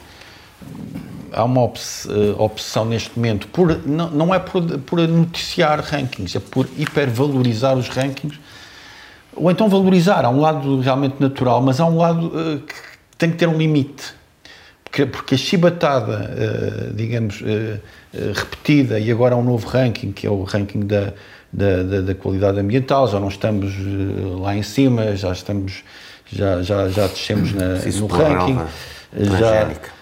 há 1.32 1.43
uma 1.43 1.63
opção 1.63 2.86
eh, 2.86 2.89
neste 2.89 3.11
momento, 3.15 3.47
por, 3.47 3.86
não, 3.86 4.09
não 4.09 4.36
é 4.36 4.39
por, 4.39 4.61
por 4.80 4.99
noticiar 5.07 5.80
rankings, 5.82 6.36
é 6.36 6.39
por 6.39 6.67
hipervalorizar 6.78 7.78
os 7.78 7.88
rankings, 7.88 8.39
ou 9.36 9.51
então 9.51 9.69
valorizar. 9.69 10.25
Há 10.25 10.30
um 10.30 10.41
lado 10.41 10.80
realmente 10.80 11.15
natural, 11.19 11.61
mas 11.61 11.80
há 11.80 11.86
um 11.86 11.97
lado 11.97 12.28
uh, 12.28 12.59
que 12.59 12.73
tem 13.17 13.32
que 13.32 13.38
ter 13.38 13.47
um 13.47 13.57
limite. 13.57 14.15
Porque, 14.84 15.05
porque 15.05 15.36
a 15.36 15.38
chibatada, 15.38 16.32
uh, 16.32 16.93
digamos, 16.93 17.41
uh, 17.41 17.80
repetida, 18.34 18.99
e 18.99 19.11
agora 19.11 19.36
há 19.36 19.38
um 19.38 19.43
novo 19.43 19.67
ranking, 19.67 20.11
que 20.11 20.25
é 20.25 20.30
o 20.30 20.43
ranking 20.43 20.80
da, 20.82 21.13
da, 21.51 21.84
da, 21.84 22.01
da 22.01 22.15
qualidade 22.15 22.59
ambiental, 22.59 23.07
já 23.07 23.19
não 23.19 23.28
estamos 23.28 23.73
lá 24.39 24.55
em 24.55 24.63
cima, 24.63 25.15
já 25.15 25.32
estamos, 25.32 25.84
já, 26.32 26.61
já, 26.63 26.89
já 26.89 27.07
descemos 27.07 27.53
na, 27.53 27.75
no 27.99 28.07
ranking. 28.07 28.59
Já, 29.13 29.65
uh, 29.65 29.96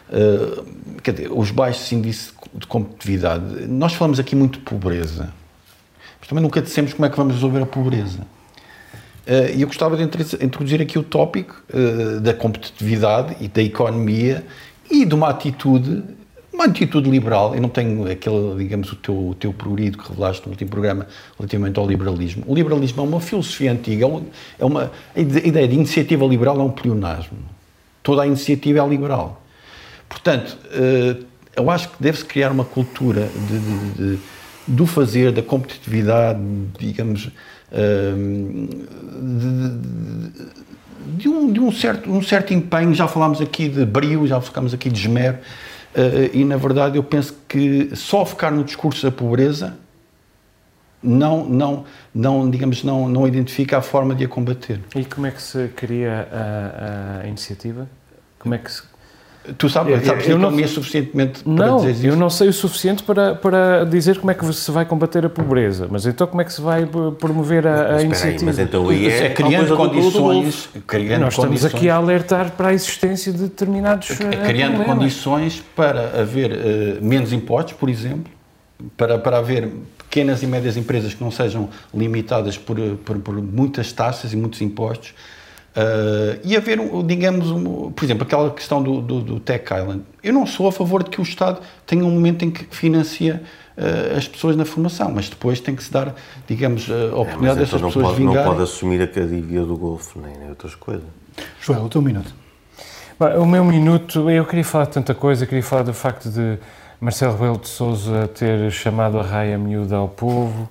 quer 1.04 1.12
dizer, 1.12 1.32
os 1.32 1.52
baixos 1.52 1.92
índices 1.92 2.34
de 2.54 2.68
competitividade. 2.68 3.68
Nós 3.68 3.94
falamos 3.94 4.20
aqui 4.20 4.36
muito 4.36 4.60
de 4.60 4.66
pobreza, 4.66 5.34
mas 6.20 6.28
também 6.28 6.44
nunca 6.44 6.62
dissemos 6.62 6.94
como 6.94 7.06
é 7.06 7.10
que 7.10 7.18
vamos 7.18 7.36
resolver 7.36 7.62
a 7.62 7.66
pobreza. 7.66 8.20
Uh, 9.26 9.56
e 9.56 9.62
eu 9.64 9.68
gostava 9.68 9.98
de 9.98 10.04
introduzir 10.04 10.80
aqui 10.80 11.00
o 11.00 11.04
tópico 11.04 11.64
uh, 11.74 12.20
da 12.20 12.32
competitividade 12.32 13.36
e 13.42 13.48
da 13.48 13.62
economia 13.64 14.46
e 14.90 15.04
de 15.04 15.16
uma 15.16 15.30
atitude, 15.30 16.04
uma 16.54 16.66
atitude 16.66 17.10
liberal. 17.10 17.56
Eu 17.56 17.62
não 17.62 17.70
tenho 17.70 18.10
aquele, 18.10 18.56
digamos, 18.56 18.92
o 18.92 18.96
teu, 18.96 19.30
o 19.30 19.34
teu 19.34 19.52
prurido 19.52 19.98
que 19.98 20.08
revelaste 20.08 20.46
no 20.46 20.52
último 20.52 20.70
programa 20.70 21.08
relativamente 21.40 21.80
ao 21.80 21.88
liberalismo. 21.88 22.44
O 22.46 22.54
liberalismo 22.54 23.02
é 23.02 23.04
uma 23.04 23.20
filosofia 23.20 23.72
antiga, 23.72 24.06
é 24.60 24.66
uma, 24.66 24.92
a 25.16 25.20
ideia 25.20 25.68
de 25.68 25.74
iniciativa 25.74 26.24
liberal 26.26 26.60
é 26.60 26.64
um 26.64 26.72
pleonasmo. 26.72 27.40
Toda 28.04 28.22
a 28.22 28.28
iniciativa 28.28 28.80
é 28.80 28.88
liberal. 28.88 29.42
Portanto, 30.10 30.58
uh, 30.66 31.26
eu 31.56 31.70
acho 31.70 31.90
que 31.90 31.96
deve-se 32.00 32.26
criar 32.26 32.52
uma 32.52 32.66
cultura 32.66 33.30
de, 33.48 33.60
de, 33.60 33.92
de, 33.94 34.20
do 34.68 34.86
fazer, 34.86 35.32
da 35.32 35.42
competitividade, 35.42 36.40
digamos, 36.78 37.32
de, 37.72 38.68
de, 41.18 41.30
um, 41.30 41.52
de 41.52 41.60
um, 41.60 41.72
certo, 41.72 42.12
um 42.12 42.22
certo 42.22 42.54
empenho. 42.54 42.94
Já 42.94 43.08
falámos 43.08 43.42
aqui 43.42 43.70
de 43.70 43.86
brio, 43.86 44.28
já 44.28 44.40
ficamos 44.42 44.74
aqui 44.74 44.90
de 44.90 45.00
esmero, 45.00 45.38
uh, 45.96 46.30
e 46.34 46.44
na 46.44 46.58
verdade 46.58 46.98
eu 46.98 47.04
penso 47.04 47.36
que 47.48 47.92
só 47.96 48.26
ficar 48.26 48.52
no 48.52 48.64
discurso 48.64 49.06
da 49.06 49.12
pobreza 49.12 49.78
não, 51.06 51.46
não, 51.46 51.86
não, 52.14 52.50
digamos, 52.50 52.84
não, 52.84 53.08
não 53.08 53.28
identifica 53.28 53.78
a 53.78 53.82
forma 53.82 54.16
de 54.16 54.26
a 54.26 54.28
combater. 54.28 54.82
E 54.96 55.06
como 55.06 55.28
é 55.28 55.32
que 55.32 55.42
se 55.42 55.68
cria 55.70 56.28
a, 56.32 57.22
a 57.22 57.28
iniciativa? 57.28 57.88
Como 58.40 58.56
é 58.56 58.58
que 58.58 58.72
se, 58.72 58.82
Tu 59.58 59.70
sabes, 59.70 60.06
sabes 60.06 60.28
eu 60.28 60.38
não, 60.38 60.52
suficientemente 60.68 61.44
para 61.44 61.54
não, 61.54 61.78
dizer 61.78 61.92
isso? 61.92 62.06
eu 62.08 62.16
não 62.16 62.30
sei 62.30 62.48
o 62.48 62.54
suficiente 62.54 63.04
para, 63.04 63.36
para 63.36 63.84
dizer 63.86 64.18
como 64.18 64.32
é 64.32 64.34
que 64.34 64.54
se 64.54 64.72
vai 64.72 64.86
combater 64.86 65.26
a 65.26 65.30
pobreza, 65.30 65.88
mas 65.90 66.06
então 66.06 66.26
como 66.26 66.42
é 66.42 66.46
que 66.46 66.54
se 66.54 66.62
vai 66.62 66.88
promover 67.20 67.68
a, 67.68 67.98
a 67.98 68.02
iniciativa? 68.02 68.40
Aí, 68.40 68.46
mas 68.46 68.60
então 68.60 68.90
aí 68.90 69.08
é, 69.08 69.26
é 69.26 69.30
criando 69.30 69.76
condições... 69.76 70.70
Criando 70.88 71.22
Nós 71.22 71.34
estamos 71.34 71.50
condições, 71.50 71.76
aqui 71.76 71.90
a 71.90 71.96
alertar 71.96 72.52
para 72.52 72.70
a 72.70 72.74
existência 72.74 73.32
de 73.32 73.40
determinados 73.40 74.10
é, 74.12 74.48
Criando 74.48 74.76
problemas. 74.76 74.98
condições 74.98 75.64
para 75.76 76.22
haver 76.22 76.52
uh, 76.52 77.06
menos 77.06 77.32
impostos, 77.32 77.74
por 77.74 77.90
exemplo, 77.90 78.32
para, 78.98 79.18
para 79.18 79.38
haver 79.38 79.70
pequenas 79.98 80.42
e 80.44 80.48
médias 80.48 80.78
empresas 80.78 81.14
que 81.14 81.24
não 81.24 81.32
sejam 81.32 81.70
limitadas 81.94 82.58
por, 82.58 82.78
por, 83.04 83.20
por 83.20 83.36
muitas 83.36 83.92
taxas 83.92 84.34
e 84.34 84.36
muitos 84.36 84.62
impostos, 84.62 85.14
Uh, 85.76 86.40
e 86.42 86.56
haver, 86.56 86.80
digamos, 87.06 87.52
um, 87.52 87.92
por 87.92 88.06
exemplo, 88.06 88.24
aquela 88.24 88.50
questão 88.50 88.82
do, 88.82 89.02
do, 89.02 89.20
do, 89.20 89.40
Tech 89.42 89.66
Island. 89.74 90.04
Eu 90.24 90.32
não 90.32 90.46
sou 90.46 90.70
a 90.70 90.72
favor 90.72 91.04
de 91.04 91.10
que 91.10 91.20
o 91.20 91.24
Estado 91.24 91.60
tenha 91.86 92.06
um 92.06 92.12
momento 92.12 92.46
em 92.46 92.50
que 92.50 92.64
financia 92.74 93.44
uh, 93.78 94.18
as 94.18 94.26
pessoas 94.26 94.56
na 94.56 94.64
formação, 94.64 95.12
mas 95.12 95.28
depois 95.28 95.60
tem 95.60 95.76
que 95.76 95.84
se 95.84 95.92
dar, 95.92 96.16
digamos, 96.48 96.90
a 96.90 97.14
oportunidade 97.18 97.58
é, 97.58 97.62
dessas 97.62 97.76
então 97.76 97.90
pessoas 97.90 98.06
pode, 98.06 98.18
vingarem. 98.20 98.46
Não 98.46 98.52
pode 98.54 98.64
assumir 98.64 99.02
a 99.02 99.08
cadivia 99.08 99.66
do 99.66 99.76
Golfo, 99.76 100.18
nem, 100.22 100.38
nem 100.38 100.48
outras 100.48 100.76
coisas. 100.76 101.04
Joel, 101.60 101.84
o 101.84 101.90
teu 101.90 102.02
minuto. 102.02 102.34
o 103.38 103.46
meu 103.46 103.66
minuto, 103.66 104.30
eu 104.30 104.46
queria 104.46 104.64
falar 104.64 104.86
de 104.86 104.92
tanta 104.92 105.14
coisa, 105.14 105.46
queria 105.46 105.62
falar 105.62 105.84
do 105.84 105.94
facto 105.94 106.30
de 106.30 106.58
Marcelo 107.02 107.34
Rebelo 107.34 107.58
de 107.58 107.68
Sousa 107.68 108.30
ter 108.30 108.72
chamado 108.72 109.20
a 109.20 109.24
raia 109.24 109.58
miúda 109.58 109.98
ao 109.98 110.08
povo, 110.08 110.70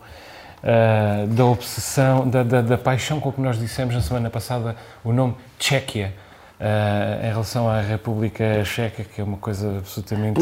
uh, 0.65 1.27
da 1.27 1.45
obsessão, 1.45 2.29
da, 2.29 2.43
da, 2.43 2.63
da, 2.63 2.79
paixão 2.79 3.21
com 3.21 3.31
que 3.31 3.41
nós 3.41 3.59
dissemos 3.59 3.95
na 3.95 4.01
semana 4.01 4.31
passada 4.31 4.75
o 5.05 5.13
nome 5.13 5.37
Tchequia. 5.59 6.15
Uh, 6.55 7.27
em 7.27 7.31
relação 7.31 7.69
à 7.69 7.81
República 7.81 8.65
Checa, 8.65 9.03
que 9.03 9.21
é 9.21 9.25
uma 9.25 9.37
coisa 9.37 9.79
absolutamente 9.79 10.41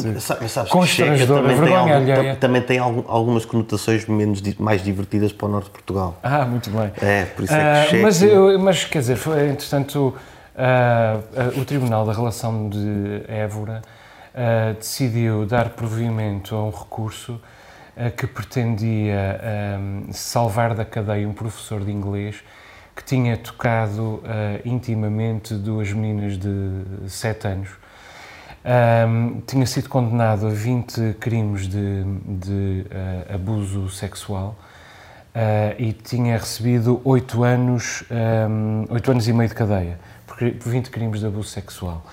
constrangedora, 0.69 1.51
algum, 1.51 1.93
alheia. 1.93 2.37
Também 2.37 2.61
tem 2.61 2.79
algumas 2.79 3.47
conotações 3.47 4.07
menos, 4.07 4.43
mais 4.59 4.85
divertidas 4.85 5.33
para 5.33 5.47
o 5.47 5.51
norte 5.51 5.65
de 5.65 5.71
Portugal. 5.71 6.19
Ah, 6.23 6.45
muito 6.45 6.71
bem. 6.71 6.93
É, 7.01 7.25
por 7.25 7.45
isso 7.45 7.55
é 7.55 7.87
que 7.89 7.97
uh, 7.97 8.03
mas, 8.03 8.23
eu, 8.23 8.59
mas, 8.61 8.85
quer 8.85 8.99
dizer, 8.99 9.17
foi, 9.17 9.49
entretanto, 9.49 10.15
uh, 10.55 11.61
o 11.61 11.65
Tribunal 11.65 12.05
da 12.05 12.13
Relação 12.13 12.69
de 12.69 13.23
Évora 13.27 13.83
decidiu 14.79 15.45
dar 15.45 15.71
provimento 15.71 16.55
a 16.55 16.65
um 16.65 16.71
recurso 16.71 17.39
que 18.17 18.27
pretendia 18.27 19.41
salvar 20.13 20.75
da 20.75 20.85
cadeia 20.85 21.29
um 21.29 21.33
professor 21.33 21.85
de 21.85 21.93
inglês 21.93 22.43
que 22.95 23.03
tinha 23.03 23.37
tocado 23.37 24.03
uh, 24.03 24.23
intimamente 24.65 25.55
duas 25.55 25.93
meninas 25.93 26.39
de 26.39 27.09
7 27.09 27.47
anos. 27.49 27.71
Um, 28.65 29.41
tinha 29.41 29.67
sido 29.67 29.89
condenado 29.89 30.47
a 30.47 30.51
20 30.51 31.15
crimes 31.19 31.67
de, 31.67 32.05
de 32.05 32.87
uh, 32.87 33.35
abuso 33.35 33.89
sexual 33.89 34.57
uh, 35.35 35.83
e 35.83 35.93
tinha 35.93 36.39
recebido 36.39 37.01
8 37.03 37.43
anos, 37.43 38.05
um, 38.49 38.85
8 38.89 39.11
anos 39.11 39.27
e 39.27 39.33
meio 39.33 39.49
de 39.49 39.55
cadeia 39.55 39.99
por 40.27 40.39
20 40.39 40.91
crimes 40.91 41.21
de 41.21 41.27
abuso 41.27 41.49
sexual. 41.49 42.05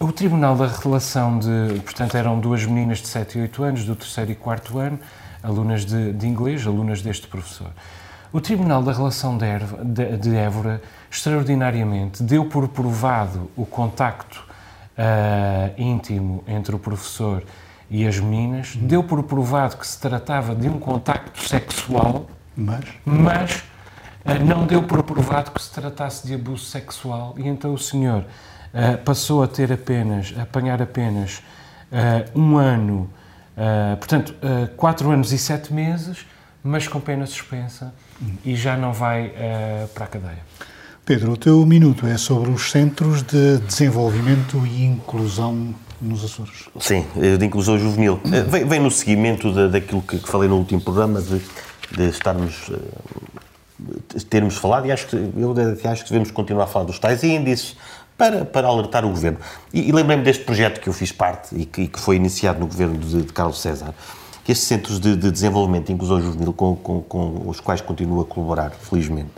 O 0.00 0.12
Tribunal 0.12 0.54
da 0.54 0.68
Relação 0.68 1.40
de. 1.40 1.80
Portanto, 1.80 2.16
eram 2.16 2.38
duas 2.38 2.64
meninas 2.64 2.98
de 2.98 3.08
7 3.08 3.36
e 3.36 3.42
8 3.42 3.62
anos, 3.64 3.84
do 3.84 3.96
terceiro 3.96 4.30
e 4.30 4.34
quarto 4.36 4.78
ano, 4.78 4.96
alunas 5.42 5.84
de, 5.84 6.12
de 6.12 6.24
inglês, 6.24 6.64
alunas 6.64 7.02
deste 7.02 7.26
professor. 7.26 7.72
O 8.32 8.40
Tribunal 8.40 8.80
da 8.80 8.92
Relação 8.92 9.36
de 9.36 10.36
Évora, 10.36 10.80
extraordinariamente, 11.10 12.22
deu 12.22 12.44
por 12.44 12.68
provado 12.68 13.50
o 13.56 13.66
contacto 13.66 14.46
uh, 14.96 15.74
íntimo 15.76 16.44
entre 16.46 16.76
o 16.76 16.78
professor 16.78 17.42
e 17.90 18.06
as 18.06 18.20
meninas, 18.20 18.76
deu 18.76 19.02
por 19.02 19.20
provado 19.24 19.78
que 19.78 19.86
se 19.86 19.98
tratava 19.98 20.54
de 20.54 20.68
um 20.68 20.78
contacto 20.78 21.42
sexual, 21.42 22.28
mas, 22.56 22.84
mas 23.04 23.64
uh, 24.24 24.44
não 24.46 24.64
deu 24.64 24.84
por 24.84 25.02
provado 25.02 25.50
que 25.50 25.60
se 25.60 25.72
tratasse 25.72 26.24
de 26.24 26.34
abuso 26.34 26.66
sexual. 26.66 27.34
E 27.36 27.48
então 27.48 27.74
o 27.74 27.78
senhor 27.78 28.24
uh, 28.74 28.98
passou 29.04 29.42
a 29.42 29.48
ter 29.48 29.72
apenas, 29.72 30.34
a 30.36 30.42
apanhar 30.42 30.80
apenas 30.82 31.42
um 32.34 32.58
ano, 32.58 33.08
portanto, 33.98 34.34
quatro 34.76 35.10
anos 35.10 35.32
e 35.32 35.38
sete 35.38 35.72
meses, 35.72 36.26
mas 36.62 36.86
com 36.86 37.00
pena 37.00 37.24
suspensa 37.24 37.94
e 38.44 38.56
já 38.56 38.76
não 38.76 38.92
vai 38.92 39.28
uh, 39.28 39.88
para 39.88 40.04
a 40.04 40.08
cadeia. 40.08 40.38
Pedro, 41.04 41.32
o 41.32 41.36
teu 41.36 41.64
minuto 41.64 42.06
é 42.06 42.18
sobre 42.18 42.50
os 42.50 42.70
centros 42.70 43.22
de 43.22 43.58
desenvolvimento 43.58 44.66
e 44.66 44.84
inclusão 44.84 45.74
nos 46.00 46.22
Açores. 46.22 46.68
Sim, 46.78 47.04
eh, 47.16 47.36
de 47.36 47.46
inclusão 47.46 47.78
juvenil. 47.78 48.20
Eh, 48.26 48.42
vem, 48.42 48.64
vem 48.66 48.78
no 48.78 48.90
seguimento 48.90 49.52
da, 49.52 49.68
daquilo 49.68 50.02
que, 50.02 50.18
que, 50.18 50.28
falei 50.28 50.48
no 50.48 50.56
último 50.56 50.80
programa, 50.80 51.22
de, 51.22 51.40
de 51.96 52.10
estarmos, 52.10 52.70
de 54.14 54.24
termos 54.26 54.58
falado, 54.58 54.86
e 54.86 54.92
acho 54.92 55.06
que, 55.06 55.16
eu 55.16 55.90
acho 55.90 56.04
que 56.04 56.10
devemos 56.10 56.30
continuar 56.30 56.64
a 56.64 56.66
falar 56.66 56.84
dos 56.84 56.98
tais 56.98 57.24
índices, 57.24 57.74
para, 58.18 58.44
para 58.44 58.66
alertar 58.66 59.04
o 59.04 59.10
governo. 59.10 59.38
E, 59.72 59.88
e 59.88 59.92
lembrei-me 59.92 60.24
deste 60.24 60.42
projeto 60.42 60.80
que 60.80 60.88
eu 60.88 60.92
fiz 60.92 61.12
parte 61.12 61.54
e 61.54 61.64
que, 61.64 61.86
que 61.86 62.00
foi 62.00 62.16
iniciado 62.16 62.58
no 62.58 62.66
governo 62.66 62.98
de, 62.98 63.22
de 63.22 63.32
Carlos 63.32 63.60
César, 63.60 63.94
que 64.44 64.50
estes 64.50 64.66
centros 64.66 64.98
de, 64.98 65.16
de 65.16 65.30
desenvolvimento 65.30 65.88
e 65.88 65.92
inclusão 65.92 66.20
juvenil 66.20 66.52
com, 66.52 66.74
com, 66.74 67.00
com, 67.00 67.48
os 67.48 67.60
quais 67.60 67.80
continuo 67.80 68.20
a 68.20 68.24
colaborar, 68.26 68.72
felizmente, 68.72 69.30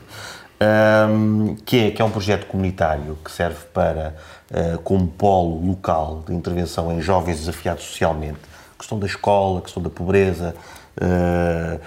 um, 1.11 1.57
que, 1.67 1.79
é, 1.79 1.91
que 1.91 2.01
é 2.01 2.05
um 2.05 2.11
projeto 2.11 2.47
comunitário 2.47 3.19
que 3.23 3.31
serve 3.31 3.65
para, 3.73 4.15
uh, 4.51 4.79
como 4.81 5.07
polo 5.07 5.67
local 5.69 6.25
de 6.27 6.35
intervenção 6.35 6.91
em 6.93 7.03
jovens 7.03 7.39
desafiados 7.39 7.85
socialmente, 7.85 8.39
questão 8.79 8.99
da 8.99 9.07
escola, 9.07 9.61
questão 9.61 9.83
da 9.83 9.91
pobreza, 9.91 10.55
uh, 10.97 11.81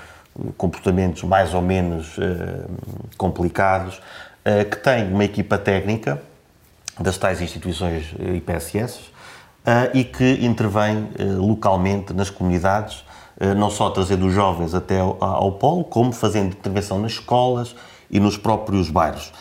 comportamentos 0.58 1.24
mais 1.24 1.54
ou 1.54 1.62
menos 1.62 2.18
uh, 2.18 2.70
complicados, 3.18 4.00
que 4.70 4.76
tem 4.76 5.08
uma 5.08 5.24
equipa 5.24 5.58
técnica 5.58 6.22
das 7.00 7.18
tais 7.18 7.42
instituições 7.42 8.14
IPSS 8.36 9.12
e 9.94 10.04
que 10.04 10.46
intervém 10.46 11.10
localmente 11.38 12.14
nas 12.14 12.30
comunidades 12.30 13.04
eh, 13.40 13.54
não 13.54 13.70
só 13.70 13.90
trazendo 13.90 14.28
os 14.28 14.34
jovens 14.34 14.76
até 14.76 15.00
ao, 15.00 15.18
ao 15.24 15.52
polo, 15.54 15.84
como 15.84 16.12
fazendo 16.12 16.54
intervenção 16.54 17.00
nas 17.00 17.14
escolas 17.14 17.76
e 18.12 18.20
nos 18.20 18.38
próprios 18.38 18.90
bairros. 18.90 19.32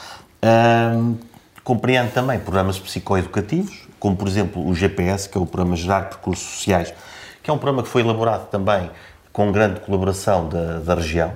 Compreende 1.65 2.11
também 2.11 2.41
programas 2.41 2.77
psicoeducativos, 2.79 3.87
como 4.01 4.17
por 4.17 4.27
exemplo 4.27 4.67
o 4.67 4.75
GPS, 4.75 5.29
que 5.29 5.39
é 5.39 5.41
o 5.41 5.47
Programa 5.47 5.77
Gerar 5.77 6.09
Percursos 6.09 6.57
Sociais, 6.57 6.93
que 7.41 7.49
é 7.49 7.53
um 7.53 7.59
programa 7.59 7.85
que 7.85 7.89
foi 7.89 8.03
elaborado 8.03 8.49
também 8.51 8.91
com 9.33 9.53
grande 9.53 9.79
colaboração 9.79 10.49
da, 10.49 10.81
da 10.81 10.95
região. 10.97 11.33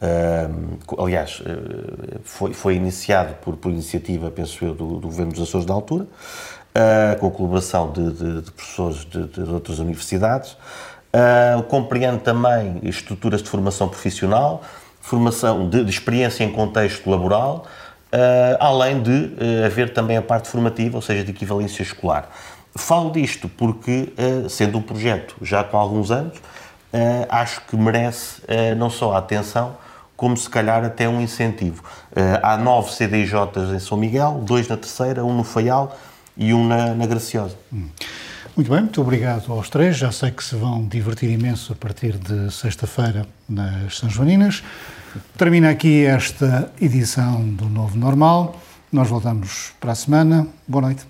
Um, 0.00 1.02
aliás, 1.02 1.42
eh, 1.44 2.18
foi, 2.22 2.54
foi 2.54 2.74
iniciado 2.76 3.34
por, 3.42 3.56
por 3.56 3.72
iniciativa, 3.72 4.30
penso 4.30 4.64
eu, 4.64 4.72
do, 4.72 5.00
do 5.00 5.08
Governo 5.08 5.32
dos 5.32 5.42
Açores 5.42 5.66
da 5.66 5.74
altura, 5.74 6.04
uh, 6.04 7.18
com 7.18 7.26
a 7.26 7.30
colaboração 7.30 7.90
de, 7.90 8.12
de, 8.12 8.42
de 8.42 8.50
professores 8.52 9.04
de, 9.04 9.26
de 9.26 9.40
outras 9.50 9.80
universidades. 9.80 10.56
Uh, 11.08 11.62
compreende 11.64 12.18
também 12.18 12.80
estruturas 12.82 13.42
de 13.42 13.48
formação 13.48 13.88
profissional, 13.88 14.62
formação 15.00 15.68
de, 15.68 15.82
experiência 15.88 16.44
em 16.44 16.52
contexto 16.52 17.08
laboral, 17.08 17.66
uh, 18.12 18.56
além 18.60 19.02
de 19.02 19.10
uh, 19.10 19.64
haver 19.64 19.94
também 19.94 20.18
a 20.18 20.22
parte 20.22 20.48
formativa, 20.48 20.96
ou 20.96 21.02
seja, 21.02 21.24
de 21.24 21.30
equivalência 21.30 21.82
escolar. 21.82 22.30
Falo 22.76 23.10
disto 23.10 23.48
porque, 23.48 24.12
sendo 24.48 24.78
um 24.78 24.82
projeto 24.82 25.34
já 25.42 25.64
com 25.64 25.76
alguns 25.76 26.12
anos, 26.12 26.38
acho 27.28 27.62
que 27.62 27.76
merece 27.76 28.40
não 28.76 28.88
só 28.88 29.14
a 29.14 29.18
atenção, 29.18 29.74
como 30.18 30.36
se 30.36 30.50
calhar 30.50 30.84
até 30.84 31.08
um 31.08 31.20
incentivo. 31.20 31.84
há 32.42 32.56
nove 32.56 32.90
CDIJs 32.90 33.72
em 33.72 33.78
São 33.78 33.96
Miguel, 33.96 34.42
dois 34.44 34.66
na 34.66 34.76
Terceira, 34.76 35.24
um 35.24 35.32
no 35.32 35.44
Faial 35.44 35.96
e 36.36 36.52
um 36.52 36.66
na, 36.66 36.92
na 36.92 37.06
Graciosa. 37.06 37.56
Hum. 37.72 37.86
Muito 38.58 38.72
bem, 38.72 38.80
muito 38.80 39.00
obrigado 39.00 39.52
aos 39.52 39.70
três. 39.70 39.96
Já 39.96 40.10
sei 40.10 40.32
que 40.32 40.42
se 40.42 40.56
vão 40.56 40.84
divertir 40.84 41.30
imenso 41.30 41.72
a 41.72 41.76
partir 41.76 42.18
de 42.18 42.52
sexta-feira 42.52 43.24
nas 43.48 43.96
São 43.98 44.10
Joaninas. 44.10 44.64
Termina 45.36 45.70
aqui 45.70 46.04
esta 46.04 46.68
edição 46.80 47.40
do 47.40 47.68
Novo 47.68 47.96
Normal. 47.96 48.60
Nós 48.90 49.08
voltamos 49.08 49.72
para 49.78 49.92
a 49.92 49.94
semana. 49.94 50.48
Boa 50.66 50.82
noite. 50.82 51.06